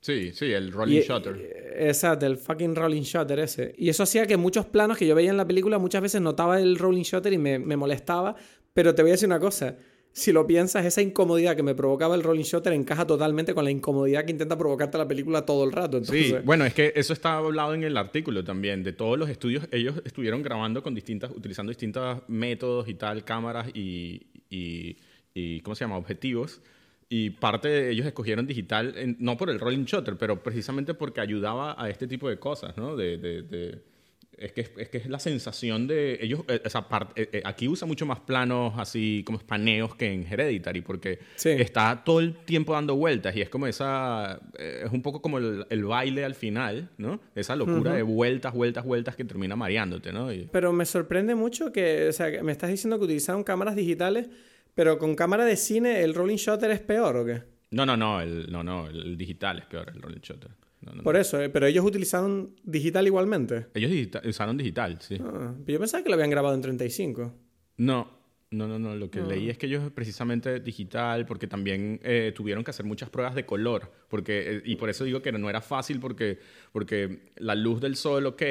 Sí, 0.00 0.32
sí, 0.32 0.52
el 0.52 0.70
rolling 0.70 1.00
shutter. 1.00 1.74
Exacto, 1.76 2.26
el 2.26 2.36
fucking 2.36 2.74
rolling 2.74 3.02
shutter 3.02 3.38
ese. 3.40 3.74
Y 3.78 3.88
eso 3.88 4.02
hacía 4.02 4.26
que 4.26 4.36
muchos 4.36 4.66
planos 4.66 4.96
que 4.96 5.06
yo 5.06 5.14
veía 5.14 5.30
en 5.30 5.36
la 5.36 5.46
película 5.46 5.78
muchas 5.78 6.02
veces 6.02 6.20
notaba 6.20 6.60
el 6.60 6.76
rolling 6.76 7.02
shutter 7.02 7.32
y 7.32 7.38
me, 7.38 7.58
me 7.58 7.76
molestaba. 7.76 8.36
Pero 8.74 8.94
te 8.94 9.02
voy 9.02 9.10
a 9.10 9.14
decir 9.14 9.26
una 9.26 9.40
cosa 9.40 9.76
si 10.18 10.32
lo 10.32 10.46
piensas, 10.46 10.84
esa 10.84 11.00
incomodidad 11.00 11.54
que 11.54 11.62
me 11.62 11.74
provocaba 11.74 12.14
el 12.16 12.22
rolling 12.22 12.42
shutter 12.42 12.72
encaja 12.72 13.06
totalmente 13.06 13.54
con 13.54 13.64
la 13.64 13.70
incomodidad 13.70 14.24
que 14.24 14.32
intenta 14.32 14.58
provocarte 14.58 14.98
la 14.98 15.06
película 15.06 15.46
todo 15.46 15.64
el 15.64 15.72
rato. 15.72 16.02
Sí, 16.04 16.34
bueno, 16.44 16.64
es 16.64 16.74
que 16.74 16.92
eso 16.96 17.12
está 17.12 17.36
hablado 17.36 17.72
en 17.74 17.84
el 17.84 17.96
artículo 17.96 18.42
también, 18.42 18.82
de 18.82 18.92
todos 18.92 19.18
los 19.18 19.28
estudios, 19.30 19.68
ellos 19.70 20.02
estuvieron 20.04 20.42
grabando 20.42 20.82
con 20.82 20.94
distintas, 20.94 21.30
utilizando 21.30 21.70
distintos 21.70 22.20
métodos 22.26 22.88
y 22.88 22.94
tal, 22.94 23.24
cámaras 23.24 23.68
y, 23.74 24.26
y, 24.50 25.60
¿cómo 25.60 25.76
se 25.76 25.84
llama? 25.84 25.96
Objetivos. 25.96 26.60
Y 27.08 27.30
parte 27.30 27.68
de 27.68 27.90
ellos 27.90 28.04
escogieron 28.04 28.46
digital, 28.46 29.16
no 29.18 29.36
por 29.36 29.48
el 29.48 29.60
rolling 29.60 29.84
shutter, 29.84 30.18
pero 30.18 30.42
precisamente 30.42 30.92
porque 30.94 31.20
ayudaba 31.20 31.80
a 31.82 31.88
este 31.88 32.06
tipo 32.06 32.28
de 32.28 32.38
cosas, 32.38 32.76
¿no? 32.76 32.96
de, 32.96 33.16
de 33.16 33.82
es 34.40 34.52
que, 34.52 34.66
es 34.76 34.88
que 34.88 34.98
es 34.98 35.06
la 35.08 35.18
sensación 35.18 35.86
de 35.86 36.18
ellos, 36.20 36.40
eh, 36.48 36.60
esa 36.64 36.88
parte, 36.88 37.22
eh, 37.22 37.28
eh, 37.32 37.42
aquí 37.44 37.68
usa 37.68 37.86
mucho 37.86 38.06
más 38.06 38.20
planos 38.20 38.74
así 38.76 39.22
como 39.24 39.38
espaneos 39.38 39.94
que 39.94 40.12
en 40.12 40.26
Hereditary, 40.26 40.80
porque 40.80 41.18
está 41.44 42.02
todo 42.04 42.20
el 42.20 42.34
tiempo 42.34 42.72
dando 42.72 42.96
vueltas 42.96 43.34
y 43.36 43.40
es 43.40 43.48
como 43.48 43.66
esa, 43.66 44.40
es 44.58 44.90
un 44.90 45.02
poco 45.02 45.20
como 45.20 45.38
el, 45.38 45.84
baile 45.84 46.24
al 46.24 46.34
final, 46.34 46.90
¿no? 46.98 47.20
Esa 47.34 47.56
locura 47.56 47.94
de 47.94 48.02
vueltas, 48.02 48.52
vueltas, 48.52 48.84
vueltas 48.84 49.16
que 49.16 49.24
termina 49.24 49.56
mareándote, 49.56 50.12
¿no? 50.12 50.28
Pero 50.52 50.72
me 50.72 50.84
sorprende 50.84 51.34
mucho 51.34 51.72
que, 51.72 52.08
o 52.08 52.12
sea, 52.12 52.42
me 52.42 52.52
estás 52.52 52.70
diciendo 52.70 52.98
que 52.98 53.04
utilizaron 53.04 53.42
cámaras 53.42 53.74
digitales, 53.74 54.28
pero 54.74 54.98
con 54.98 55.14
cámara 55.14 55.44
de 55.44 55.56
cine 55.56 56.02
el 56.02 56.14
rolling 56.14 56.36
shutter 56.36 56.70
es 56.70 56.80
peor 56.80 57.16
o 57.16 57.24
qué? 57.24 57.42
No, 57.70 57.84
no, 57.84 57.96
no, 57.96 58.20
el, 58.20 58.50
no, 58.50 58.62
no, 58.62 58.86
el 58.88 59.16
digital 59.16 59.58
es 59.58 59.66
peor, 59.66 59.90
el 59.94 60.00
rolling 60.00 60.20
shutter. 60.20 60.50
Por 61.02 61.16
eso, 61.16 61.40
eh, 61.40 61.48
pero 61.48 61.66
ellos 61.66 61.84
utilizaron 61.84 62.54
digital 62.62 63.06
igualmente. 63.06 63.66
Ellos 63.74 63.90
usaron 64.24 64.56
digital, 64.56 64.98
sí. 65.00 65.18
Ah, 65.20 65.54
yo 65.66 65.78
pensaba 65.78 66.02
que 66.02 66.08
lo 66.08 66.14
habían 66.14 66.30
grabado 66.30 66.54
en 66.54 66.62
35. 66.62 67.34
No, 67.78 68.10
no, 68.50 68.66
no, 68.66 68.78
no. 68.78 68.94
Lo 68.94 69.10
que 69.10 69.20
leí 69.20 69.48
ah. 69.48 69.52
es 69.52 69.58
que 69.58 69.66
ellos 69.66 69.90
precisamente 69.92 70.60
digital, 70.60 71.26
porque 71.26 71.46
también 71.46 72.00
eh, 72.02 72.32
tuvieron 72.34 72.64
que 72.64 72.70
hacer 72.70 72.86
muchas 72.86 73.10
pruebas 73.10 73.34
de 73.34 73.44
color. 73.46 73.92
Porque, 74.08 74.56
eh, 74.56 74.62
y 74.64 74.76
por 74.76 74.90
eso 74.90 75.04
digo 75.04 75.22
que 75.22 75.32
no 75.32 75.48
era 75.48 75.60
fácil, 75.60 76.00
porque, 76.00 76.38
porque 76.72 77.32
la 77.36 77.54
luz 77.54 77.80
del 77.80 77.96
sol, 77.96 78.26
ok, 78.26 78.42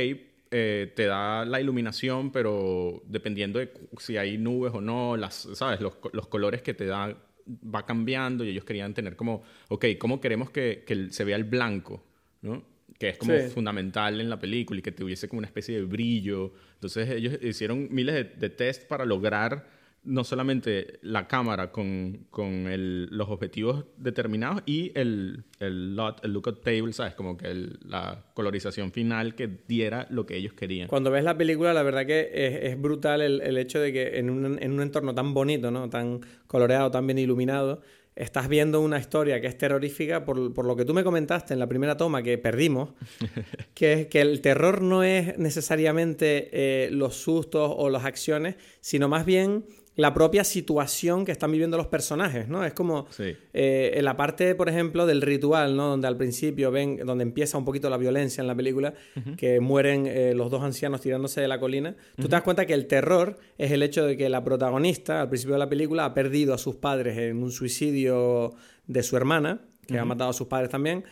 te 0.49 1.05
da 1.05 1.43
la 1.43 1.59
iluminación, 1.59 2.31
pero 2.31 3.03
dependiendo 3.05 3.59
de 3.59 3.69
si 3.97 4.15
hay 4.15 4.37
nubes 4.37 4.73
o 4.73 4.79
no, 4.79 5.17
las, 5.17 5.49
¿sabes? 5.53 5.81
Los, 5.81 5.97
los 6.13 6.27
colores 6.27 6.61
que 6.61 6.73
te 6.73 6.85
dan 6.85 7.17
va 7.47 7.85
cambiando 7.85 8.43
y 8.43 8.49
ellos 8.49 8.63
querían 8.63 8.93
tener 8.93 9.15
como, 9.15 9.43
ok, 9.69 9.85
¿cómo 9.99 10.19
queremos 10.19 10.49
que, 10.49 10.83
que 10.85 11.09
se 11.11 11.23
vea 11.23 11.35
el 11.35 11.43
blanco? 11.43 12.03
¿No? 12.41 12.63
que 12.97 13.09
es 13.09 13.17
como 13.17 13.37
fundamental 13.53 14.19
en 14.19 14.29
la 14.29 14.39
película 14.39 14.79
y 14.79 14.81
que 14.81 14.91
tuviese 14.91 15.27
como 15.27 15.39
una 15.39 15.47
especie 15.47 15.75
de 15.75 15.83
brillo. 15.83 16.53
Entonces 16.75 17.09
ellos 17.09 17.37
hicieron 17.41 17.87
miles 17.91 18.15
de, 18.15 18.23
de 18.23 18.49
test 18.49 18.87
para 18.87 19.05
lograr 19.05 19.65
no 20.07 20.23
solamente 20.23 20.99
la 21.01 21.27
cámara 21.27 21.71
con, 21.71 22.27
con 22.29 22.65
los 23.09 23.27
objetivos 23.29 23.85
determinados 23.97 24.63
y 24.65 24.91
el, 24.95 25.43
el, 25.59 25.97
lot, 25.97 26.23
el 26.23 26.31
lookup 26.31 26.63
table, 26.63 26.93
¿sabes? 26.93 27.13
Como 27.13 27.35
que 27.35 27.53
la 27.85 28.23
colorización 28.33 28.93
final 28.93 29.35
que 29.35 29.49
diera 29.67 30.07
lo 30.09 30.25
que 30.25 30.37
ellos 30.37 30.53
querían. 30.53 30.87
Cuando 30.87 31.11
ves 31.11 31.25
la 31.25 31.37
película, 31.37 31.73
la 31.73 31.83
verdad 31.83 32.05
que 32.05 32.29
es, 32.33 32.71
es 32.71 32.81
brutal 32.81 33.21
el, 33.21 33.41
el, 33.41 33.57
hecho 33.57 33.81
de 33.81 33.91
que 33.91 34.17
en 34.17 34.29
un, 34.29 34.57
en 34.61 34.71
un 34.71 34.81
entorno 34.81 35.13
tan 35.13 35.33
bonito, 35.33 35.71
¿no? 35.71 35.89
Tan 35.89 36.21
coloreado, 36.47 36.89
tan 36.89 37.05
bien 37.05 37.19
iluminado, 37.19 37.81
estás 38.17 38.47
viendo 38.47 38.81
una 38.81 38.97
historia 38.97 39.39
que 39.39 39.47
es 39.47 39.57
terrorífica 39.57 40.25
por, 40.25 40.53
por, 40.53 40.65
lo 40.65 40.75
que 40.75 40.85
tú 40.85 40.93
me 40.93 41.03
comentaste 41.03 41.53
en 41.53 41.59
la 41.59 41.67
primera 41.67 41.95
toma 41.95 42.23
que 42.23 42.37
perdimos, 42.37 42.89
que 43.73 43.93
es 43.93 44.07
que 44.07 44.21
el 44.21 44.41
terror 44.41 44.81
no 44.81 45.03
es 45.03 45.37
necesariamente 45.37 46.49
eh, 46.51 46.89
los 46.91 47.15
sustos 47.15 47.71
o 47.75 47.89
las 47.89 48.05
acciones, 48.05 48.55
sino 48.81 49.07
más 49.07 49.25
bien 49.25 49.65
la 49.97 50.13
propia 50.13 50.43
situación 50.43 51.25
que 51.25 51.31
están 51.31 51.51
viviendo 51.51 51.75
los 51.75 51.87
personajes, 51.87 52.47
¿no? 52.47 52.63
Es 52.63 52.73
como 52.73 53.07
eh, 53.17 53.91
en 53.95 54.05
la 54.05 54.15
parte, 54.15 54.53
por 54.53 54.69
ejemplo, 54.69 55.07
del 55.07 55.23
ritual, 55.23 55.75
¿no? 55.75 55.89
Donde 55.89 56.07
al 56.07 56.15
principio 56.15 56.69
ven, 56.69 56.97
donde 57.03 57.23
empieza 57.23 57.57
un 57.57 57.65
poquito 57.65 57.89
la 57.89 57.97
violencia 57.97 58.41
en 58.41 58.47
la 58.47 58.55
película, 58.55 58.93
que 59.37 59.59
mueren 59.59 60.05
eh, 60.05 60.33
los 60.35 60.51
dos 60.51 60.61
ancianos 60.61 61.01
tirándose 61.01 61.41
de 61.41 61.47
la 61.47 61.59
colina. 61.59 61.95
Tú 62.15 62.23
te 62.23 62.29
das 62.29 62.43
cuenta 62.43 62.67
que 62.67 62.75
el 62.75 62.85
terror 62.85 63.39
es 63.57 63.71
el 63.71 63.81
hecho 63.81 64.05
de 64.05 64.15
que 64.15 64.29
la 64.29 64.43
protagonista, 64.43 65.21
al 65.21 65.29
principio 65.29 65.55
de 65.55 65.59
la 65.59 65.69
película, 65.69 66.05
ha 66.05 66.13
perdido 66.13 66.53
a 66.53 66.59
sus 66.59 66.75
padres 66.75 67.17
en 67.17 67.41
un 67.41 67.51
suicidio 67.51 68.53
de 68.85 69.01
su 69.01 69.17
hermana, 69.17 69.61
que 69.87 69.97
ha 69.97 70.05
matado 70.05 70.29
a 70.29 70.33
sus 70.33 70.45
padres 70.45 70.69
también, 70.69 71.05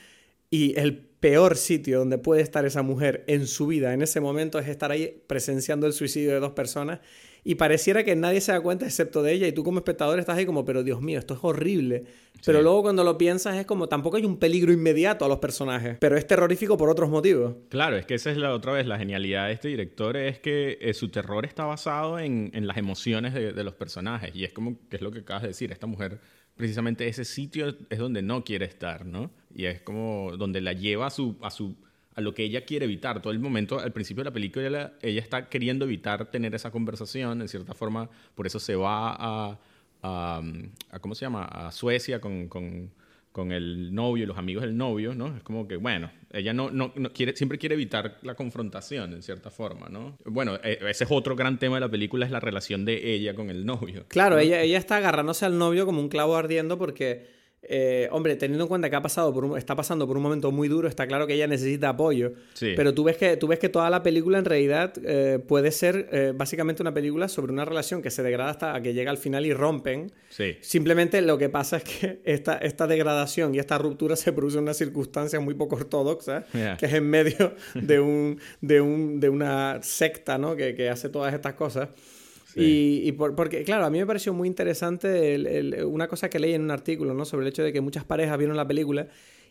y 0.52 0.80
el 0.80 0.96
peor 0.96 1.58
sitio 1.58 1.98
donde 1.98 2.20
puede 2.20 2.44
estar 2.44 2.66
esa 2.66 2.84
mujer 2.84 3.24
en 3.26 3.48
su 3.48 3.66
vida 3.66 3.96
en 3.96 4.04
ese 4.04 4.22
momento 4.22 4.60
es 4.60 4.68
estar 4.68 4.92
ahí 4.92 5.24
presenciando 5.26 5.88
el 5.88 5.94
suicidio 5.94 6.34
de 6.34 6.40
dos 6.40 6.52
personas 6.52 7.00
y 7.48 7.56
pareciera 7.56 8.04
que 8.04 8.16
nadie 8.16 8.42
se 8.42 8.52
da 8.52 8.60
cuenta 8.60 8.86
excepto 8.86 9.22
de 9.22 9.32
ella 9.32 9.48
y 9.48 9.52
tú 9.52 9.64
como 9.64 9.78
espectador 9.78 10.20
estás 10.20 10.36
ahí 10.36 10.48
como, 10.48 10.66
pero 10.66 10.84
Dios 10.84 11.00
mío, 11.00 11.20
esto 11.20 11.36
es 11.36 11.40
horrible. 11.44 12.04
Pero 12.44 12.62
luego 12.64 12.82
cuando 12.82 13.04
lo 13.04 13.20
piensas 13.20 13.56
es 13.56 13.68
como, 13.68 13.88
tampoco 13.88 14.18
hay 14.18 14.26
un 14.26 14.38
peligro 14.38 14.74
inmediato 14.74 15.26
a 15.26 15.28
los 15.28 15.38
personajes, 15.38 15.98
pero 16.00 16.18
es 16.18 16.26
terrorífico 16.26 16.76
por 16.76 16.90
otros 16.90 17.08
motivos. 17.08 17.54
Claro, 17.70 17.98
es 17.98 18.08
que 18.08 18.16
esa 18.16 18.32
es 18.32 18.38
la 18.38 18.52
otra 18.52 18.74
vez, 18.74 18.88
la 18.88 18.98
genialidad 18.98 19.46
de 19.46 19.54
este 19.54 19.68
director 19.68 20.18
es 20.18 20.40
que 20.40 20.80
eh, 20.82 20.96
su 20.96 21.10
terror 21.10 21.46
está 21.46 21.66
basado 21.66 22.18
en, 22.18 22.50
en 22.56 22.66
las 22.66 22.78
emociones 22.78 23.36
de, 23.36 23.54
de, 23.54 23.64
los 23.64 23.76
personajes 23.76 24.36
y 24.36 24.44
es 24.44 24.52
como, 24.52 24.80
que 24.90 24.96
es 24.96 25.04
lo 25.04 25.12
que 25.12 25.20
acabas 25.20 25.44
de 25.44 25.50
decir, 25.50 25.72
esta 25.72 25.86
mujer 25.86 26.20
precisamente 26.56 27.08
ese 27.08 27.26
sitio 27.26 27.76
es 27.90 28.00
donde 28.00 28.24
no 28.24 28.44
quiere 28.44 28.66
estar, 28.66 29.06
¿no? 29.06 29.30
Y 29.54 29.66
es 29.66 29.82
como 29.82 30.36
donde 30.38 30.62
la 30.62 30.74
lleva 30.74 31.08
a 31.08 31.10
su, 31.12 31.38
a 31.42 31.52
su 31.52 31.76
a 32.16 32.22
lo 32.22 32.34
que 32.34 32.44
ella 32.44 32.62
quiere 32.66 32.86
evitar. 32.86 33.22
Todo 33.22 33.34
el 33.34 33.40
momento, 33.40 33.80
al 33.80 33.92
principio 33.92 34.24
de 34.24 34.30
la 34.30 34.34
película, 34.34 34.66
ella, 34.66 34.94
ella 35.02 35.22
está 35.22 35.50
queriendo 35.50 35.86
evitar 35.86 36.32
tener 36.32 36.56
esa 36.56 36.72
conversación, 36.72 37.42
en 37.42 37.48
cierta 37.48 37.74
forma, 37.74 38.10
por 38.34 38.48
eso 38.48 38.60
se 38.60 38.76
va 38.76 39.16
a, 39.18 39.60
a, 40.02 40.42
¿cómo 41.02 41.14
se 41.14 41.26
llama? 41.26 41.44
A 41.44 41.72
Suecia 41.74 42.22
con, 42.22 42.48
con, 42.48 42.90
con, 43.34 43.52
el 43.52 43.94
novio 43.94 44.24
y 44.24 44.28
los 44.28 44.38
amigos 44.38 44.64
del 44.64 44.78
novio, 44.78 45.14
¿no? 45.14 45.36
Es 45.36 45.44
como 45.44 45.68
que, 45.68 45.76
bueno, 45.76 46.10
ella 46.32 46.54
no, 46.54 46.72
no, 46.72 46.94
no, 46.96 47.12
quiere, 47.12 47.36
siempre 47.36 47.58
quiere 47.58 47.76
evitar 47.76 48.18
la 48.22 48.36
confrontación, 48.36 49.14
en 49.14 49.22
cierta 49.22 49.52
forma, 49.52 49.90
¿no? 49.90 50.18
Bueno, 50.24 50.56
e, 50.64 50.80
ese 50.90 51.04
es 51.04 51.12
otro 51.12 51.36
gran 51.36 51.60
tema 51.60 51.76
de 51.76 51.82
la 51.82 51.92
película, 51.92 52.26
es 52.26 52.32
la 52.32 52.40
relación 52.40 52.86
de 52.86 53.14
ella 53.14 53.36
con 53.36 53.50
el 53.50 53.66
novio. 53.66 54.06
Claro, 54.08 54.40
ella, 54.40 54.62
ella 54.62 54.78
está 54.78 54.98
agarrándose 54.98 55.46
al 55.46 55.58
novio 55.58 55.86
como 55.86 56.00
un 56.00 56.08
clavo 56.08 56.38
ardiendo 56.38 56.78
porque 56.78 57.35
eh, 57.68 58.08
hombre, 58.12 58.36
teniendo 58.36 58.66
en 58.66 58.68
cuenta 58.68 58.90
que 58.90 58.96
ha 58.96 59.02
pasado 59.02 59.34
por 59.34 59.58
está 59.58 59.76
pasando 59.76 60.08
por 60.08 60.18
un 60.18 60.24
momento 60.24 60.52
muy 60.52 60.68
duro, 60.68 60.88
está 60.88 61.08
claro 61.08 61.26
que 61.26 61.34
ella 61.34 61.48
necesita 61.48 61.90
apoyo. 61.90 62.34
Pero 62.60 62.94
tú 62.94 63.04
ves, 63.04 63.18
que, 63.18 63.38
tú 63.38 63.48
ves 63.48 63.60
que 63.60 63.70
toda 63.70 63.90
la 63.90 64.04
película 64.04 64.38
en 64.38 64.46
realidad 64.46 64.94
eh, 65.04 65.40
puede 65.40 65.72
ser 65.72 66.08
eh, 66.12 66.34
básicamente 66.36 66.84
una 66.84 66.94
película 66.94 67.28
sobre 67.28 67.52
una 67.52 67.66
relación 67.66 68.02
que 68.02 68.12
se 68.12 68.22
degrada 68.24 68.52
hasta 68.52 68.82
que 68.82 68.94
llega 68.94 69.12
al 69.12 69.18
final 69.18 69.46
y 69.46 69.54
rompen. 69.54 70.12
Simplemente 70.62 71.22
lo 71.22 71.38
que 71.38 71.50
pasa 71.50 71.78
es 71.78 71.84
que 71.84 72.22
esta, 72.26 72.58
esta 72.58 72.88
degradación 72.88 73.56
y 73.56 73.60
esta 73.60 73.78
ruptura 73.78 74.16
se 74.16 74.32
produce 74.32 74.58
en 74.58 74.64
una 74.64 74.74
circunstancia 74.74 75.40
muy 75.40 75.56
poco 75.56 75.76
ortodoxa, 75.76 76.46
que 76.52 76.86
es 76.86 76.94
en 76.94 77.10
medio 77.10 77.56
de, 77.74 78.00
un, 78.00 78.40
de, 78.62 78.82
un, 78.82 79.20
de 79.20 79.30
una 79.30 79.80
secta 79.82 80.38
¿no? 80.38 80.56
que, 80.56 80.76
que 80.76 80.90
hace 80.90 81.10
todas 81.10 81.34
estas 81.34 81.54
cosas. 81.54 81.90
Y, 82.56 83.12
porque, 83.12 83.64
claro, 83.64 83.86
a 83.86 83.90
mí 83.90 84.00
me 84.00 84.06
pareció 84.06 84.34
muy 84.34 84.48
interesante 84.48 85.84
una 85.86 86.08
cosa 86.08 86.30
que 86.30 86.40
leí 86.40 86.54
en 86.54 86.62
un 86.62 86.72
artículo, 86.72 87.14
¿no? 87.14 87.26
Sobre 87.26 87.46
el 87.46 87.50
hecho 87.50 87.64
de 87.64 87.74
que 87.74 87.82
muchas 87.82 88.06
parejas 88.06 88.38
vieron 88.38 88.56
la 88.56 88.68
película 88.68 89.08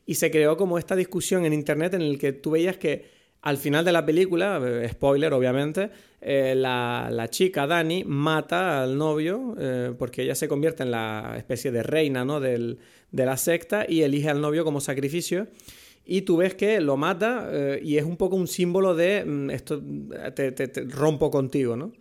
y 0.06 0.14
se 0.14 0.30
creó 0.30 0.56
como 0.56 0.78
esta 0.78 0.96
discusión 0.96 1.44
en 1.44 1.52
internet 1.52 1.94
en 1.94 2.02
el 2.02 2.18
que 2.18 2.32
tú 2.32 2.52
veías 2.52 2.76
que 2.76 3.24
al 3.42 3.58
final 3.58 3.84
de 3.84 3.92
la 3.92 4.06
película, 4.06 4.58
eh, 4.64 4.88
spoiler 4.90 5.32
obviamente, 5.34 5.90
eh, 6.22 6.54
la, 6.56 7.26
chica 7.28 7.66
Dani 7.66 8.02
mata 8.04 8.82
al 8.82 8.96
novio 8.96 9.54
eh, 9.58 9.92
porque 9.98 10.22
ella 10.22 10.34
se 10.34 10.48
convierte 10.48 10.82
en 10.82 10.90
la 10.90 11.34
especie 11.36 11.70
de 11.70 11.82
reina 11.82 12.24
¿no? 12.24 12.40
de 12.40 12.78
la 13.12 13.36
secta 13.36 13.84
y 13.86 14.00
elige 14.00 14.30
al 14.30 14.40
novio 14.40 14.64
como 14.64 14.80
sacrificio 14.80 15.46
y 16.06 16.22
tú 16.22 16.36
ves 16.36 16.54
que 16.54 16.80
lo 16.80 16.96
mata 16.96 17.48
eh, 17.50 17.80
y 17.82 17.96
es 17.96 18.04
un 18.04 18.16
poco 18.16 18.36
un 18.36 18.46
símbolo 18.46 18.94
de 18.94 19.24
mm, 19.24 19.50
esto 19.50 19.82
te, 20.34 20.68
rompo 20.88 21.30
contigo, 21.30 21.76
¿no? 21.76 21.92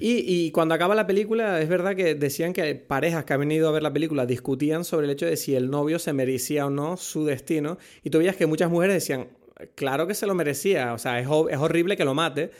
y, 0.00 0.46
y, 0.46 0.50
cuando 0.50 0.74
acaba 0.74 0.94
la 0.94 1.06
película, 1.06 1.60
es 1.60 1.68
verdad 1.68 1.94
que 1.94 2.14
decían 2.14 2.52
que 2.52 2.74
parejas 2.74 3.24
que 3.24 3.34
han 3.34 3.40
venido 3.40 3.68
a 3.68 3.72
ver 3.72 3.82
la 3.82 3.92
película 3.92 4.24
discutían 4.24 4.84
sobre 4.84 5.06
el 5.06 5.12
hecho 5.12 5.26
de 5.26 5.36
si 5.36 5.54
el 5.54 5.70
novio 5.70 5.98
se 5.98 6.12
merecía 6.12 6.66
o 6.66 6.70
no 6.70 6.96
su 6.96 7.26
destino. 7.26 7.78
Y 8.02 8.10
tú 8.10 8.18
veías 8.18 8.36
que 8.36 8.46
muchas 8.46 8.70
mujeres 8.70 8.94
decían, 8.94 9.28
claro 9.74 10.06
que 10.06 10.14
se 10.14 10.26
lo 10.26 10.34
merecía, 10.34 10.94
o 10.94 10.98
sea, 10.98 11.20
es, 11.20 11.26
es 11.26 11.58
horrible 11.58 11.96
que 11.96 12.04
lo 12.04 12.14
mate. 12.14 12.50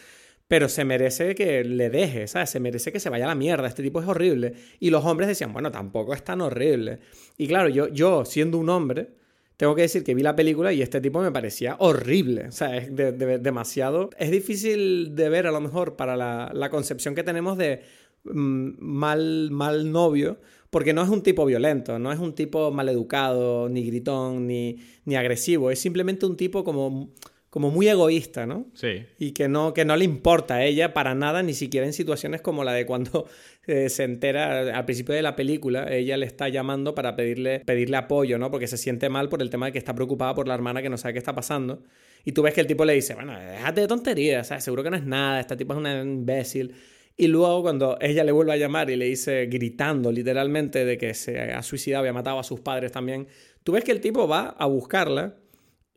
Pero 0.46 0.68
se 0.68 0.84
merece 0.84 1.34
que 1.34 1.64
le 1.64 1.88
deje, 1.88 2.28
¿sabes? 2.28 2.50
Se 2.50 2.60
merece 2.60 2.92
que 2.92 3.00
se 3.00 3.08
vaya 3.08 3.24
a 3.24 3.28
la 3.28 3.34
mierda. 3.34 3.66
Este 3.66 3.82
tipo 3.82 4.02
es 4.02 4.06
horrible. 4.06 4.52
Y 4.78 4.90
los 4.90 5.02
hombres 5.02 5.26
decían, 5.26 5.54
bueno, 5.54 5.72
tampoco 5.72 6.12
es 6.12 6.22
tan 6.22 6.42
horrible. 6.42 6.98
Y 7.38 7.48
claro, 7.48 7.70
yo, 7.70 7.88
yo 7.88 8.26
siendo 8.26 8.58
un 8.58 8.68
hombre, 8.68 9.08
tengo 9.56 9.74
que 9.74 9.82
decir 9.82 10.02
que 10.02 10.14
vi 10.14 10.22
la 10.22 10.34
película 10.34 10.72
y 10.72 10.82
este 10.82 11.00
tipo 11.00 11.20
me 11.20 11.30
parecía 11.30 11.76
horrible. 11.78 12.48
O 12.48 12.52
sea, 12.52 12.76
es 12.76 12.94
demasiado. 12.94 14.10
Es 14.18 14.30
difícil 14.30 15.14
de 15.14 15.28
ver 15.28 15.46
a 15.46 15.52
lo 15.52 15.60
mejor 15.60 15.96
para 15.96 16.16
la, 16.16 16.70
concepción 16.70 17.14
que 17.14 17.22
tenemos 17.22 17.56
de 17.56 17.82
mm, 18.24 18.70
mal, 18.78 19.50
mal 19.52 19.92
novio, 19.92 20.38
porque 20.70 20.92
no 20.92 21.02
es 21.02 21.08
un 21.08 21.22
tipo 21.22 21.46
violento, 21.46 22.00
no 22.00 22.10
es 22.10 22.18
un 22.18 22.34
tipo 22.34 22.72
maleducado, 22.72 23.68
ni 23.68 23.84
gritón, 23.86 24.48
ni, 24.48 24.78
ni 25.04 25.14
agresivo. 25.14 25.70
Es 25.70 25.78
simplemente 25.78 26.26
un 26.26 26.36
tipo 26.36 26.64
como 26.64 27.10
como 27.54 27.70
muy 27.70 27.86
egoísta, 27.86 28.46
¿no? 28.46 28.66
Sí. 28.74 29.06
Y 29.16 29.30
que 29.30 29.46
no, 29.46 29.74
que 29.74 29.84
no 29.84 29.94
le 29.94 30.04
importa 30.04 30.56
a 30.56 30.64
ella 30.64 30.92
para 30.92 31.14
nada, 31.14 31.40
ni 31.44 31.54
siquiera 31.54 31.86
en 31.86 31.92
situaciones 31.92 32.40
como 32.40 32.64
la 32.64 32.72
de 32.72 32.84
cuando 32.84 33.28
eh, 33.68 33.88
se 33.90 34.02
entera 34.02 34.76
al 34.76 34.84
principio 34.84 35.14
de 35.14 35.22
la 35.22 35.36
película, 35.36 35.86
ella 35.88 36.16
le 36.16 36.26
está 36.26 36.48
llamando 36.48 36.96
para 36.96 37.14
pedirle, 37.14 37.60
pedirle 37.60 37.96
apoyo, 37.96 38.38
¿no? 38.38 38.50
Porque 38.50 38.66
se 38.66 38.76
siente 38.76 39.08
mal 39.08 39.28
por 39.28 39.40
el 39.40 39.50
tema 39.50 39.66
de 39.66 39.72
que 39.72 39.78
está 39.78 39.94
preocupada 39.94 40.34
por 40.34 40.48
la 40.48 40.54
hermana 40.54 40.82
que 40.82 40.90
no 40.90 40.98
sabe 40.98 41.12
qué 41.12 41.20
está 41.20 41.36
pasando. 41.36 41.84
Y 42.24 42.32
tú 42.32 42.42
ves 42.42 42.54
que 42.54 42.60
el 42.60 42.66
tipo 42.66 42.84
le 42.84 42.94
dice, 42.94 43.14
bueno, 43.14 43.38
déjate 43.38 43.82
de 43.82 43.86
tonterías, 43.86 44.48
¿sabes? 44.48 44.64
Seguro 44.64 44.82
que 44.82 44.90
no 44.90 44.96
es 44.96 45.04
nada, 45.04 45.38
este 45.38 45.56
tipo 45.56 45.74
es 45.74 45.78
una 45.78 46.02
imbécil. 46.02 46.74
Y 47.16 47.28
luego 47.28 47.62
cuando 47.62 47.96
ella 48.00 48.24
le 48.24 48.32
vuelve 48.32 48.54
a 48.54 48.56
llamar 48.56 48.90
y 48.90 48.96
le 48.96 49.04
dice, 49.04 49.46
gritando 49.46 50.10
literalmente 50.10 50.84
de 50.84 50.98
que 50.98 51.14
se 51.14 51.38
ha 51.38 51.62
suicidado 51.62 52.04
y 52.04 52.08
ha 52.08 52.12
matado 52.12 52.40
a 52.40 52.42
sus 52.42 52.58
padres 52.58 52.90
también, 52.90 53.28
tú 53.62 53.70
ves 53.70 53.84
que 53.84 53.92
el 53.92 54.00
tipo 54.00 54.26
va 54.26 54.56
a 54.58 54.66
buscarla 54.66 55.36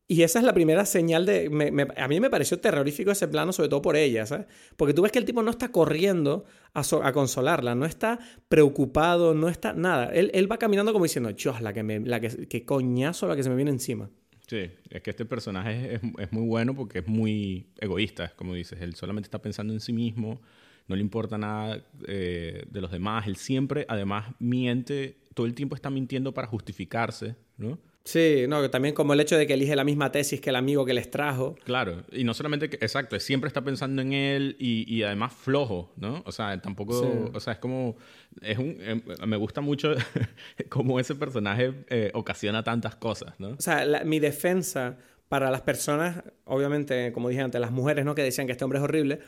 y 0.09 0.21
esa 0.21 0.39
es 0.39 0.45
la 0.45 0.53
primera 0.53 0.85
señal 0.85 1.25
de... 1.25 1.85
a 1.97 2.07
mí 2.07 2.19
me 2.21 2.29
pareció 2.29 2.59
terrorífico 2.59 3.11
ese 3.11 3.27
plano, 3.27 3.51
sobre 3.51 3.67
todo 3.67 3.81
por 3.81 3.97
ella, 3.97 4.25
¿sabes? 4.25 4.47
Porque 4.77 4.93
tú 4.93 5.01
ves 5.01 5.11
que 5.11 5.19
el 5.19 5.25
tipo 5.25 5.43
no 5.43 5.51
está 5.51 5.69
corriendo 5.69 6.45
a, 6.73 7.11
consolarla, 7.11 7.75
no 7.75 7.85
está 7.85 8.17
preocupado, 8.47 9.33
no 9.33 9.49
está 9.49 9.73
nada. 9.73 10.05
Él, 10.13 10.49
va 10.49 10.57
caminando 10.57 10.93
como 10.93 11.03
diciendo, 11.03 11.29
chos, 11.33 11.59
la 11.61 11.73
que 11.73 11.83
me... 11.83 11.99
La 11.99 12.21
que, 12.21 12.65
coñazo 12.65 13.27
la 13.27 13.35
que 13.35 13.43
se 13.43 13.49
me 13.49 13.57
viene 13.57 13.71
encima. 13.71 14.09
Sí, 14.47 14.69
es 14.89 15.01
que 15.01 15.09
este 15.09 15.25
personaje 15.25 15.95
es, 15.95 16.31
muy 16.31 16.47
bueno 16.47 16.73
porque 16.73 16.99
es 16.99 17.07
muy 17.07 17.67
egoísta, 17.77 18.31
como 18.37 18.53
dices. 18.53 18.79
Él 18.81 18.95
solamente 18.95 19.27
está 19.27 19.41
pensando 19.41 19.73
en 19.73 19.81
sí 19.81 19.91
mismo, 19.91 20.39
no 20.87 20.95
le 20.95 21.01
importa 21.01 21.37
nada 21.37 21.83
eh, 22.07 22.63
de 22.71 22.81
los 22.81 22.91
demás. 22.91 23.27
Él 23.27 23.35
siempre, 23.35 23.85
además, 23.89 24.33
miente, 24.39 25.17
todo 25.33 25.45
el 25.45 25.53
tiempo 25.53 25.75
está 25.75 25.89
mintiendo 25.89 26.33
para 26.33 26.47
justificarse, 26.47 27.35
¿no? 27.57 27.77
Sí, 28.07 28.45
no, 28.47 28.69
también 28.69 28.95
como 28.95 29.11
el 29.11 29.19
hecho 29.19 29.37
de 29.37 29.45
que 29.45 29.55
elige 29.55 29.75
la 29.75 29.83
misma 29.83 30.13
tesis 30.13 30.39
que 30.39 30.49
el 30.51 30.55
amigo 30.55 30.85
que 30.85 30.93
les 30.93 31.11
trajo. 31.11 31.57
Claro, 31.65 32.05
y 32.09 32.23
no 32.23 32.33
solamente 32.33 32.69
que, 32.69 32.77
exacto, 32.77 33.19
siempre 33.19 33.49
está 33.49 33.65
pensando 33.65 34.01
en 34.01 34.13
él 34.13 34.55
y, 34.59 35.03
además 35.03 35.33
flojo, 35.33 35.91
¿no? 35.97 36.23
O 36.25 36.31
sea, 36.31 36.57
tampoco, 36.61 37.31
o 37.33 37.39
sea, 37.41 37.51
es 37.51 37.59
como, 37.59 37.97
es 38.41 38.57
un, 38.57 38.77
em, 38.79 39.01
me 39.25 39.35
gusta 39.35 39.59
mucho 39.59 39.93
cómo 40.69 41.01
ese 41.01 41.15
personaje 41.15 41.73
eh, 41.89 42.11
ocasiona 42.13 42.63
tantas 42.63 42.95
cosas, 42.95 43.33
¿no? 43.39 43.49
O 43.49 43.59
sea, 43.61 43.85
mi 44.05 44.19
defensa 44.21 44.97
para 45.27 45.51
las 45.51 45.59
personas, 45.59 46.23
obviamente, 46.45 47.11
como 47.11 47.27
dije 47.27 47.41
antes, 47.41 47.59
las 47.59 47.71
mujeres, 47.71 48.05
¿no? 48.05 48.15
Que 48.15 48.23
decían 48.23 48.47
que 48.47 48.53
este 48.53 48.63
hombre 48.63 48.79
es 48.79 48.85
horrible, 48.85 49.19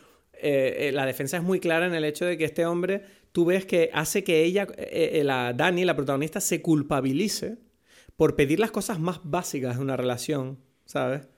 eh, 0.42 0.88
eh, 0.88 0.92
la 0.94 1.06
defensa 1.06 1.36
es 1.36 1.44
muy 1.44 1.60
clara 1.60 1.86
en 1.86 1.96
el 1.96 2.06
hecho 2.06 2.24
de 2.24 2.38
que 2.38 2.46
este 2.46 2.66
hombre, 2.66 3.04
tú 3.34 3.44
ves 3.44 3.66
que 3.66 3.90
hace 3.94 4.24
que 4.24 4.46
ella, 4.46 4.70
la 5.24 5.52
Dani, 5.52 5.84
la 5.84 5.98
protagonista, 5.98 6.40
se 6.40 6.62
culpabilice 6.62 7.58
por 8.20 8.36
pedir 8.36 8.60
las 8.60 8.72
cosas 8.72 9.00
más 9.00 9.22
básicas 9.24 9.78
de 9.78 9.82
una 9.82 9.96
relación, 9.96 10.60
¿sabes? 10.84 11.30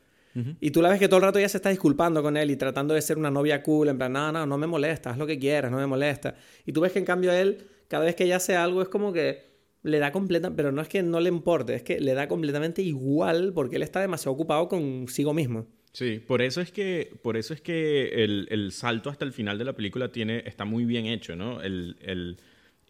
Y 0.60 0.72
tú 0.72 0.82
la 0.82 0.90
ves 0.90 0.98
que 0.98 1.08
todo 1.08 1.18
el 1.18 1.26
rato 1.26 1.40
ya 1.40 1.48
se 1.48 1.58
está 1.58 1.70
disculpando 1.70 2.24
con 2.24 2.38
él 2.38 2.50
y 2.50 2.56
tratando 2.56 2.96
de 2.96 3.04
ser 3.04 3.20
una 3.20 3.30
novia 3.30 3.62
cool, 3.62 3.90
en 3.90 4.00
plan, 4.00 4.14
no, 4.14 4.32
no, 4.32 4.48
no 4.48 4.58
me 4.58 4.66
molesta, 4.66 5.12
haz 5.12 5.20
lo 5.20 5.28
que 5.28 5.38
quieras, 5.38 5.70
no 5.70 5.78
me 5.78 5.86
molesta. 5.86 6.34
Y 6.66 6.72
tú 6.72 6.82
ves 6.82 6.92
que 6.92 6.98
en 6.98 7.06
cambio 7.06 7.30
a 7.30 7.40
él, 7.40 7.68
cada 7.88 8.06
vez 8.06 8.16
que 8.16 8.24
ella 8.24 8.38
hace 8.38 8.56
algo, 8.56 8.82
es 8.82 8.88
como 8.88 9.14
que 9.14 9.44
le 9.84 10.00
da 10.00 10.12
completa, 10.12 10.56
pero 10.56 10.72
no 10.72 10.82
es 10.82 10.88
que 10.88 11.04
no 11.04 11.20
le 11.20 11.30
importe, 11.30 11.76
es 11.76 11.84
que 11.84 12.00
le 12.00 12.16
da 12.16 12.28
completamente 12.28 12.82
igual 12.82 13.52
porque 13.54 13.76
él 13.76 13.84
está 13.84 14.02
demasiado 14.02 14.34
ocupado 14.34 14.68
consigo 14.68 15.36
mismo. 15.36 15.68
Sí, 15.94 16.18
por 16.26 16.42
eso 16.42 16.62
es 16.62 16.72
que, 16.72 17.16
por 17.22 17.38
eso 17.38 17.54
es 17.54 17.62
que 17.62 18.24
el, 18.24 18.48
el 18.50 18.72
salto 18.72 19.12
hasta 19.12 19.24
el 19.24 19.34
final 19.34 19.60
de 19.60 19.66
la 19.66 19.74
película 19.74 20.12
tiene, 20.12 20.42
está 20.48 20.66
muy 20.66 20.86
bien 20.86 21.06
hecho, 21.06 21.36
¿no? 21.36 21.62
El, 21.62 21.98
el, 22.02 22.38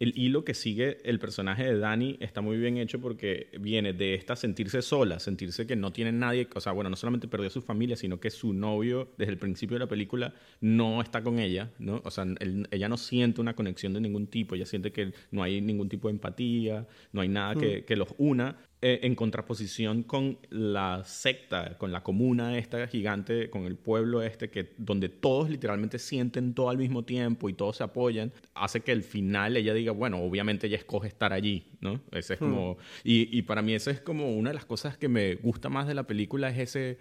el 0.02 0.18
hilo 0.18 0.44
que 0.44 0.52
sigue 0.52 0.98
el 1.04 1.20
personaje 1.20 1.62
de 1.62 1.78
Dani 1.78 2.16
está 2.18 2.40
muy 2.40 2.56
bien 2.56 2.76
hecho 2.76 3.00
porque 3.00 3.46
viene 3.60 3.92
de 3.92 4.14
esta 4.14 4.34
sentirse 4.34 4.82
sola, 4.82 5.20
sentirse 5.20 5.64
que 5.64 5.76
no 5.76 5.92
tiene 5.92 6.10
nadie, 6.10 6.48
o 6.56 6.60
sea, 6.60 6.72
bueno, 6.72 6.90
no 6.90 6.96
solamente 6.96 7.28
perdió 7.28 7.46
a 7.46 7.50
su 7.50 7.62
familia, 7.62 7.94
sino 7.94 8.18
que 8.18 8.30
su 8.30 8.52
novio 8.52 9.12
desde 9.16 9.32
el 9.32 9.38
principio 9.38 9.76
de 9.76 9.84
la 9.84 9.86
película 9.86 10.34
no 10.60 11.00
está 11.00 11.22
con 11.22 11.38
ella, 11.38 11.70
¿no? 11.78 12.02
O 12.04 12.10
sea, 12.10 12.26
ella 12.72 12.88
no 12.88 12.96
siente 12.96 13.40
una 13.40 13.54
conexión 13.54 13.92
de 13.92 14.00
ningún 14.00 14.26
tipo, 14.26 14.56
ella 14.56 14.66
siente 14.66 14.90
que 14.90 15.12
no 15.30 15.40
hay 15.40 15.60
ningún 15.60 15.88
tipo 15.88 16.08
de 16.08 16.14
empatía, 16.14 16.88
no 17.12 17.20
hay 17.20 17.28
nada 17.28 17.54
que, 17.54 17.82
mm. 17.82 17.84
que 17.84 17.94
los 17.94 18.08
una, 18.18 18.56
eh, 18.84 18.98
en 19.04 19.14
contraposición 19.14 20.02
con 20.02 20.38
la 20.50 21.04
secta, 21.04 21.78
con 21.78 21.92
la 21.92 22.02
comuna 22.02 22.58
esta 22.58 22.88
gigante, 22.88 23.48
con 23.48 23.64
el 23.64 23.76
pueblo 23.76 24.22
este, 24.22 24.50
que, 24.50 24.72
donde 24.76 25.08
todos 25.08 25.48
literalmente 25.48 26.00
sienten 26.00 26.52
todo 26.52 26.68
al 26.68 26.78
mismo 26.78 27.04
tiempo 27.04 27.48
y 27.48 27.54
todos 27.54 27.76
se 27.76 27.84
apoyan, 27.84 28.32
hace 28.54 28.80
que 28.80 28.90
al 28.90 29.04
final 29.04 29.56
ella 29.56 29.72
diga, 29.72 29.92
bueno, 29.92 30.18
obviamente 30.20 30.66
ella 30.66 30.78
escoge 30.78 31.06
estar 31.06 31.32
allí, 31.32 31.68
¿no? 31.80 32.00
Ese 32.10 32.34
es 32.34 32.40
hmm. 32.40 32.44
como... 32.44 32.76
Y, 33.04 33.38
y, 33.38 33.42
para 33.42 33.62
mí 33.62 33.72
eso 33.72 33.88
es 33.88 34.00
como 34.00 34.32
una 34.32 34.50
de 34.50 34.54
las 34.54 34.64
cosas 34.64 34.98
que 34.98 35.06
me 35.06 35.36
gusta 35.36 35.68
más 35.68 35.86
de 35.86 35.94
la 35.94 36.08
película, 36.08 36.50
es 36.50 36.58
ese... 36.58 36.98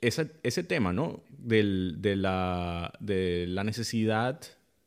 Ese, 0.00 0.30
ese 0.44 0.62
tema, 0.62 0.92
¿no? 0.92 1.24
Del, 1.36 1.96
de, 1.98 2.14
la, 2.14 2.92
de 3.00 3.46
la 3.48 3.64
necesidad 3.64 4.40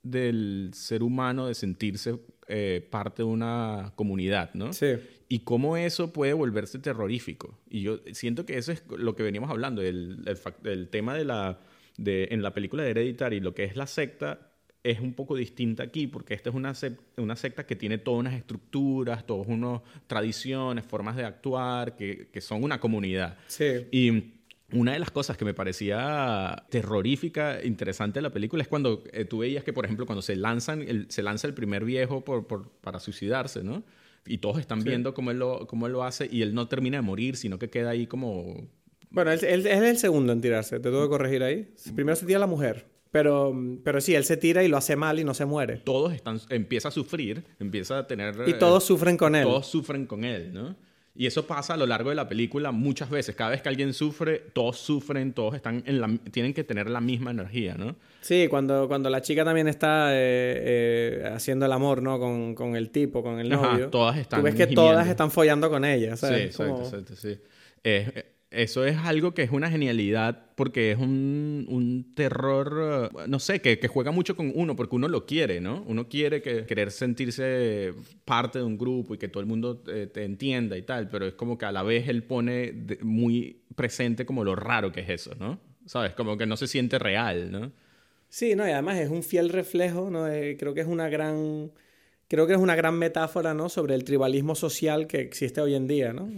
del 0.03 0.71
ser 0.73 1.03
humano 1.03 1.47
de 1.47 1.53
sentirse 1.53 2.19
eh, 2.47 2.85
parte 2.89 3.23
de 3.23 3.29
una 3.29 3.93
comunidad, 3.95 4.53
¿no? 4.53 4.73
Sí. 4.73 4.95
Y 5.29 5.39
cómo 5.39 5.77
eso 5.77 6.11
puede 6.11 6.33
volverse 6.33 6.79
terrorífico. 6.79 7.57
Y 7.69 7.83
yo 7.83 7.99
siento 8.11 8.45
que 8.45 8.57
eso 8.57 8.71
es 8.71 8.83
lo 8.89 9.15
que 9.15 9.23
veníamos 9.23 9.49
hablando, 9.49 9.81
el, 9.81 10.25
el, 10.63 10.89
tema 10.89 11.15
de 11.15 11.25
la, 11.25 11.59
de, 11.97 12.27
en 12.31 12.41
la 12.41 12.53
película 12.53 12.83
de 12.83 12.91
Hereditary, 12.91 13.39
lo 13.39 13.53
que 13.53 13.63
es 13.63 13.75
la 13.75 13.87
secta 13.87 14.51
es 14.83 14.99
un 14.99 15.13
poco 15.13 15.35
distinta 15.35 15.83
aquí, 15.83 16.07
porque 16.07 16.33
esta 16.33 16.49
es 16.49 16.55
una, 16.55 16.73
secta, 16.73 17.21
una 17.21 17.35
secta 17.35 17.65
que 17.65 17.75
tiene 17.75 17.99
todas 17.99 18.19
unas 18.19 18.33
estructuras, 18.33 19.25
todas 19.27 19.47
unas 19.47 19.81
tradiciones, 20.07 20.85
formas 20.85 21.15
de 21.15 21.23
actuar, 21.23 21.95
que, 21.95 22.29
que 22.33 22.41
son 22.41 22.63
una 22.63 22.79
comunidad. 22.79 23.37
Sí. 23.47 23.87
Y 23.91 24.40
una 24.73 24.93
de 24.93 24.99
las 24.99 25.11
cosas 25.11 25.37
que 25.37 25.45
me 25.45 25.53
parecía 25.53 26.65
terrorífica, 26.69 27.63
interesante 27.63 28.19
de 28.19 28.23
la 28.23 28.31
película, 28.31 28.63
es 28.63 28.69
cuando 28.69 29.03
eh, 29.11 29.25
tú 29.25 29.39
veías 29.39 29.63
que, 29.63 29.73
por 29.73 29.85
ejemplo, 29.85 30.05
cuando 30.05 30.21
se, 30.21 30.35
lanzan 30.35 30.81
el, 30.81 31.05
se 31.09 31.23
lanza 31.23 31.47
el 31.47 31.53
primer 31.53 31.85
viejo 31.85 32.21
por, 32.21 32.47
por, 32.47 32.69
para 32.81 32.99
suicidarse, 32.99 33.63
¿no? 33.63 33.83
Y 34.25 34.37
todos 34.37 34.59
están 34.59 34.83
viendo 34.83 35.13
cómo 35.13 35.31
él, 35.31 35.39
lo, 35.39 35.67
cómo 35.67 35.87
él 35.87 35.93
lo 35.93 36.03
hace 36.03 36.29
y 36.31 36.43
él 36.43 36.53
no 36.53 36.67
termina 36.67 36.97
de 36.97 37.01
morir, 37.01 37.35
sino 37.35 37.57
que 37.57 37.69
queda 37.69 37.89
ahí 37.89 38.05
como... 38.05 38.67
Bueno, 39.09 39.31
él, 39.31 39.43
él, 39.43 39.65
es 39.65 39.81
el 39.81 39.97
segundo 39.97 40.31
en 40.31 40.41
tirarse, 40.41 40.79
te 40.79 40.83
tengo 40.83 41.03
que 41.03 41.09
corregir 41.09 41.43
ahí. 41.43 41.73
Primero 41.95 42.15
se 42.15 42.25
tira 42.25 42.39
la 42.39 42.47
mujer. 42.47 42.85
Pero, 43.11 43.53
pero 43.83 43.99
sí, 43.99 44.15
él 44.15 44.23
se 44.23 44.37
tira 44.37 44.63
y 44.63 44.69
lo 44.69 44.77
hace 44.77 44.95
mal 44.95 45.19
y 45.19 45.25
no 45.25 45.33
se 45.33 45.43
muere. 45.45 45.77
Todos 45.77 46.13
están, 46.13 46.39
empieza 46.49 46.87
a 46.87 46.91
sufrir, 46.91 47.43
empieza 47.59 47.97
a 47.97 48.07
tener... 48.07 48.35
Y 48.47 48.53
todos 48.53 48.85
sufren 48.85 49.17
con 49.17 49.35
él. 49.35 49.43
Todos 49.43 49.67
sufren 49.67 50.05
con 50.05 50.23
él, 50.23 50.53
¿no? 50.53 50.77
Y 51.13 51.25
eso 51.25 51.45
pasa 51.45 51.73
a 51.73 51.77
lo 51.77 51.85
largo 51.85 52.09
de 52.09 52.15
la 52.15 52.29
película 52.29 52.71
muchas 52.71 53.09
veces. 53.09 53.35
Cada 53.35 53.49
vez 53.49 53.61
que 53.61 53.69
alguien 53.69 53.93
sufre, 53.93 54.39
todos 54.53 54.77
sufren, 54.77 55.33
todos 55.33 55.55
están 55.55 55.83
en 55.85 55.99
la, 55.99 56.09
tienen 56.31 56.53
que 56.53 56.63
tener 56.63 56.89
la 56.89 57.01
misma 57.01 57.31
energía, 57.31 57.75
¿no? 57.75 57.97
Sí, 58.21 58.47
cuando, 58.49 58.87
cuando 58.87 59.09
la 59.09 59.21
chica 59.21 59.43
también 59.43 59.67
está 59.67 60.13
eh, 60.13 60.19
eh, 61.23 61.31
haciendo 61.33 61.65
el 61.65 61.71
amor, 61.73 62.01
¿no? 62.01 62.17
Con, 62.17 62.55
con, 62.55 62.75
el 62.77 62.91
tipo, 62.91 63.21
con 63.21 63.39
el 63.39 63.49
novio. 63.49 63.89
todas 63.89 64.17
están 64.17 64.39
Tú 64.39 64.45
ves 64.45 64.55
que 64.55 64.67
todas 64.67 65.07
están 65.07 65.31
follando 65.31 65.69
con 65.69 65.83
ella, 65.83 66.15
¿sabes? 66.15 66.55
Sí, 66.55 66.63
exacto, 66.63 66.83
exacto, 66.83 67.15
sí. 67.15 67.37
Eh, 67.83 68.25
eso 68.51 68.85
es 68.85 68.97
algo 68.97 69.33
que 69.33 69.43
es 69.43 69.51
una 69.51 69.71
genialidad 69.71 70.45
porque 70.55 70.91
es 70.91 70.99
un, 70.99 71.65
un 71.69 72.13
terror, 72.13 73.09
uh, 73.13 73.27
no 73.27 73.39
sé, 73.39 73.61
que, 73.61 73.87
juega 73.87 74.11
mucho 74.11 74.35
con 74.35 74.51
uno 74.53 74.75
porque 74.75 74.95
uno 74.95 75.07
lo 75.07 75.25
quiere, 75.25 75.61
¿no? 75.61 75.83
Uno 75.87 76.09
quiere 76.09 76.41
que, 76.41 76.65
querer 76.65 76.91
sentirse 76.91 77.93
parte 78.25 78.59
de 78.59 78.65
un 78.65 78.77
grupo 78.77 79.15
y 79.15 79.17
que 79.17 79.29
todo 79.29 79.41
el 79.41 79.47
mundo 79.47 79.77
te, 79.77 80.07
te 80.07 80.25
entienda 80.25 80.77
y 80.77 80.81
tal, 80.81 81.09
pero 81.09 81.25
es 81.25 81.33
como 81.33 81.57
que 81.57 81.65
a 81.65 81.71
la 81.71 81.81
vez 81.81 82.09
él 82.09 82.23
pone 82.23 82.73
muy 83.01 83.63
presente 83.75 84.25
como 84.25 84.43
lo 84.43 84.55
raro 84.55 84.91
que 84.91 84.99
es 84.99 85.09
eso, 85.09 85.33
¿no? 85.39 85.59
¿Sabes? 85.85 86.13
Como 86.13 86.37
que 86.37 86.45
no 86.45 86.57
se 86.57 86.67
siente 86.67 86.99
real, 86.99 87.51
¿no? 87.51 87.71
Sí, 88.27 88.55
no, 88.55 88.67
y 88.67 88.71
además 88.71 88.97
es 88.99 89.09
un 89.09 89.23
fiel 89.23 89.49
reflejo, 89.49 90.09
¿no? 90.09 90.27
Eh, 90.27 90.55
creo 90.57 90.73
que 90.73 90.81
es 90.81 90.87
una 90.87 91.09
gran 91.09 91.71
creo 92.31 92.47
que 92.47 92.53
es 92.53 92.59
una 92.59 92.77
gran 92.77 92.97
metáfora 92.97 93.53
¿no? 93.53 93.67
sobre 93.67 93.93
el 93.93 94.05
tribalismo 94.05 94.55
social 94.55 95.05
que 95.05 95.19
existe 95.19 95.59
hoy 95.59 95.75
en 95.75 95.85
día, 95.85 96.13
¿no? 96.13 96.29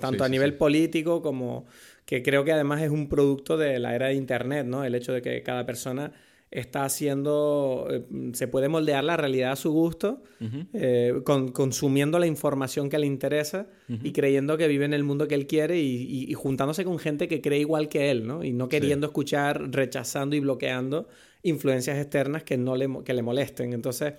tanto 0.00 0.24
a 0.24 0.28
nivel 0.28 0.54
político 0.54 1.22
como 1.22 1.64
que 2.04 2.24
creo 2.24 2.42
que 2.42 2.50
además 2.50 2.82
es 2.82 2.90
un 2.90 3.08
producto 3.08 3.56
de 3.56 3.78
la 3.78 3.94
era 3.94 4.08
de 4.08 4.14
Internet, 4.14 4.66
¿no? 4.66 4.82
El 4.82 4.96
hecho 4.96 5.12
de 5.12 5.22
que 5.22 5.40
cada 5.44 5.64
persona 5.64 6.10
está 6.50 6.84
haciendo, 6.84 7.86
eh, 7.88 8.02
se 8.32 8.48
puede 8.48 8.68
moldear 8.68 9.04
la 9.04 9.16
realidad 9.16 9.52
a 9.52 9.56
su 9.56 9.70
gusto, 9.70 10.24
eh, 10.72 11.14
consumiendo 11.52 12.18
la 12.18 12.26
información 12.26 12.88
que 12.88 12.98
le 12.98 13.06
interesa 13.06 13.68
y 14.02 14.10
creyendo 14.10 14.56
que 14.56 14.66
vive 14.66 14.86
en 14.86 14.94
el 14.94 15.04
mundo 15.04 15.28
que 15.28 15.36
él 15.36 15.46
quiere 15.46 15.78
y, 15.78 16.32
juntándose 16.34 16.84
con 16.84 16.98
gente 16.98 17.28
que 17.28 17.40
cree 17.40 17.60
igual 17.60 17.88
que 17.88 18.10
él, 18.10 18.26
¿no? 18.26 18.42
Y 18.42 18.52
no 18.52 18.68
queriendo 18.68 19.06
escuchar, 19.06 19.70
rechazando 19.70 20.34
y 20.34 20.40
bloqueando 20.40 21.06
influencias 21.44 21.96
externas 21.96 22.42
que, 22.42 22.56
no 22.56 22.74
le, 22.74 22.88
que 23.04 23.14
le 23.14 23.22
molesten. 23.22 23.72
Entonces 23.72 24.14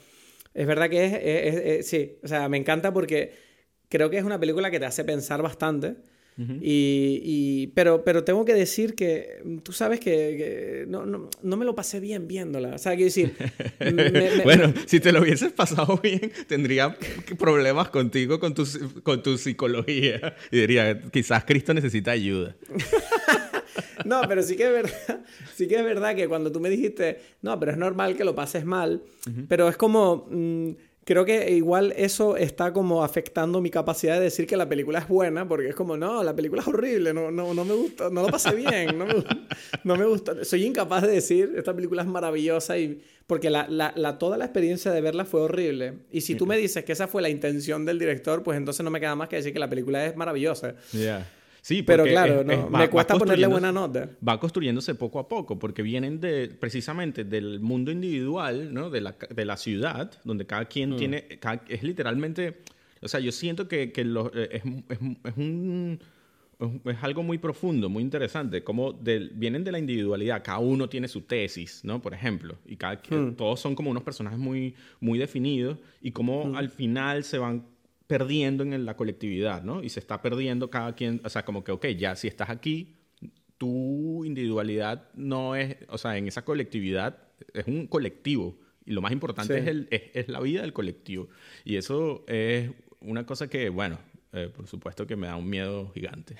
es 0.53 0.67
verdad 0.67 0.89
que 0.89 1.79
es, 1.79 1.87
sí, 1.87 2.17
o 2.23 2.27
sea, 2.27 2.49
me 2.49 2.57
encanta 2.57 2.93
porque 2.93 3.33
creo 3.89 4.09
que 4.09 4.17
es 4.17 4.23
una 4.23 4.39
película 4.39 4.71
que 4.71 4.79
te 4.79 4.85
hace 4.85 5.03
pensar 5.03 5.41
bastante. 5.41 5.95
y, 6.61 7.67
pero, 7.75 8.05
pero 8.05 8.23
tengo 8.23 8.45
que 8.45 8.53
decir 8.53 8.95
que 8.95 9.43
tú 9.61 9.73
sabes 9.73 9.99
que, 9.99 10.85
no, 10.87 11.05
no, 11.05 11.29
no, 11.43 11.57
me 11.57 11.65
lo 11.65 11.75
pasé 11.75 11.99
bien 11.99 12.27
viéndola. 12.27 12.75
O 12.75 12.77
sea, 12.77 12.93
quiero 12.93 13.05
decir... 13.05 13.33
bueno, 14.45 14.73
si 14.85 15.01
te 15.01 15.11
lo 15.11 15.21
hubieses 15.21 15.51
pasado 15.51 15.97
bien, 15.97 16.31
tendría 16.47 16.97
problemas 17.37 17.89
contigo, 17.89 18.39
con 18.39 18.53
tu, 18.53 18.65
con 19.03 19.21
tu 19.21 19.37
psicología. 19.37 20.35
Y 20.49 20.59
diría, 20.59 21.01
quizás 21.11 21.43
Cristo 21.43 21.73
necesita 21.73 22.11
ayuda. 22.11 22.55
No, 24.05 24.21
pero 24.27 24.43
sí 24.43 24.55
que 24.55 24.65
es 24.65 24.71
verdad, 24.71 25.25
sí 25.55 25.67
que 25.67 25.75
es 25.75 25.83
verdad 25.83 26.15
que 26.15 26.27
cuando 26.27 26.51
tú 26.51 26.59
me 26.59 26.69
dijiste, 26.69 27.19
no, 27.41 27.59
pero 27.59 27.71
es 27.71 27.77
normal 27.77 28.15
que 28.15 28.23
lo 28.23 28.35
pases 28.35 28.65
mal, 28.65 29.01
pero 29.47 29.69
es 29.69 29.77
como, 29.77 30.27
mm, 30.29 30.71
creo 31.09 31.25
que 31.25 31.51
igual 31.51 31.91
eso 31.97 32.37
está 32.37 32.71
como 32.71 33.03
afectando 33.03 33.61
mi 33.61 33.71
capacidad 33.71 34.15
de 34.15 34.25
decir 34.25 34.45
que 34.45 34.55
la 34.55 34.69
película 34.69 34.99
es 34.99 35.07
buena, 35.07 35.47
porque 35.47 35.69
es 35.69 35.75
como, 35.75 35.97
no, 35.97 36.23
la 36.23 36.35
película 36.35 36.61
es 36.61 36.67
horrible, 36.67 37.13
no, 37.13 37.31
no, 37.31 37.53
no 37.53 37.65
me 37.65 37.73
gusta, 37.73 38.09
no 38.11 38.21
lo 38.21 38.27
pasé 38.27 38.53
bien, 38.53 38.97
no 38.97 39.05
me, 39.05 39.13
no 39.83 39.95
me 39.95 40.05
gusta, 40.05 40.43
soy 40.45 40.65
incapaz 40.65 41.01
de 41.01 41.09
decir, 41.09 41.53
esta 41.57 41.73
película 41.73 42.03
es 42.03 42.07
maravillosa 42.07 42.77
y 42.77 43.01
porque 43.25 43.49
la, 43.49 43.67
la, 43.69 44.17
toda 44.17 44.37
la 44.37 44.45
experiencia 44.45 44.91
de 44.91 45.01
verla 45.01 45.23
fue 45.23 45.41
horrible. 45.41 45.99
Y 46.11 46.21
si 46.21 46.33
tú 46.33 46.47
me 46.47 46.57
dices 46.57 46.83
que 46.83 46.93
esa 46.93 47.07
fue 47.07 47.21
la 47.21 47.29
intención 47.29 47.85
del 47.85 47.99
director, 47.99 48.41
pues 48.41 48.57
entonces 48.57 48.83
no 48.83 48.89
me 48.89 48.99
queda 48.99 49.15
más 49.15 49.29
que 49.29 49.35
decir 49.35 49.53
que 49.53 49.59
la 49.59 49.69
película 49.69 50.03
es 50.05 50.15
maravillosa. 50.15 50.73
Yeah. 50.91 51.27
Sí, 51.61 51.83
pero 51.83 52.05
claro, 52.05 52.43
me 52.43 52.89
cuesta 52.89 53.17
ponerle 53.17 53.47
buena 53.47 53.71
nota. 53.71 54.09
Va 54.25 54.39
construyéndose 54.39 54.95
poco 54.95 55.19
a 55.19 55.27
poco, 55.27 55.59
porque 55.59 55.81
vienen 55.81 56.19
de 56.19 56.47
precisamente 56.47 57.23
del 57.23 57.59
mundo 57.59 57.91
individual, 57.91 58.73
¿no? 58.73 58.89
De 58.89 59.01
la, 59.01 59.15
de 59.29 59.45
la 59.45 59.57
ciudad, 59.57 60.11
donde 60.23 60.45
cada 60.45 60.65
quien 60.65 60.91
mm. 60.91 60.95
tiene, 60.97 61.39
es 61.67 61.83
literalmente, 61.83 62.59
o 63.01 63.07
sea, 63.07 63.19
yo 63.19 63.31
siento 63.31 63.67
que, 63.67 63.91
que 63.91 64.03
lo, 64.05 64.31
eh, 64.33 64.49
es, 64.51 64.63
es, 64.89 64.99
es, 65.23 65.37
un 65.37 65.99
es 66.59 66.97
algo 67.01 67.23
muy 67.23 67.37
profundo, 67.37 67.87
muy 67.89 68.03
interesante, 68.03 68.63
como 68.63 68.91
del, 68.91 69.31
vienen 69.33 69.63
de 69.63 69.71
la 69.71 69.79
individualidad, 69.79 70.43
cada 70.43 70.59
uno 70.59 70.89
tiene 70.89 71.07
su 71.07 71.21
tesis, 71.21 71.81
¿no? 71.83 72.01
Por 72.01 72.13
ejemplo, 72.13 72.57
y 72.65 72.75
cada, 72.75 72.95
mm. 72.95 73.35
todos 73.35 73.61
son 73.61 73.75
como 73.75 73.89
unos 73.91 74.03
personajes 74.03 74.37
muy, 74.37 74.75
muy 74.99 75.17
definidos, 75.17 75.77
y 76.01 76.11
como 76.11 76.45
mm. 76.45 76.55
al 76.55 76.69
final 76.69 77.23
se 77.23 77.37
van 77.37 77.65
perdiendo 78.09 78.63
en 78.63 78.85
la 78.85 78.97
colectividad, 78.97 79.61
¿no? 79.61 79.83
Y 79.83 79.89
se 79.89 79.99
está 79.99 80.19
perdiendo 80.19 80.71
cada 80.71 80.95
quien, 80.95 81.21
o 81.23 81.29
sea, 81.29 81.45
como 81.45 81.63
que, 81.63 81.71
ok, 81.71 81.85
ya 81.89 82.15
si 82.15 82.27
estás 82.27 82.49
aquí, 82.49 82.95
tu 83.59 84.25
individualidad 84.25 85.11
no 85.13 85.55
es, 85.55 85.77
o 85.89 85.99
sea, 85.99 86.17
en 86.17 86.27
esa 86.27 86.43
colectividad 86.43 87.19
es 87.53 87.67
un 87.67 87.85
colectivo. 87.85 88.57
Y 88.83 88.93
lo 88.93 89.01
más 89.03 89.11
importante 89.11 89.59
es, 89.59 89.67
el, 89.67 89.87
es, 89.91 90.27
la 90.27 90.39
vida 90.39 90.61
del 90.61 90.73
colectivo. 90.73 91.29
Y 91.63 91.75
eso 91.75 92.23
es 92.27 92.71
una 92.99 93.27
cosa 93.27 93.47
que, 93.47 93.69
bueno, 93.69 93.99
eh, 94.31 94.51
por 94.55 94.67
supuesto 94.67 95.07
que 95.07 95.15
me 95.15 95.25
da 95.25 95.35
un 95.35 95.49
miedo 95.49 95.91
gigante. 95.91 96.35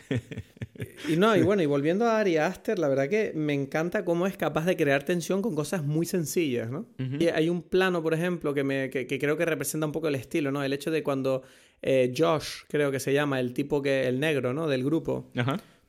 y 1.09 1.15
no, 1.15 1.35
y 1.35 1.41
bueno, 1.43 1.63
y 1.63 1.65
volviendo 1.65 2.05
a 2.05 2.19
Ari 2.19 2.37
Aster, 2.37 2.77
la 2.77 2.87
verdad 2.87 3.09
que 3.09 3.31
me 3.33 3.53
encanta 3.53 4.05
cómo 4.05 4.27
es 4.27 4.37
capaz 4.37 4.65
de 4.65 4.77
crear 4.77 5.03
tensión 5.03 5.41
con 5.41 5.55
cosas 5.55 5.83
muy 5.83 6.05
sencillas, 6.05 6.69
¿no? 6.69 6.85
Y 6.97 7.27
hay 7.27 7.49
un 7.49 7.63
plano, 7.63 8.03
por 8.03 8.13
ejemplo, 8.13 8.53
que, 8.53 8.63
me, 8.63 8.89
que, 8.91 9.07
creo 9.07 9.37
que 9.37 9.45
representa 9.45 9.87
un 9.87 9.91
poco 9.91 10.07
el 10.07 10.15
estilo, 10.15 10.51
¿no? 10.51 10.63
El 10.63 10.71
hecho 10.73 10.91
de 10.91 11.01
cuando 11.01 11.41
eh, 11.81 12.13
Josh, 12.15 12.63
creo 12.67 12.91
que 12.91 12.99
se 12.99 13.11
llama, 13.11 13.39
el 13.39 13.53
tipo 13.53 13.81
que, 13.81 14.07
el 14.07 14.19
negro, 14.19 14.53
¿no? 14.53 14.67
Del 14.67 14.83
grupo. 14.83 15.31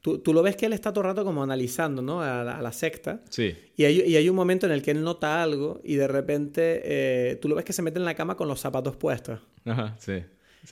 Tú, 0.00 0.20
tú, 0.20 0.32
lo 0.32 0.42
ves 0.42 0.56
que 0.56 0.64
él 0.64 0.72
está 0.72 0.94
todo 0.94 1.02
el 1.02 1.08
rato 1.08 1.26
como 1.26 1.42
analizando, 1.42 2.00
¿no? 2.00 2.22
A, 2.22 2.42
la, 2.42 2.72
secta. 2.72 3.20
Sí. 3.28 3.54
Y 3.76 3.84
hay, 3.84 4.00
y 4.00 4.16
hay, 4.16 4.26
un 4.30 4.36
momento 4.36 4.64
en 4.64 4.72
el 4.72 4.80
que 4.80 4.92
él 4.92 5.04
nota 5.04 5.42
algo 5.42 5.82
y 5.84 5.96
de 5.96 6.08
repente 6.08 6.80
eh, 6.82 7.36
tú 7.36 7.50
lo 7.50 7.56
ves 7.56 7.66
que 7.66 7.74
se 7.74 7.82
mete 7.82 7.98
en 7.98 8.06
la 8.06 8.14
cama 8.14 8.38
con 8.38 8.48
los 8.48 8.58
zapatos 8.58 8.96
puestos. 8.96 9.40
Ajá, 9.66 9.96
sí 9.98 10.22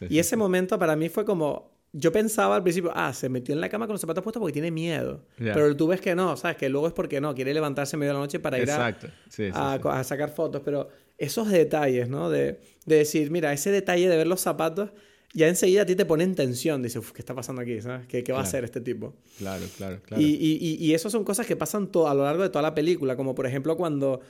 y 0.08 0.18
ese 0.18 0.36
momento 0.36 0.78
para 0.78 0.96
mí 0.96 1.08
fue 1.08 1.24
como, 1.24 1.78
yo 1.92 2.12
pensaba 2.12 2.56
al 2.56 2.62
principio, 2.62 2.92
ah, 2.94 3.12
se 3.12 3.28
metió 3.28 3.54
en 3.54 3.60
la 3.60 3.68
cama 3.68 3.86
con 3.86 3.94
los 3.94 4.00
zapatos 4.00 4.22
puestos 4.22 4.40
porque 4.40 4.52
tiene 4.52 4.70
miedo. 4.70 5.24
Pero 5.36 5.74
tú 5.76 5.86
ves 5.86 6.00
que 6.00 6.14
no, 6.14 6.36
¿sabes? 6.36 6.56
Que 6.56 6.68
luego 6.68 6.86
es 6.86 6.92
porque 6.92 7.20
no, 7.20 7.34
quiere 7.34 7.54
levantarse 7.54 7.96
en 7.96 8.00
medio 8.00 8.12
de 8.12 8.14
la 8.14 8.20
noche 8.20 8.38
para 8.40 8.58
ir 8.58 8.70
a, 8.70 10.04
sacar 10.04 10.30
fotos. 10.30 10.62
Pero 10.64 10.88
esos 11.16 11.48
detalles, 11.50 12.08
¿no? 12.08 12.30
De, 12.30 12.60
decir, 12.84 13.30
mira, 13.30 13.52
ese 13.52 13.70
detalle 13.70 14.08
de 14.08 14.16
ver 14.16 14.26
los 14.26 14.40
zapatos, 14.40 14.90
ya 15.32 15.48
enseguida 15.48 15.82
a 15.82 15.86
ti 15.86 15.96
te 15.96 16.04
pone 16.04 16.24
en 16.24 16.34
tensión. 16.34 16.82
Dices, 16.82 17.10
¿qué 17.12 17.20
está 17.20 17.34
pasando 17.34 17.62
aquí? 17.62 17.80
¿Sabes? 17.80 18.06
¿Qué, 18.06 18.22
va 18.32 18.40
a 18.40 18.42
hacer 18.42 18.64
este 18.64 18.80
tipo? 18.80 19.14
Claro, 19.38 19.64
claro, 19.76 20.00
claro. 20.04 20.22
Y, 20.22 20.26
y, 20.26 20.76
y, 20.78 20.94
eso 20.94 21.08
son 21.08 21.24
cosas 21.24 21.46
que 21.46 21.56
pasan 21.56 21.90
a 21.94 22.14
lo 22.14 22.24
largo 22.24 22.42
de 22.42 22.50
toda 22.50 22.62
la 22.62 22.74
película. 22.74 23.16
Como 23.16 23.34
por 23.34 23.46
ejemplo 23.46 23.76
cuando 23.76 24.20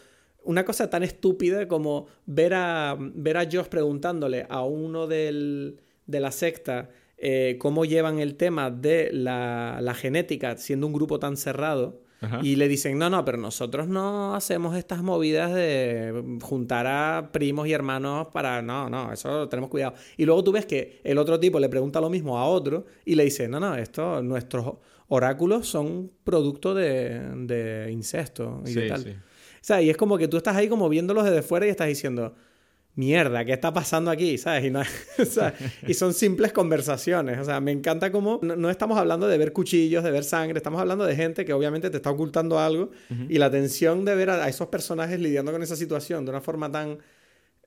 una 0.44 0.64
cosa 0.64 0.88
tan 0.88 1.02
estúpida 1.02 1.68
como 1.68 2.06
ver 2.26 2.54
a, 2.54 2.96
ver 2.98 3.36
a 3.36 3.44
Josh 3.44 3.66
preguntándole 3.66 4.46
a 4.48 4.64
uno 4.64 5.06
del, 5.06 5.80
de 6.06 6.20
la 6.20 6.32
secta 6.32 6.90
eh, 7.20 7.56
cómo 7.58 7.84
llevan 7.84 8.20
el 8.20 8.36
tema 8.36 8.70
de 8.70 9.10
la, 9.12 9.80
la 9.82 9.94
genética 9.94 10.56
siendo 10.56 10.86
un 10.86 10.92
grupo 10.92 11.18
tan 11.18 11.36
cerrado. 11.36 12.06
Y 12.42 12.56
le 12.56 12.66
dicen, 12.66 12.98
no, 12.98 13.08
no, 13.08 13.24
pero 13.24 13.38
nosotros 13.38 13.86
no 13.86 14.34
hacemos 14.34 14.76
estas 14.76 15.04
movidas 15.04 15.54
de 15.54 16.38
juntar 16.42 16.84
a 16.88 17.30
primos 17.30 17.68
y 17.68 17.72
hermanos 17.72 18.26
para... 18.32 18.60
No, 18.60 18.90
no, 18.90 19.12
eso 19.12 19.48
tenemos 19.48 19.70
cuidado. 19.70 19.94
Y 20.16 20.24
luego 20.24 20.42
tú 20.42 20.50
ves 20.50 20.66
que 20.66 21.00
el 21.04 21.16
otro 21.18 21.38
tipo 21.38 21.60
le 21.60 21.68
pregunta 21.68 22.00
lo 22.00 22.10
mismo 22.10 22.36
a 22.36 22.46
otro 22.46 22.86
y 23.04 23.14
le 23.14 23.22
dice, 23.22 23.46
no, 23.46 23.60
no, 23.60 23.76
esto, 23.76 24.20
nuestros 24.20 24.78
oráculos 25.06 25.68
son 25.68 26.10
producto 26.24 26.74
de, 26.74 27.20
de 27.46 27.92
incesto 27.92 28.64
y 28.66 28.72
de 28.74 28.88
tal. 28.88 29.02
Sí. 29.04 29.14
O 29.68 29.70
sea, 29.70 29.82
y 29.82 29.90
es 29.90 29.98
como 29.98 30.16
que 30.16 30.28
tú 30.28 30.38
estás 30.38 30.56
ahí 30.56 30.66
como 30.66 30.88
viéndolos 30.88 31.26
desde 31.26 31.42
fuera 31.42 31.66
y 31.66 31.68
estás 31.68 31.88
diciendo, 31.88 32.34
mierda, 32.94 33.44
¿qué 33.44 33.52
está 33.52 33.70
pasando 33.70 34.10
aquí? 34.10 34.38
¿Sabes? 34.38 34.64
Y, 34.64 34.70
no, 34.70 34.80
y 35.86 35.92
son 35.92 36.14
simples 36.14 36.54
conversaciones. 36.54 37.38
O 37.38 37.44
sea, 37.44 37.60
me 37.60 37.70
encanta 37.70 38.10
como 38.10 38.40
no, 38.42 38.70
estamos 38.70 38.96
hablando 38.96 39.28
de 39.28 39.36
ver 39.36 39.52
cuchillos, 39.52 40.02
de 40.02 40.10
ver 40.10 40.24
sangre, 40.24 40.56
estamos 40.56 40.80
hablando 40.80 41.04
de 41.04 41.14
gente 41.14 41.44
que 41.44 41.52
obviamente 41.52 41.90
te 41.90 41.98
está 41.98 42.10
ocultando 42.10 42.58
algo 42.58 42.92
y 43.28 43.36
la 43.36 43.50
tensión 43.50 44.06
de 44.06 44.14
ver 44.14 44.30
a, 44.30 44.48
esos 44.48 44.68
personajes 44.68 45.20
lidiando 45.20 45.52
con 45.52 45.62
esa 45.62 45.76
situación 45.76 46.24
de 46.24 46.30
una 46.30 46.40
forma 46.40 46.72
tan 46.72 46.96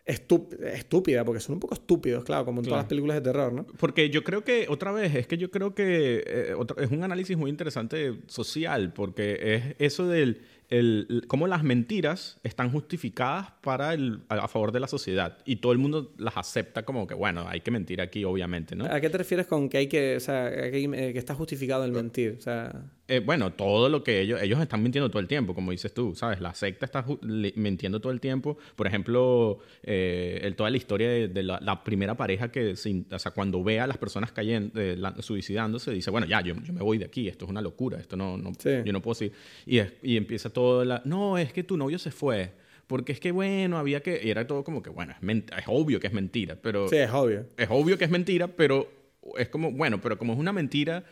estúpida, 0.05 1.23
porque 1.23 1.39
son 1.39 1.53
un 1.53 1.59
poco 1.59 1.75
estúpidos, 1.75 2.23
claro, 2.23 2.45
como 2.45 2.61
en 2.61 2.65
todas 2.65 2.79
las 2.79 2.87
películas 2.87 3.17
de 3.17 3.21
terror, 3.21 3.53
¿no? 3.53 3.65
Porque 3.79 4.09
yo 4.09 4.23
creo 4.23 4.43
que, 4.43 4.65
otra 4.69 4.91
vez, 4.91 5.15
es 5.15 5.27
que 5.27 5.37
yo 5.37 5.51
creo 5.51 5.75
que 5.75 6.23
eh, 6.25 6.55
es 6.77 6.91
un 6.91 7.03
análisis 7.03 7.37
muy 7.37 7.49
interesante 7.49 8.19
social, 8.27 8.93
porque 8.93 9.37
es 9.41 9.75
eso 9.79 10.07
del 10.07 10.41
el, 10.71 11.25
cómo 11.27 11.47
las 11.47 11.63
mentiras 11.63 12.39
están 12.43 12.71
justificadas 12.71 13.51
para 13.61 13.93
el, 13.93 14.21
a, 14.29 14.47
favor 14.47 14.71
de 14.71 14.79
la 14.79 14.87
sociedad 14.87 15.37
y 15.45 15.57
todo 15.57 15.73
el 15.73 15.77
mundo 15.77 16.13
las 16.17 16.37
acepta 16.37 16.83
como 16.83 17.05
que, 17.05 17.13
bueno, 17.13 17.45
hay 17.47 17.59
que 17.59 17.71
mentir 17.71 18.01
aquí, 18.01 18.23
obviamente, 18.23 18.75
¿no? 18.75 18.85
¿A 18.85 19.01
qué 19.01 19.09
te 19.09 19.17
refieres 19.17 19.47
con 19.47 19.67
que 19.67 19.77
hay 19.77 19.87
que, 19.87 20.15
o 20.15 20.19
sea, 20.21 20.49
que, 20.49 20.83
eh, 20.83 21.13
que 21.13 21.19
está 21.19 21.35
justificado 21.35 21.83
el 21.83 21.91
mentir? 21.91 22.37
O 22.39 22.41
sea... 22.41 22.89
Eh, 23.11 23.19
bueno, 23.19 23.51
todo 23.51 23.89
lo 23.89 24.05
que 24.05 24.21
ellos, 24.21 24.41
ellos 24.41 24.57
están 24.61 24.81
mintiendo 24.81 25.09
todo 25.09 25.19
el 25.19 25.27
tiempo, 25.27 25.53
como 25.53 25.71
dices 25.71 25.93
tú, 25.93 26.15
¿sabes? 26.15 26.39
La 26.39 26.53
secta 26.53 26.85
está 26.85 27.05
mintiendo 27.21 27.99
todo 27.99 28.13
el 28.13 28.21
tiempo. 28.21 28.57
Por 28.77 28.87
ejemplo, 28.87 29.59
eh, 29.83 30.53
toda 30.55 30.69
la 30.69 30.77
historia 30.77 31.09
de, 31.27 31.43
la, 31.43 31.83
primera 31.83 32.15
pareja 32.15 32.53
que, 32.53 32.71
o 32.71 33.19
sea, 33.19 33.31
cuando 33.31 33.61
ve 33.65 33.81
a 33.81 33.87
las 33.87 33.97
personas 33.97 34.31
cayendo, 34.31 34.79
suicidándose, 35.21 35.91
dice, 35.91 36.09
bueno, 36.09 36.25
ya, 36.25 36.39
yo, 36.39 36.55
yo, 36.63 36.71
me 36.71 36.81
voy 36.81 36.99
de 36.99 37.03
aquí, 37.03 37.27
esto 37.27 37.43
es 37.43 37.51
una 37.51 37.61
locura, 37.61 37.99
esto 37.99 38.15
no, 38.15 38.37
no 38.37 38.53
yo 38.63 38.93
no 38.93 39.01
puedo 39.01 39.15
seguir. 39.15 39.33
Y, 39.65 39.81
y 40.03 40.15
empieza 40.15 40.49
todo 40.49 40.85
la, 40.85 41.01
no, 41.03 41.37
es 41.37 41.51
que 41.51 41.63
tu 41.63 41.75
novio 41.75 41.99
se 41.99 42.11
fue. 42.11 42.53
Porque 42.87 43.11
es 43.11 43.19
que, 43.19 43.33
bueno, 43.33 43.77
había 43.77 43.99
que... 44.01 44.21
Y 44.23 44.29
era 44.29 44.47
todo 44.47 44.63
como 44.63 44.81
que, 44.81 44.89
bueno, 44.89 45.13
es, 45.21 45.35
es 45.57 45.65
obvio 45.67 45.99
que 45.99 46.07
es 46.07 46.13
mentira, 46.13 46.57
pero... 46.61 46.87
Sí, 46.87 46.95
es 46.95 47.11
obvio. 47.11 47.45
Es 47.57 47.67
obvio 47.69 47.97
que 47.97 48.05
es 48.05 48.09
mentira, 48.09 48.47
pero 48.47 48.89
es 49.37 49.49
como, 49.49 49.73
bueno, 49.73 49.99
pero 49.99 50.17
como 50.17 50.31
es 50.31 50.39
una 50.39 50.53
mentira 50.53 51.03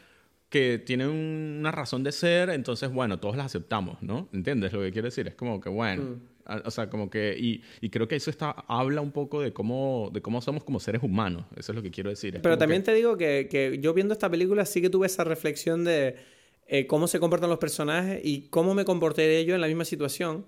que 0.49 0.79
tiene 0.79 1.07
una 1.07 1.71
razón 1.71 2.03
de 2.03 2.11
ser, 2.11 2.49
entonces, 2.49 2.91
bueno, 2.91 3.19
todos 3.19 3.37
la 3.37 3.45
aceptamos, 3.45 4.01
¿no? 4.01 4.27
¿Entiendes 4.33 4.73
lo 4.73 4.81
que 4.81 4.91
quiero 4.91 5.05
decir? 5.05 5.27
Es 5.27 5.35
como 5.35 5.61
que, 5.61 5.69
bueno, 5.69 6.03
mm. 6.03 6.61
o 6.65 6.71
sea, 6.71 6.89
como 6.89 7.09
que, 7.09 7.35
y, 7.39 7.61
y, 7.81 7.89
creo 7.89 8.07
que 8.07 8.15
eso 8.15 8.31
está, 8.31 8.51
habla 8.67 9.01
un 9.01 9.11
poco 9.11 9.41
de 9.41 9.53
cómo, 9.53 10.09
de 10.11 10.21
cómo 10.21 10.41
somos 10.41 10.63
como 10.63 10.79
seres 10.79 11.03
humanos, 11.03 11.45
eso 11.55 11.71
es 11.71 11.75
lo 11.75 11.83
que 11.83 11.91
quiero 11.91 12.09
decir. 12.09 12.39
Pero 12.41 12.57
también 12.57 12.83
te 12.83 12.93
digo 12.93 13.15
que, 13.15 13.47
que 13.49 13.77
yo 13.79 13.93
viendo 13.93 14.13
esta 14.13 14.29
película 14.29 14.65
sí 14.65 14.81
que 14.81 14.89
tuve 14.89 15.05
esa 15.05 15.23
reflexión 15.23 15.83
de 15.83 16.15
eh, 16.71 16.85
cómo 16.85 17.07
se 17.07 17.19
comportan 17.19 17.49
los 17.49 17.57
personajes 17.57 18.21
y 18.23 18.41
cómo 18.51 18.75
me 18.75 18.85
comporté 18.85 19.43
yo 19.43 19.55
en 19.55 19.61
la 19.61 19.65
misma 19.65 19.85
situación. 19.85 20.45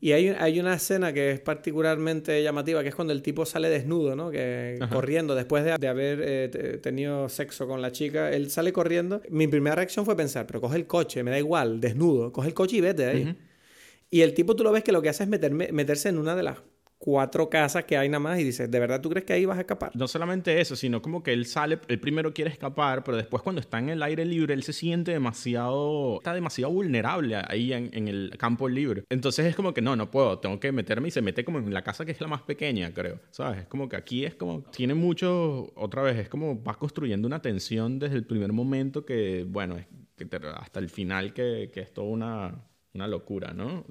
Y 0.00 0.12
hay, 0.12 0.28
hay, 0.28 0.60
una 0.60 0.74
escena 0.74 1.12
que 1.12 1.32
es 1.32 1.40
particularmente 1.40 2.40
llamativa, 2.40 2.84
que 2.84 2.90
es 2.90 2.94
cuando 2.94 3.12
el 3.12 3.20
tipo 3.20 3.44
sale 3.44 3.68
desnudo, 3.68 4.14
¿no? 4.14 4.30
Que 4.30 4.78
corriendo, 4.92 5.34
después 5.34 5.64
de, 5.64 5.76
de 5.76 5.88
haber 5.88 6.20
eh, 6.22 6.78
tenido 6.80 7.28
sexo 7.28 7.66
con 7.66 7.82
la 7.82 7.90
chica, 7.90 8.30
él 8.30 8.48
sale 8.48 8.72
corriendo. 8.72 9.22
Mi 9.28 9.48
primera 9.48 9.74
reacción 9.74 10.04
fue 10.04 10.16
pensar, 10.16 10.46
pero 10.46 10.60
coge 10.60 10.76
el 10.76 10.86
coche, 10.86 11.24
me 11.24 11.32
da 11.32 11.38
igual, 11.40 11.80
desnudo, 11.80 12.30
coge 12.30 12.46
el 12.46 12.54
coche 12.54 12.76
y 12.76 12.80
vete 12.80 13.04
de 13.04 13.10
ahí. 13.10 13.36
Y 14.08 14.20
el 14.20 14.34
tipo 14.34 14.54
tú 14.54 14.62
lo 14.62 14.70
ves 14.70 14.84
que 14.84 14.92
lo 14.92 15.02
que 15.02 15.08
hace 15.08 15.24
es 15.24 15.28
meterme, 15.28 15.72
meterse 15.72 16.10
en 16.10 16.18
una 16.18 16.36
de 16.36 16.44
las 16.44 16.58
cuatro 16.98 17.50
casas 17.50 17.84
que 17.84 17.96
hay 17.96 18.08
nada 18.08 18.20
más 18.20 18.38
y 18.38 18.44
dices, 18.44 18.70
¿de 18.70 18.80
verdad 18.80 19.00
tú 19.00 19.10
crees 19.10 19.24
que 19.24 19.32
ahí 19.32 19.44
vas 19.44 19.58
a 19.58 19.60
escapar? 19.60 19.92
No 19.94 20.08
solamente 20.08 20.60
eso, 20.60 20.76
sino 20.76 21.02
como 21.02 21.22
que 21.22 21.32
él 21.32 21.46
sale, 21.46 21.78
él 21.88 22.00
primero 22.00 22.32
quiere 22.32 22.50
escapar, 22.50 23.04
pero 23.04 23.16
después 23.16 23.42
cuando 23.42 23.60
está 23.60 23.78
en 23.78 23.90
el 23.90 24.02
aire 24.02 24.24
libre, 24.24 24.54
él 24.54 24.62
se 24.62 24.72
siente 24.72 25.12
demasiado, 25.12 26.16
está 26.18 26.34
demasiado 26.34 26.72
vulnerable 26.72 27.36
ahí 27.48 27.72
en, 27.72 28.08
el 28.08 28.34
campo 28.38 28.68
libre. 28.68 29.04
Entonces 29.08 29.46
es 29.46 29.56
como 29.56 29.74
que 29.74 29.82
no, 29.82 29.96
no 29.96 30.10
puedo, 30.10 30.38
tengo 30.38 30.58
que 30.60 30.72
meterme 30.72 31.08
y 31.08 31.10
se 31.10 31.22
mete 31.22 31.44
como 31.44 31.58
en 31.58 31.72
la 31.72 31.82
casa 31.82 32.04
que 32.04 32.12
es 32.12 32.20
la 32.20 32.28
más 32.28 32.42
pequeña, 32.42 32.92
creo, 32.92 33.20
¿sabes? 33.30 33.60
Es 33.60 33.66
como 33.66 33.88
que 33.88 33.96
aquí 33.96 34.24
es 34.24 34.34
como, 34.34 34.62
tiene 34.62 34.94
mucho, 34.94 35.72
otra 35.76 36.02
vez, 36.02 36.16
es 36.18 36.28
como 36.28 36.56
vas 36.56 36.76
construyendo 36.76 37.26
una 37.26 37.42
tensión 37.42 37.98
desde 37.98 38.16
el 38.16 38.24
primer 38.24 38.52
momento 38.52 39.04
que, 39.04 39.44
bueno, 39.48 39.76
es 39.76 39.86
que 40.16 40.28
hasta 40.58 40.80
el 40.80 40.88
final 40.88 41.32
que, 41.34 41.70
que 41.72 41.80
es 41.80 41.92
toda 41.92 42.08
una, 42.08 42.64
una 42.94 43.06
locura, 43.06 43.52
¿no? 43.52 43.84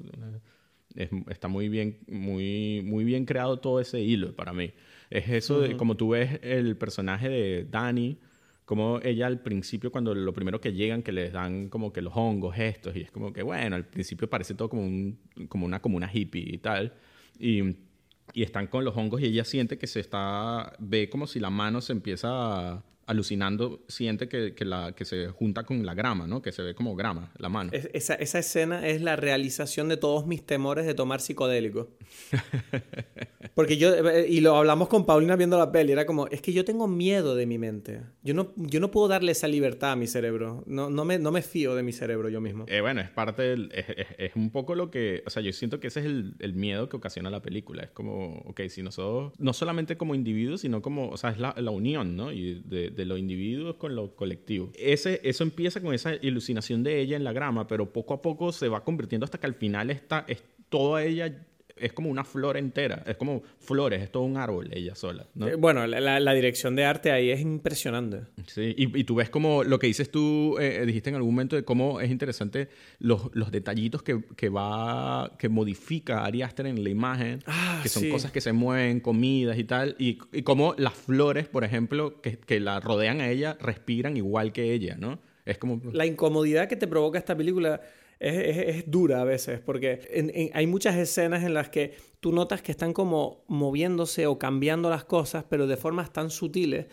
Está 0.96 1.48
muy 1.48 1.70
bien, 1.70 2.00
muy, 2.08 2.82
muy 2.84 3.04
bien 3.04 3.26
creado 3.26 3.58
todo 3.58 3.80
ese 3.80 4.02
hilo 4.02 4.36
para 4.36 4.54
mí. 4.54 4.72
Es 5.10 5.30
eso, 5.30 5.62
de, 5.62 5.78
como 5.78 5.96
tú 5.96 6.10
ves 6.10 6.40
el 6.42 6.78
personaje 6.78 7.30
de 7.30 7.66
Dani, 7.66 8.18
como 8.66 9.00
ella 9.04 9.28
al 9.28 9.42
principio, 9.42 9.92
cuando 9.92 10.16
lo 10.16 10.34
primero 10.34 10.60
que 10.60 10.74
llegan, 10.74 11.04
que 11.04 11.12
les 11.12 11.32
dan 11.32 11.70
como 11.70 11.94
que 11.94 12.02
los 12.02 12.14
hongos 12.16 12.58
estos, 12.58 12.96
y 12.96 13.02
es 13.02 13.12
como 13.12 13.32
que, 13.32 13.44
bueno, 13.44 13.76
al 13.76 13.86
principio 13.86 14.30
parece 14.30 14.56
todo 14.56 14.70
como, 14.70 14.84
un, 14.84 15.20
como 15.48 15.66
una 15.66 15.82
comuna 15.82 16.10
hippie 16.12 16.56
y 16.56 16.58
tal, 16.58 16.94
y, 17.40 17.62
y 18.34 18.44
están 18.44 18.68
con 18.68 18.84
los 18.84 18.98
hongos 18.98 19.22
y 19.22 19.26
ella 19.26 19.44
siente 19.46 19.78
que 19.78 19.86
se 19.86 20.00
está, 20.00 20.76
ve 20.80 21.10
como 21.10 21.28
si 21.28 21.40
la 21.40 21.52
mano 21.52 21.82
se 21.82 21.94
empieza 21.94 22.30
a 22.32 22.84
alucinando, 23.06 23.84
siente 23.88 24.28
que, 24.28 24.54
que, 24.54 24.66
la, 24.66 24.94
que 24.94 25.06
se 25.06 25.28
junta 25.28 25.64
con 25.64 25.86
la 25.86 25.94
grama, 25.94 26.28
¿no? 26.28 26.42
Que 26.42 26.52
se 26.52 26.62
ve 26.64 26.74
como 26.74 26.96
grama, 26.96 27.32
la 27.38 27.50
mano. 27.50 27.72
esa, 27.74 28.16
esa, 28.16 28.40
escena 28.40 28.88
es 28.88 29.02
la 29.02 29.16
realización 29.16 29.90
de 29.90 29.98
todos 29.98 30.26
mis 30.26 30.46
temores 30.46 30.86
de 30.86 30.94
tomar 30.94 31.22
psicodélico. 31.22 31.90
Porque 33.56 33.78
yo, 33.78 33.94
eh, 34.10 34.26
y 34.28 34.42
lo 34.42 34.58
hablamos 34.58 34.90
con 34.90 35.06
Paulina 35.06 35.36
viendo 35.36 35.58
la 35.58 35.72
peli, 35.72 35.92
era 35.92 36.06
como, 36.06 36.28
es 36.28 36.42
que 36.42 36.52
yo 36.52 36.66
tengo 36.66 36.88
miedo 36.88 37.36
de 37.36 37.46
mi 37.46 37.58
mente. 37.58 38.02
Yo 38.24 38.34
no, 38.34 38.54
yo 38.56 38.80
no 38.80 38.92
puedo 38.92 39.08
darle 39.08 39.32
esa 39.32 39.48
libertad 39.48 39.94
a 39.94 39.96
mi 39.96 40.08
cerebro. 40.08 40.64
No, 40.66 40.90
no, 40.90 41.06
me, 41.06 41.20
no 41.20 41.32
me 41.32 41.42
fío 41.42 41.76
de 41.76 41.84
mi 41.84 41.94
cerebro 41.94 42.30
yo 42.30 42.42
mismo. 42.42 42.66
Eh, 42.68 42.82
bueno, 42.82 43.02
es 43.02 43.10
parte 43.10 43.44
del, 43.44 43.72
es, 43.74 43.86
es, 44.18 44.36
un 44.36 44.50
poco 44.50 44.76
lo 44.76 44.90
que, 44.90 45.24
o 45.26 45.30
sea, 45.30 45.42
yo 45.42 45.54
siento 45.54 45.80
que 45.80 45.88
ese 45.88 46.02
es 46.02 46.06
el, 46.08 46.36
el, 46.40 46.54
miedo 46.54 46.90
que 46.90 46.98
ocasiona 46.98 47.30
la 47.30 47.42
película. 47.42 47.84
Es 47.84 47.92
como, 47.92 48.40
ok, 48.46 48.62
si 48.70 48.82
nosotros, 48.82 49.34
no 49.38 49.54
solamente 49.54 49.96
como 49.96 50.16
individuos, 50.16 50.62
sino 50.62 50.82
como, 50.82 51.10
o 51.10 51.18
sea, 51.18 51.30
es 51.30 51.40
la, 51.40 51.54
la 51.58 51.72
unión, 51.72 52.16
¿no? 52.16 52.32
Y 52.32 52.62
de, 52.66 52.90
de 52.96 53.06
los 53.06 53.20
individuos 53.20 53.76
con 53.76 53.96
lo 53.96 54.16
colectivo. 54.16 54.72
Ese, 54.76 55.22
eso 55.24 55.44
empieza 55.44 55.82
con 55.82 55.94
esa 55.94 56.16
iluminación 56.16 56.84
de 56.84 57.02
ella 57.02 57.16
en 57.18 57.24
la 57.24 57.34
grama, 57.34 57.68
pero 57.68 57.92
poco 57.92 58.14
a 58.14 58.22
poco 58.22 58.52
se 58.52 58.68
va 58.70 58.84
convirtiendo 58.84 59.26
hasta 59.26 59.40
que 59.40 59.48
al 59.48 59.56
final 59.56 59.90
está, 59.92 60.26
es 60.28 60.44
toda 60.70 61.04
ella 61.04 61.46
es 61.76 61.92
como 61.92 62.10
una 62.10 62.24
flor 62.24 62.56
entera, 62.58 63.04
es 63.06 63.18
como 63.18 63.44
flores, 63.60 64.02
es 64.02 64.12
todo 64.12 64.24
un 64.24 64.38
árbol 64.38 64.70
ella 64.72 64.96
sola. 64.96 65.26
¿no? 65.36 65.48
Eh, 65.48 65.56
bueno, 65.56 65.86
la, 65.86 66.34
dirección 66.34 66.76
de 66.76 66.86
arte 66.86 67.12
ahí 67.12 67.30
es 67.32 67.42
impresionante. 67.42 68.22
Sí, 68.48 68.74
y, 68.78 69.00
y 69.00 69.04
tú 69.04 69.16
ves 69.16 69.30
como 69.30 69.64
lo 69.64 69.78
que 69.78 69.88
dices 69.88 70.10
tú, 70.10 70.58
eh, 70.60 70.82
eh, 70.82 70.86
dijiste 70.86 71.10
en 71.10 71.18
algún 71.18 71.34
momento 71.34 71.56
de 71.56 71.64
cómo 71.64 72.00
es 72.00 72.10
interesante 72.10 72.70
los, 73.00 73.30
los 73.34 73.52
detallitos 73.52 74.04
que, 74.04 74.24
que, 74.38 74.50
va, 74.50 75.36
que 75.38 75.50
modifica 75.50 76.24
Ari 76.24 76.44
Aster 76.44 76.68
en 76.68 76.82
la 76.84 76.90
imagen, 76.90 77.40
ah, 77.46 77.82
que 77.84 77.90
son 77.90 78.10
cosas 78.10 78.32
que 78.32 78.42
se 78.42 78.54
mueven, 78.54 79.02
comidas 79.02 79.58
y 79.58 79.66
tal, 79.66 79.96
y, 80.00 80.18
y 80.32 80.44
cómo 80.44 80.76
las 80.78 80.94
flores, 80.94 81.48
por 81.48 81.66
ejemplo, 81.66 82.22
que, 82.22 82.38
que 82.38 82.60
la 82.62 82.80
rodean 82.80 83.20
a 83.20 83.30
ella, 83.30 83.58
respiran 83.60 84.16
igual 84.16 84.54
que 84.54 84.74
ella, 84.74 84.96
¿no? 84.98 85.20
Es 85.46 85.58
como... 85.58 85.80
La 85.92 86.06
incomodidad 86.06 86.68
que 86.68 86.76
te 86.76 86.88
provoca 86.88 87.20
esta 87.20 87.36
película 87.38 87.82
es, 88.20 88.90
dura 88.90 89.22
a 89.22 89.24
veces, 89.24 89.60
porque 89.60 90.52
hay 90.54 90.68
muchas 90.68 90.96
escenas 90.96 91.44
en 91.44 91.54
las 91.54 91.70
que 91.70 91.96
tú 92.20 92.32
notas 92.32 92.62
que 92.62 92.72
están 92.72 92.94
como 92.94 93.44
moviéndose 93.48 94.28
o 94.28 94.40
cambiando 94.40 94.90
las 94.90 95.04
cosas, 95.06 95.46
pero 95.50 95.68
de 95.68 95.78
formas 95.78 96.12
tan 96.12 96.30
sutiles 96.30 96.88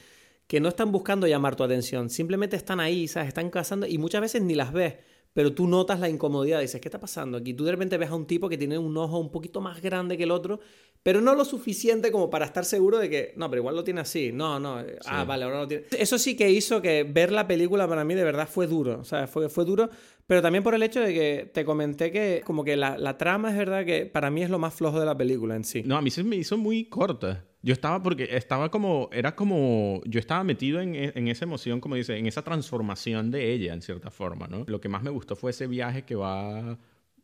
que 0.46 0.60
no 0.60 0.68
están 0.68 0.92
buscando 0.92 1.26
llamar 1.26 1.56
tu 1.56 1.64
atención, 1.64 2.10
simplemente 2.10 2.56
están 2.56 2.80
ahí, 2.80 3.08
¿sabes? 3.08 3.28
Están 3.28 3.50
cazando 3.50 3.86
y 3.86 3.98
muchas 3.98 4.20
veces 4.20 4.42
ni 4.42 4.54
las 4.54 4.72
ves, 4.72 4.96
pero 5.32 5.54
tú 5.54 5.66
notas 5.66 5.98
la 6.00 6.10
incomodidad, 6.10 6.60
dices, 6.60 6.80
¿qué 6.80 6.88
está 6.88 7.00
pasando 7.00 7.38
aquí? 7.38 7.54
Tú 7.54 7.64
de 7.64 7.72
repente 7.72 7.96
ves 7.96 8.10
a 8.10 8.14
un 8.14 8.26
tipo 8.26 8.48
que 8.48 8.58
tiene 8.58 8.76
un 8.76 8.94
ojo 8.96 9.18
un 9.18 9.30
poquito 9.30 9.60
más 9.62 9.80
grande 9.80 10.18
que 10.18 10.24
el 10.24 10.30
otro, 10.30 10.60
pero 11.02 11.20
no 11.20 11.34
lo 11.34 11.44
suficiente 11.44 12.12
como 12.12 12.28
para 12.28 12.44
estar 12.44 12.64
seguro 12.64 12.98
de 12.98 13.08
que, 13.08 13.32
no, 13.36 13.48
pero 13.48 13.62
igual 13.62 13.74
lo 13.74 13.82
tiene 13.82 14.02
así, 14.02 14.30
no, 14.30 14.60
no, 14.60 14.84
ah, 15.06 15.24
vale, 15.24 15.44
ahora 15.44 15.60
lo 15.60 15.68
tiene. 15.68 15.86
Eso 15.92 16.18
sí 16.18 16.36
que 16.36 16.50
hizo 16.50 16.82
que 16.82 17.04
ver 17.04 17.32
la 17.32 17.48
película 17.48 17.88
para 17.88 18.04
mí 18.04 18.14
de 18.14 18.24
verdad 18.24 18.48
fue 18.48 18.66
duro, 18.66 19.00
o 19.00 19.04
sea, 19.04 19.26
fue, 19.26 19.48
fue 19.48 19.64
duro, 19.64 19.88
pero 20.32 20.40
también 20.40 20.64
por 20.64 20.74
el 20.74 20.82
hecho 20.82 20.98
de 21.02 21.12
que 21.12 21.50
te 21.52 21.62
comenté 21.62 22.10
que 22.10 22.40
como 22.46 22.64
que 22.64 22.74
la, 22.74 22.96
la 22.96 23.18
trama 23.18 23.50
es 23.50 23.56
verdad 23.58 23.84
que 23.84 24.06
para 24.06 24.30
mí 24.30 24.42
es 24.42 24.48
lo 24.48 24.58
más 24.58 24.72
flojo 24.72 24.98
de 24.98 25.04
la 25.04 25.14
película 25.14 25.56
en 25.56 25.62
sí. 25.62 25.82
No, 25.84 25.94
a 25.94 26.00
mí 26.00 26.10
se 26.10 26.24
me 26.24 26.36
hizo 26.36 26.56
muy 26.56 26.86
corta. 26.86 27.44
Yo 27.60 27.74
estaba 27.74 28.02
porque 28.02 28.34
estaba 28.34 28.70
como, 28.70 29.10
era 29.12 29.36
como, 29.36 30.00
yo 30.06 30.18
estaba 30.18 30.42
metido 30.42 30.80
en, 30.80 30.94
en, 30.94 31.28
esa 31.28 31.44
emoción, 31.44 31.82
como 31.82 31.96
dice, 31.96 32.16
en 32.16 32.24
esa 32.24 32.40
transformación 32.40 33.30
de 33.30 33.52
ella, 33.52 33.74
en 33.74 33.82
cierta 33.82 34.10
forma, 34.10 34.46
¿no? 34.46 34.64
Lo 34.66 34.80
que 34.80 34.88
más 34.88 35.02
me 35.02 35.10
gustó 35.10 35.36
fue 35.36 35.50
ese 35.50 35.66
viaje 35.66 36.06
que 36.06 36.14
va, 36.14 36.78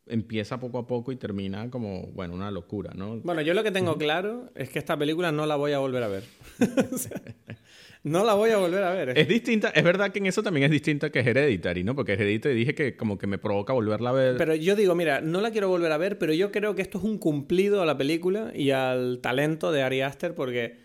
empieza 0.07 0.61
poco 0.61 0.77
a 0.77 0.87
poco 0.87 1.11
y 1.11 1.17
termina 1.17 1.71
como, 1.71 2.09
bueno, 2.09 2.35
una 2.35 2.51
locura, 2.51 2.93
¿no? 2.95 3.21
Bueno, 3.21 3.41
yo 3.41 3.55
lo 3.55 3.63
que 3.63 3.71
tengo 3.71 3.97
claro 3.97 4.51
es 4.55 4.69
que 4.69 4.79
esta 4.79 4.99
película 4.99 5.33
no 5.33 5.47
la 5.47 5.57
voy 5.57 5.73
a 5.73 5.79
volver 5.79 6.03
a 6.03 6.09
ver. 6.09 6.25
No 8.05 8.25
la 8.25 8.35
voy 8.35 8.51
a 8.51 8.59
volver 8.59 8.83
a 8.83 8.91
ver. 8.93 9.19
Es 9.19 9.29
distinta, 9.29 9.69
es 9.71 9.83
verdad 9.83 10.11
que 10.11 10.19
en 10.19 10.27
eso 10.27 10.43
también 10.43 10.65
es 10.65 10.71
distinta 10.71 11.11
que 11.11 11.21
Hereditary, 11.21 11.85
¿no? 11.85 11.95
Porque 11.95 12.13
Hereditary 12.13 12.55
dije 12.55 12.75
que 12.75 12.97
como 12.97 13.19
que 13.19 13.27
me 13.27 13.39
provoca 13.39 13.73
volverla 13.73 14.11
a 14.11 14.13
ver. 14.13 14.37
Pero 14.37 14.55
yo 14.55 14.77
digo, 14.77 14.95
mira, 14.95 15.21
no 15.21 15.41
la 15.41 15.51
quiero 15.51 15.69
volver 15.69 15.93
a 15.93 15.99
ver, 15.99 16.19
pero 16.19 16.33
yo 16.33 16.53
creo 16.53 16.75
que 16.75 16.83
esto 16.83 16.99
es 16.99 17.05
un 17.05 17.19
cumplido 17.19 17.83
a 17.83 17.87
la 17.87 17.99
película 17.99 18.53
y 18.55 18.71
al 18.71 19.21
talento 19.21 19.73
de 19.73 19.83
Ari 19.83 20.01
Aster 20.03 20.35
porque 20.35 20.77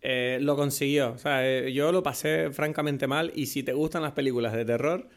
eh, 0.00 0.38
lo 0.40 0.56
consiguió. 0.56 1.12
O 1.12 1.18
sea, 1.18 1.46
eh, 1.46 1.72
yo 1.72 1.92
lo 1.92 2.02
pasé 2.02 2.50
francamente 2.50 3.06
mal 3.06 3.32
y 3.34 3.46
si 3.46 3.62
te 3.62 3.72
gustan 3.72 4.02
las 4.02 4.12
películas 4.12 4.52
de 4.52 4.64
terror 4.64 5.08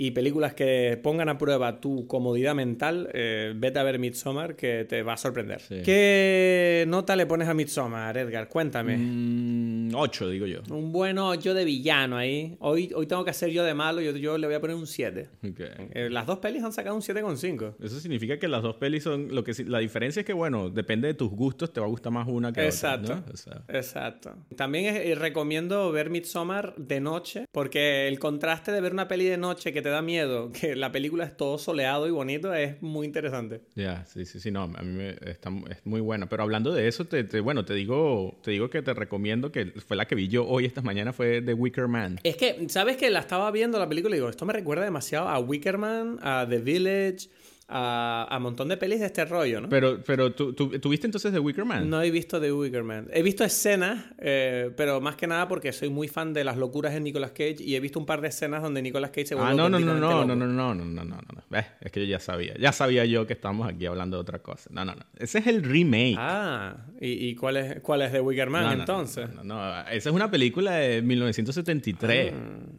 y 0.00 0.12
películas 0.12 0.54
que 0.54 0.96
pongan 1.02 1.28
a 1.28 1.38
prueba 1.38 1.80
tu 1.80 2.06
comodidad 2.06 2.54
mental, 2.54 3.10
eh, 3.14 3.52
vete 3.56 3.80
a 3.80 3.82
ver 3.82 3.98
Midsommar 3.98 4.54
que 4.54 4.84
te 4.84 5.02
va 5.02 5.14
a 5.14 5.16
sorprender. 5.16 5.60
Sí. 5.60 5.82
¿Qué 5.84 6.84
nota 6.86 7.16
le 7.16 7.26
pones 7.26 7.48
a 7.48 7.54
Midsommar, 7.54 8.16
Edgar? 8.16 8.48
Cuéntame. 8.48 8.96
Mm, 8.96 9.77
ocho, 9.94 10.28
digo 10.28 10.46
yo. 10.46 10.60
Un 10.70 10.92
bueno 10.92 11.34
yo 11.34 11.54
de 11.54 11.64
villano 11.64 12.16
ahí. 12.16 12.56
Hoy, 12.60 12.90
hoy 12.94 13.06
tengo 13.06 13.24
que 13.24 13.30
hacer 13.30 13.50
yo 13.50 13.64
de 13.64 13.74
malo, 13.74 14.00
yo, 14.00 14.16
yo 14.16 14.38
le 14.38 14.46
voy 14.46 14.56
a 14.56 14.60
poner 14.60 14.76
un 14.76 14.86
7. 14.86 15.28
Ok. 15.48 15.60
Eh, 15.94 16.08
las 16.10 16.26
dos 16.26 16.38
pelis 16.38 16.62
han 16.62 16.72
sacado 16.72 16.94
un 16.96 17.02
7,5. 17.02 17.74
Eso 17.82 18.00
significa 18.00 18.38
que 18.38 18.48
las 18.48 18.62
dos 18.62 18.76
pelis 18.76 19.02
son 19.04 19.34
lo 19.34 19.44
que 19.44 19.52
la 19.66 19.78
diferencia 19.78 20.20
es 20.20 20.26
que 20.26 20.32
bueno 20.32 20.70
depende 20.70 21.08
de 21.08 21.14
tus 21.14 21.30
gustos 21.30 21.72
te 21.72 21.80
va 21.80 21.86
a 21.86 21.88
gustar 21.88 22.12
más 22.12 22.26
una 22.28 22.52
que 22.52 22.64
Exacto. 22.64 23.12
otra 23.12 23.24
¿no? 23.26 23.32
O 23.32 23.36
sea, 23.36 23.62
Exacto. 23.68 24.34
También 24.56 24.94
es- 24.94 25.06
eh, 25.06 25.14
recomiendo 25.14 25.90
ver 25.92 26.10
Midsommar 26.10 26.74
de 26.76 27.00
noche, 27.00 27.44
porque 27.52 28.08
el 28.08 28.18
contraste 28.18 28.72
de 28.72 28.80
ver 28.80 28.92
una 28.92 29.08
peli 29.08 29.24
de 29.24 29.36
noche 29.38 29.72
que 29.72 29.82
te 29.82 29.88
da 29.88 30.02
miedo, 30.02 30.50
que 30.52 30.76
la 30.76 30.92
película 30.92 31.24
es 31.24 31.36
todo 31.36 31.58
soleado 31.58 32.06
y 32.06 32.10
bonito, 32.10 32.52
es 32.54 32.80
muy 32.82 33.06
interesante. 33.06 33.62
ya 33.74 34.04
sí 34.06 34.24
sí 34.24 34.40
sí 34.40 34.50
no 34.50 34.62
a 34.62 34.82
mí 34.82 34.92
me, 34.92 35.10
está, 35.30 35.50
es 35.70 35.84
muy 35.84 36.00
buena 36.00 36.28
pero 36.28 36.42
hablando 36.42 36.72
de 36.72 36.88
eso 36.88 37.04
te, 37.06 37.24
te- 37.24 37.40
bueno 37.40 37.64
te 37.64 37.74
digo 37.74 38.38
te 38.42 38.50
digo 38.50 38.70
que 38.70 38.82
te 38.82 38.94
recomiendo 38.94 39.50
que 39.52 39.72
fue 39.86 39.96
la 39.96 40.06
que 40.06 40.14
vi 40.14 40.28
yo 40.28 40.46
hoy 40.46 40.64
esta 40.64 40.82
mañana 40.82 41.12
fue 41.12 41.42
The 41.42 41.54
Wicker 41.54 41.88
Man. 41.88 42.20
Es 42.22 42.36
que, 42.36 42.68
¿sabes 42.68 42.96
que 42.96 43.10
La 43.10 43.20
estaba 43.20 43.50
viendo 43.50 43.78
la 43.78 43.88
película 43.88 44.14
y 44.14 44.18
digo, 44.18 44.28
esto 44.28 44.44
me 44.44 44.52
recuerda 44.52 44.84
demasiado 44.84 45.28
a 45.28 45.38
Wickerman, 45.38 46.18
a 46.22 46.46
The 46.48 46.58
Village, 46.58 47.28
a, 47.68 48.26
a 48.30 48.38
montón 48.38 48.68
de 48.68 48.76
pelis 48.76 49.00
de 49.00 49.06
este 49.06 49.24
rollo, 49.24 49.60
¿no? 49.60 49.68
pero 49.68 50.00
pero 50.04 50.32
¿tú, 50.32 50.54
tú, 50.54 50.70
tú 50.78 50.88
viste 50.88 51.06
entonces 51.06 51.32
The 51.32 51.38
Wicker 51.38 51.64
Man 51.64 51.88
No 51.90 52.00
he 52.02 52.10
visto 52.10 52.40
The 52.40 52.52
Wickerman. 52.52 53.08
He 53.12 53.22
visto 53.22 53.44
escenas, 53.44 54.06
eh, 54.18 54.70
pero 54.76 55.00
más 55.00 55.16
que 55.16 55.26
nada 55.26 55.48
porque 55.48 55.72
soy 55.72 55.90
muy 55.90 56.08
fan 56.08 56.32
de 56.32 56.44
las 56.44 56.56
locuras 56.56 56.94
de 56.94 57.00
Nicolas 57.00 57.32
Cage 57.32 57.56
y 57.60 57.76
he 57.76 57.80
visto 57.80 57.98
un 57.98 58.06
par 58.06 58.20
de 58.20 58.28
escenas 58.28 58.62
donde 58.62 58.80
Nicolas 58.82 59.10
Cage 59.10 59.26
se 59.26 59.34
vuelve 59.34 59.52
Ah, 59.52 59.54
no, 59.54 59.68
no, 59.68 59.78
no, 59.78 59.94
no, 59.94 60.24
no, 60.24 60.24
no, 60.24 60.36
no, 60.36 60.46
no, 60.46 60.74
no, 60.74 60.84
no, 60.84 61.04
no, 61.04 61.16
no. 61.20 61.42
Ves, 61.50 61.66
Es 61.80 61.92
que 61.92 62.00
yo 62.00 62.06
ya 62.06 62.20
sabía. 62.20 62.54
Ya 62.58 62.72
sabía 62.72 63.04
yo 63.04 63.26
que 63.26 63.32
estamos 63.34 63.68
aquí 63.68 63.86
hablando 63.86 64.16
de 64.16 64.22
otra 64.22 64.38
cosa. 64.40 64.70
No, 64.72 64.84
no, 64.84 64.94
no. 64.94 65.02
Ese 65.18 65.38
es 65.38 65.46
el 65.46 65.62
remake. 65.62 66.16
Ah, 66.18 66.86
¿y, 67.00 67.28
y 67.28 67.34
cuál, 67.34 67.58
es, 67.58 67.80
cuál 67.80 68.02
es 68.02 68.12
The 68.12 68.20
Wicker 68.20 68.50
Man 68.50 68.62
No, 68.64 68.74
no, 68.74 68.80
entonces? 68.80 69.28
No, 69.34 69.44
no, 69.44 69.54
no. 69.56 69.80
Esa 69.88 70.08
es 70.08 70.14
una 70.14 70.30
película 70.30 70.72
de 70.76 71.02
1973, 71.02 72.32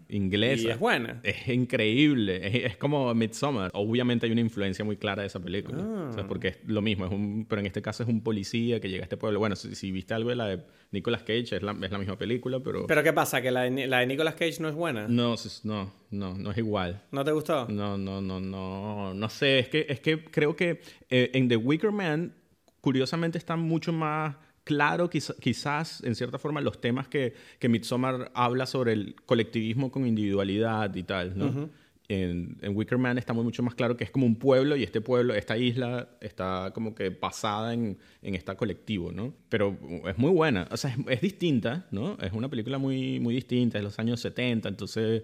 inglesa. 0.09 0.63
Ah. 0.67 0.69
Y 0.69 0.71
es 0.71 0.79
buena. 0.79 1.19
Es 1.23 1.47
increíble. 1.47 2.47
Es, 2.47 2.71
es 2.71 2.77
como 2.77 3.13
Midsommar. 3.13 3.71
Obviamente 3.73 4.25
hay 4.25 4.31
una 4.31 4.41
influencia 4.41 4.78
muy 4.84 4.97
clara 4.97 5.21
de 5.21 5.27
esa 5.27 5.39
película. 5.39 5.77
Ah. 5.82 6.07
O 6.09 6.13
sea, 6.13 6.27
porque 6.27 6.47
es 6.49 6.57
lo 6.65 6.82
mismo. 6.82 7.05
Es 7.05 7.11
un, 7.11 7.45
pero 7.49 7.59
en 7.59 7.65
este 7.67 7.82
caso 7.82 8.03
es 8.03 8.09
un 8.09 8.21
policía 8.21 8.80
que 8.80 8.89
llega 8.89 9.03
a 9.03 9.05
este 9.05 9.17
pueblo. 9.17 9.39
Bueno, 9.39 9.55
si, 9.55 9.75
si 9.75 9.91
viste 9.91 10.13
algo 10.13 10.30
de 10.30 10.36
la 10.36 10.47
de 10.47 10.63
Nicolas 10.91 11.21
Cage, 11.23 11.55
es 11.57 11.61
la, 11.63 11.71
es 11.82 11.91
la 11.91 11.97
misma 11.97 12.17
película, 12.17 12.59
pero... 12.59 12.88
¿Pero 12.88 13.03
qué 13.03 13.13
pasa? 13.13 13.41
¿Que 13.41 13.51
la 13.51 13.61
de, 13.63 13.88
la 13.88 13.99
de 13.99 14.07
Nicolas 14.07 14.36
Cage 14.36 14.57
no 14.59 14.69
es 14.69 14.75
buena? 14.75 15.07
no, 15.07 15.36
no, 15.63 15.93
no, 16.11 16.34
no 16.38 16.51
es 16.51 16.57
igual. 16.57 17.01
¿No 17.11 17.23
te 17.23 17.32
gustó? 17.32 17.67
No, 17.69 17.97
no, 17.97 18.21
no, 18.21 18.39
no, 18.39 19.13
no 19.13 19.30
sé, 19.30 19.59
es 19.59 19.69
que, 19.69 19.86
es 19.89 19.99
que 19.99 20.23
creo 20.25 20.55
que 20.55 20.82
eh, 21.09 21.32
en 21.34 21.47
The 21.47 21.57
Wicker 21.57 21.91
Man, 21.91 22.34
curiosamente, 22.82 23.38
está 23.38 23.55
mucho 23.55 23.91
más 23.93 24.36
claro, 24.63 25.09
quiz- 25.09 25.36
quizás, 25.39 26.03
en 26.03 26.13
cierta 26.15 26.38
forma, 26.38 26.61
los 26.61 26.80
temas 26.80 27.07
que, 27.07 27.34
que 27.57 27.69
Midsommar 27.69 28.32
habla 28.36 28.65
sobre 28.67 28.93
el 28.93 29.15
colectivismo 29.25 29.91
con 29.91 30.05
individualidad 30.05 30.93
y 30.95 31.03
tal, 31.03 31.38
¿no? 31.38 31.69
En, 32.10 32.57
en 32.62 32.76
Wicker 32.76 32.97
Man 32.97 33.20
está 33.20 33.34
muy 33.34 33.43
mucho 33.43 33.62
más 33.62 33.76
claro 33.76 33.95
que 33.95 34.03
es 34.03 34.10
como 34.10 34.26
un 34.26 34.36
pueblo 34.36 34.76
y 34.76 34.84
este 34.84 34.99
pueblo, 34.99 35.36
esta 35.36 35.57
isla, 35.57 36.10
está 36.20 36.72
como 36.74 36.95
que 36.95 37.12
basada 37.12 37.74
en, 37.74 37.99
en 38.24 38.36
este 38.36 38.55
colectivo, 38.55 39.12
¿no? 39.12 39.34
Pero 39.47 39.78
es 40.07 40.18
muy 40.18 40.32
buena, 40.32 40.68
o 40.72 40.78
sea, 40.78 40.95
es, 41.07 41.22
distinta, 41.22 41.88
¿no? 41.91 42.18
Es 42.20 42.34
una 42.34 42.49
película 42.49 42.80
muy, 42.80 43.20
muy 43.20 43.36
distinta, 43.36 43.78
es 43.78 43.84
los 43.84 43.99
años 43.99 44.20
70, 44.22 44.68
entonces 44.68 45.24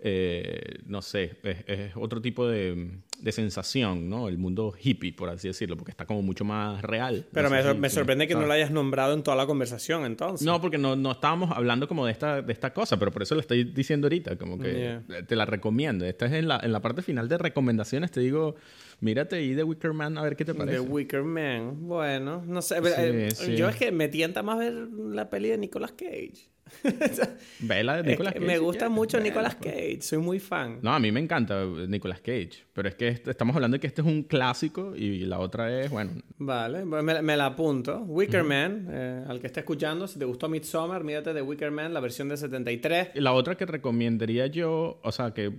eh, 0.00 0.80
no 0.86 1.02
sé, 1.02 1.36
es 1.66 1.92
otro 1.94 2.20
tipo 2.20 2.48
de, 2.48 2.98
de 3.24 3.32
sensación, 3.32 4.10
¿no? 4.10 4.28
El 4.28 4.36
mundo 4.36 4.74
hippie, 4.80 5.12
por 5.14 5.30
así 5.30 5.48
decirlo, 5.48 5.76
porque 5.78 5.90
está 5.90 6.04
como 6.04 6.20
mucho 6.20 6.44
más 6.44 6.82
real. 6.82 7.24
Pero 7.32 7.48
me, 7.48 7.62
sor- 7.62 7.90
sorprende 7.90 8.28
que 8.28 8.34
no 8.34 8.46
la 8.46 8.54
hayas 8.54 8.70
nombrado 8.70 9.14
en 9.14 9.22
toda 9.22 9.34
la 9.36 9.46
conversación, 9.46 10.04
entonces. 10.04 10.46
No, 10.46 10.60
porque 10.60 10.76
no, 10.76 10.94
no 10.94 11.12
estábamos 11.12 11.50
hablando 11.50 11.88
como 11.88 12.04
de 12.04 12.12
esta, 12.12 12.42
de 12.42 12.52
esta 12.52 12.74
cosa, 12.74 12.98
pero 12.98 13.10
por 13.10 13.22
eso 13.22 13.34
lo 13.34 13.40
estoy 13.40 13.64
diciendo 13.64 14.06
ahorita, 14.06 14.36
como 14.36 14.58
que 14.58 15.00
te 15.26 15.36
la 15.36 15.46
recomiendo. 15.46 16.04
Esta 16.04 16.26
es 16.26 16.32
en 16.32 16.48
la, 16.48 16.60
en 16.62 16.70
la 16.70 16.80
parte 16.80 17.00
final 17.00 17.28
de 17.28 17.38
recomendaciones, 17.38 18.10
te 18.10 18.20
digo, 18.20 18.56
mírate 19.00 19.36
ahí 19.36 19.54
de 19.54 19.64
Wicker 19.64 19.94
Man 19.94 20.18
a 20.18 20.22
ver 20.22 20.36
qué 20.36 20.44
te 20.44 20.52
The 20.52 20.58
parece. 20.58 20.80
Wicker 20.80 21.22
Man. 21.22 21.88
Bueno, 21.88 22.42
no 22.46 22.60
sé. 22.60 22.76
Sí, 22.76 22.88
eh, 22.98 23.28
sí. 23.34 23.56
Yo 23.56 23.68
es 23.70 23.76
que 23.76 23.90
me 23.90 24.08
tienta 24.08 24.42
más 24.42 24.58
ver 24.58 24.74
la 24.74 25.30
peli 25.30 25.48
de 25.48 25.56
Nicolas 25.56 25.92
Cage. 25.92 26.50
Ve 27.60 27.84
la 27.84 27.94
de 27.96 28.00
Es 28.00 28.06
Nicolas 28.06 28.32
que 28.32 28.40
Cage. 28.40 28.46
me 28.52 28.58
gusta 28.58 28.88
mucho 28.88 29.16
Vela, 29.18 29.28
Nicolas 29.28 29.54
pues. 29.56 29.72
Cage. 29.74 29.98
Soy 30.02 30.18
muy 30.18 30.38
fan. 30.40 30.78
No, 30.82 30.92
a 30.94 30.98
mí 30.98 31.12
me 31.12 31.20
encanta 31.20 31.64
Nicolas 31.64 32.20
Cage, 32.20 32.64
pero 32.72 32.88
es 32.88 32.94
que 32.94 33.08
est- 33.08 33.28
estamos 33.28 33.54
hablando 33.54 33.76
de 33.76 33.80
que 33.80 33.86
este 33.86 34.00
es 34.02 34.06
un 34.06 34.22
clásico 34.22 34.94
y 34.96 35.20
la 35.20 35.38
otra 35.38 35.80
es, 35.80 35.90
bueno, 35.90 36.12
Vale, 36.38 36.84
pues 36.86 37.02
me, 37.04 37.22
me 37.22 37.36
la 37.36 37.46
apunto. 37.46 38.00
Wicker 38.00 38.44
Man, 38.44 38.88
eh, 38.90 39.24
al 39.26 39.40
que 39.40 39.46
esté 39.46 39.60
escuchando, 39.60 40.06
si 40.08 40.18
te 40.18 40.24
gustó 40.24 40.48
Midsommar, 40.48 41.04
mírate 41.04 41.32
de 41.32 41.42
Wicker 41.42 41.70
Man, 41.70 41.94
la 41.94 42.00
versión 42.00 42.28
de 42.28 42.36
73. 42.36 43.10
La 43.14 43.32
otra 43.32 43.56
que 43.56 43.66
recomendaría 43.66 44.46
yo, 44.46 45.00
o 45.02 45.12
sea, 45.12 45.32
que, 45.32 45.52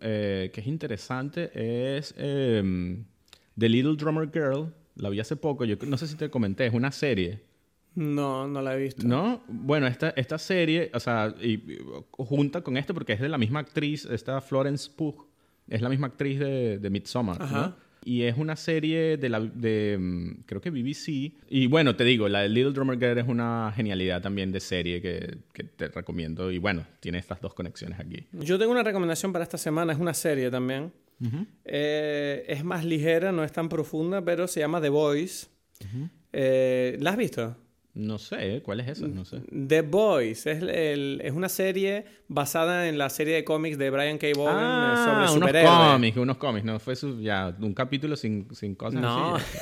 eh, 0.00 0.50
que 0.52 0.60
es 0.60 0.66
interesante, 0.66 1.50
es 1.96 2.14
em, 2.18 3.04
The 3.58 3.68
Little 3.68 3.96
Drummer 3.96 4.28
Girl. 4.32 4.72
La 4.94 5.08
vi 5.08 5.20
hace 5.20 5.36
poco, 5.36 5.64
yo 5.64 5.76
no 5.86 5.96
sé 5.96 6.06
si 6.06 6.16
te 6.16 6.28
comenté, 6.30 6.66
es 6.66 6.74
una 6.74 6.92
serie. 6.92 7.40
No, 7.94 8.48
no 8.48 8.62
la 8.62 8.74
he 8.74 8.78
visto. 8.78 9.06
¿No? 9.06 9.42
Bueno, 9.48 9.86
esta, 9.86 10.10
esta 10.10 10.38
serie, 10.38 10.90
o 10.94 11.00
sea, 11.00 11.34
y, 11.40 11.52
y, 11.54 11.78
junta 12.10 12.62
con 12.62 12.76
esto 12.76 12.94
porque 12.94 13.12
es 13.12 13.20
de 13.20 13.28
la 13.28 13.38
misma 13.38 13.60
actriz, 13.60 14.06
esta 14.06 14.40
Florence 14.40 14.90
Pugh, 14.90 15.26
es 15.68 15.80
la 15.82 15.88
misma 15.88 16.08
actriz 16.08 16.38
de, 16.38 16.78
de 16.78 16.90
Midsommar, 16.90 17.40
¿no? 17.40 17.92
Y 18.04 18.22
es 18.22 18.36
una 18.36 18.56
serie 18.56 19.16
de 19.16 19.28
la, 19.28 19.38
de, 19.40 19.96
mm, 19.98 20.42
creo 20.44 20.60
que 20.60 20.70
BBC. 20.70 21.34
Y 21.48 21.66
bueno, 21.68 21.94
te 21.94 22.04
digo, 22.04 22.28
la 22.28 22.40
de 22.40 22.48
Little 22.48 22.72
Drummer 22.72 22.98
Girl 22.98 23.18
es 23.18 23.28
una 23.28 23.72
genialidad 23.74 24.20
también 24.20 24.50
de 24.50 24.58
serie 24.58 25.00
que, 25.00 25.38
que 25.52 25.62
te 25.62 25.88
recomiendo. 25.88 26.50
Y 26.50 26.58
bueno, 26.58 26.84
tiene 26.98 27.18
estas 27.18 27.40
dos 27.40 27.54
conexiones 27.54 28.00
aquí. 28.00 28.26
Yo 28.32 28.58
tengo 28.58 28.72
una 28.72 28.82
recomendación 28.82 29.32
para 29.32 29.44
esta 29.44 29.58
semana, 29.58 29.92
es 29.92 30.00
una 30.00 30.14
serie 30.14 30.50
también. 30.50 30.92
Eh, 31.64 32.44
es 32.48 32.64
más 32.64 32.84
ligera, 32.84 33.30
no 33.30 33.44
es 33.44 33.52
tan 33.52 33.68
profunda, 33.68 34.24
pero 34.24 34.48
se 34.48 34.58
llama 34.58 34.80
The 34.80 34.88
Boys. 34.88 35.48
Eh, 36.32 36.96
¿La 37.00 37.10
has 37.10 37.16
visto? 37.16 37.56
No 37.94 38.18
sé, 38.18 38.56
¿eh? 38.56 38.62
¿cuál 38.62 38.80
es 38.80 38.88
esa? 38.88 39.06
No 39.06 39.24
sé. 39.26 39.40
The 39.68 39.82
Boys 39.82 40.46
es, 40.46 40.62
el- 40.62 41.20
es 41.22 41.32
una 41.32 41.50
serie 41.50 42.04
basada 42.26 42.88
en 42.88 42.96
la 42.96 43.10
serie 43.10 43.34
de 43.34 43.44
cómics 43.44 43.76
de 43.76 43.90
Brian 43.90 44.16
K. 44.16 44.28
Vaughan 44.34 44.92
eh, 44.92 44.96
sobre 44.96 45.10
Ah, 45.26 45.30
unos 45.30 45.32
superhéroes. 45.34 45.92
cómics, 45.92 46.16
unos 46.16 46.36
cómics. 46.38 46.64
No 46.64 46.80
fue 46.80 46.96
su- 46.96 47.20
ya 47.20 47.54
un 47.60 47.74
capítulo 47.74 48.16
sin, 48.16 48.48
sin 48.54 48.74
cosas 48.74 49.00
No. 49.02 49.36
así. 49.36 49.44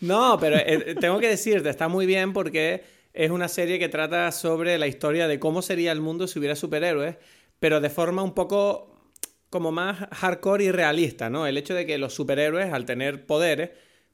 No, 0.00 0.38
pero 0.40 0.56
eh, 0.56 0.94
tengo 1.00 1.18
que 1.18 1.28
decirte, 1.28 1.68
está 1.68 1.88
muy 1.88 2.06
bien 2.06 2.32
porque 2.32 2.84
es 3.12 3.30
una 3.30 3.48
serie 3.48 3.78
que 3.78 3.88
trata 3.88 4.30
sobre 4.32 4.78
la 4.78 4.86
historia 4.86 5.28
de 5.28 5.38
cómo 5.38 5.62
sería 5.62 5.92
el 5.92 6.00
mundo 6.00 6.26
si 6.26 6.38
hubiera 6.38 6.56
superhéroes, 6.56 7.16
pero 7.60 7.80
de 7.80 7.90
forma 7.90 8.22
un 8.22 8.34
poco 8.34 9.10
como 9.50 9.70
más 9.72 9.98
hardcore 10.12 10.64
y 10.64 10.70
realista, 10.70 11.28
¿no? 11.28 11.46
El 11.46 11.58
hecho 11.58 11.74
de 11.74 11.84
que 11.86 11.98
los 11.98 12.14
superhéroes, 12.14 12.72
al 12.72 12.86
tener 12.86 13.26
poderes, 13.26 13.70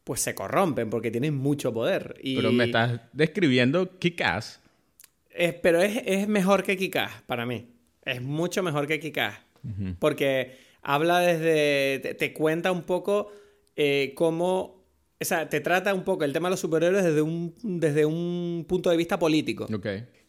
pues 0.09 0.23
se 0.23 0.35
corrompen 0.35 0.89
porque 0.89 1.11
tienen 1.11 1.35
mucho 1.37 1.71
poder. 1.71 2.15
Y 2.23 2.35
Pero 2.37 2.51
me 2.51 2.65
estás 2.65 2.99
describiendo 3.13 3.99
es- 5.29 5.53
pero 5.53 5.83
es, 5.83 6.01
es 6.07 6.27
mejor 6.27 6.63
que 6.63 6.79
Kikás 6.79 7.21
para 7.27 7.45
mí. 7.45 7.67
Es 8.07 8.23
mucho 8.23 8.63
mejor 8.63 8.87
que 8.87 8.99
Kikás. 9.01 9.39
Porque 9.99 10.57
habla 10.81 11.19
desde. 11.19 11.99
Te, 11.99 12.15
te 12.15 12.33
cuenta 12.33 12.73
un 12.73 12.85
poco 12.85 13.31
eh, 13.77 14.15
cómo. 14.17 14.83
O 15.21 15.25
sea, 15.27 15.47
te 15.51 15.61
trata 15.61 15.93
un 15.93 16.05
poco 16.05 16.25
el 16.25 16.33
tema 16.33 16.49
de 16.49 16.53
los 16.53 16.61
superhéroes 16.61 17.05
desde 17.05 17.21
un, 17.21 17.55
desde 17.63 18.07
un 18.07 18.65
punto 18.67 18.89
de 18.89 18.97
vista 18.97 19.19
político. 19.19 19.65
Ok. 19.65 19.87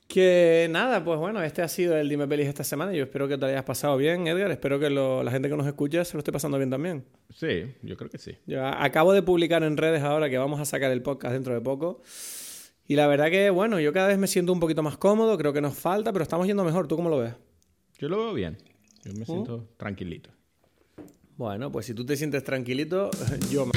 Que 0.09 0.67
nada, 0.71 1.03
pues 1.03 1.19
bueno, 1.19 1.39
este 1.43 1.61
ha 1.61 1.67
sido 1.67 1.95
el 1.95 2.09
Dime 2.09 2.27
Pelis 2.27 2.47
esta 2.47 2.63
semana. 2.63 2.91
Yo 2.93 3.03
espero 3.03 3.27
que 3.27 3.35
te 3.35 3.41
lo 3.41 3.45
hayas 3.45 3.63
pasado 3.63 3.95
bien, 3.95 4.25
Edgar. 4.25 4.49
Espero 4.49 4.79
que 4.79 4.89
lo- 4.89 5.21
la 5.21 5.29
gente 5.29 5.49
que 5.49 5.55
nos 5.55 5.67
escucha 5.67 6.03
se 6.03 6.13
lo 6.15 6.19
esté 6.21 6.31
pasando 6.31 6.57
bien 6.57 6.71
también. 6.71 7.05
Sí, 7.29 7.65
yo 7.83 7.95
creo 7.95 8.09
que 8.09 8.17
sí. 8.17 8.31
Yo 8.47 8.65
acabo 8.65 9.13
de 9.13 9.21
publicar 9.21 9.61
en 9.61 9.77
redes 9.77 10.01
ahora 10.01 10.27
que 10.27 10.39
vamos 10.39 10.59
a 10.59 10.65
sacar 10.65 10.91
el 10.91 11.03
podcast 11.03 11.33
dentro 11.33 11.53
de 11.53 11.61
poco. 11.61 12.01
Y 12.87 12.95
la 12.95 13.05
verdad 13.05 13.29
que, 13.29 13.51
bueno, 13.51 13.79
yo 13.79 13.93
cada 13.93 14.07
vez 14.07 14.17
me 14.17 14.25
siento 14.25 14.51
un 14.51 14.59
poquito 14.59 14.81
más 14.81 14.97
cómodo. 14.97 15.37
Creo 15.37 15.53
que 15.53 15.61
nos 15.61 15.75
falta, 15.77 16.11
pero 16.11 16.23
estamos 16.23 16.47
yendo 16.47 16.63
mejor. 16.63 16.87
¿Tú 16.87 16.95
cómo 16.95 17.07
lo 17.11 17.19
ves? 17.19 17.35
Yo 17.99 18.09
lo 18.09 18.17
veo 18.17 18.33
bien. 18.33 18.57
Yo 19.05 19.13
me 19.13 19.25
siento 19.25 19.67
tranquilito. 19.77 20.31
Bueno, 21.37 21.71
pues 21.71 21.85
si 21.85 21.93
tú 21.93 22.03
te 22.03 22.17
sientes 22.17 22.43
tranquilito, 22.43 23.11
yo 23.51 23.67
me... 23.67 23.71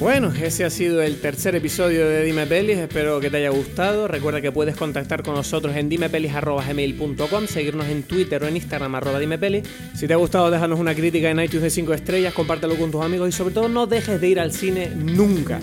Bueno, 0.00 0.32
ese 0.32 0.64
ha 0.64 0.70
sido 0.70 1.02
el 1.02 1.20
tercer 1.20 1.54
episodio 1.54 2.08
de 2.08 2.24
Dime 2.24 2.46
Pelis, 2.46 2.78
espero 2.78 3.20
que 3.20 3.30
te 3.30 3.36
haya 3.36 3.50
gustado. 3.50 4.08
Recuerda 4.08 4.40
que 4.40 4.50
puedes 4.50 4.76
contactar 4.76 5.22
con 5.22 5.34
nosotros 5.34 5.76
en 5.76 5.88
dimepelis.gmail.com, 5.88 7.46
seguirnos 7.46 7.86
en 7.86 8.02
Twitter 8.02 8.42
o 8.42 8.48
en 8.48 8.56
Instagram 8.56 8.96
arroba 8.96 9.20
dimepelis. 9.20 9.62
Si 9.94 10.08
te 10.08 10.14
ha 10.14 10.16
gustado, 10.16 10.50
déjanos 10.50 10.80
una 10.80 10.94
crítica 10.94 11.30
en 11.30 11.38
iTunes 11.38 11.62
de 11.62 11.70
5 11.70 11.94
estrellas, 11.94 12.34
compártelo 12.34 12.74
con 12.74 12.90
tus 12.90 13.04
amigos 13.04 13.28
y 13.28 13.32
sobre 13.32 13.54
todo 13.54 13.68
no 13.68 13.86
dejes 13.86 14.20
de 14.20 14.28
ir 14.28 14.40
al 14.40 14.52
cine 14.52 14.90
nunca. 14.94 15.60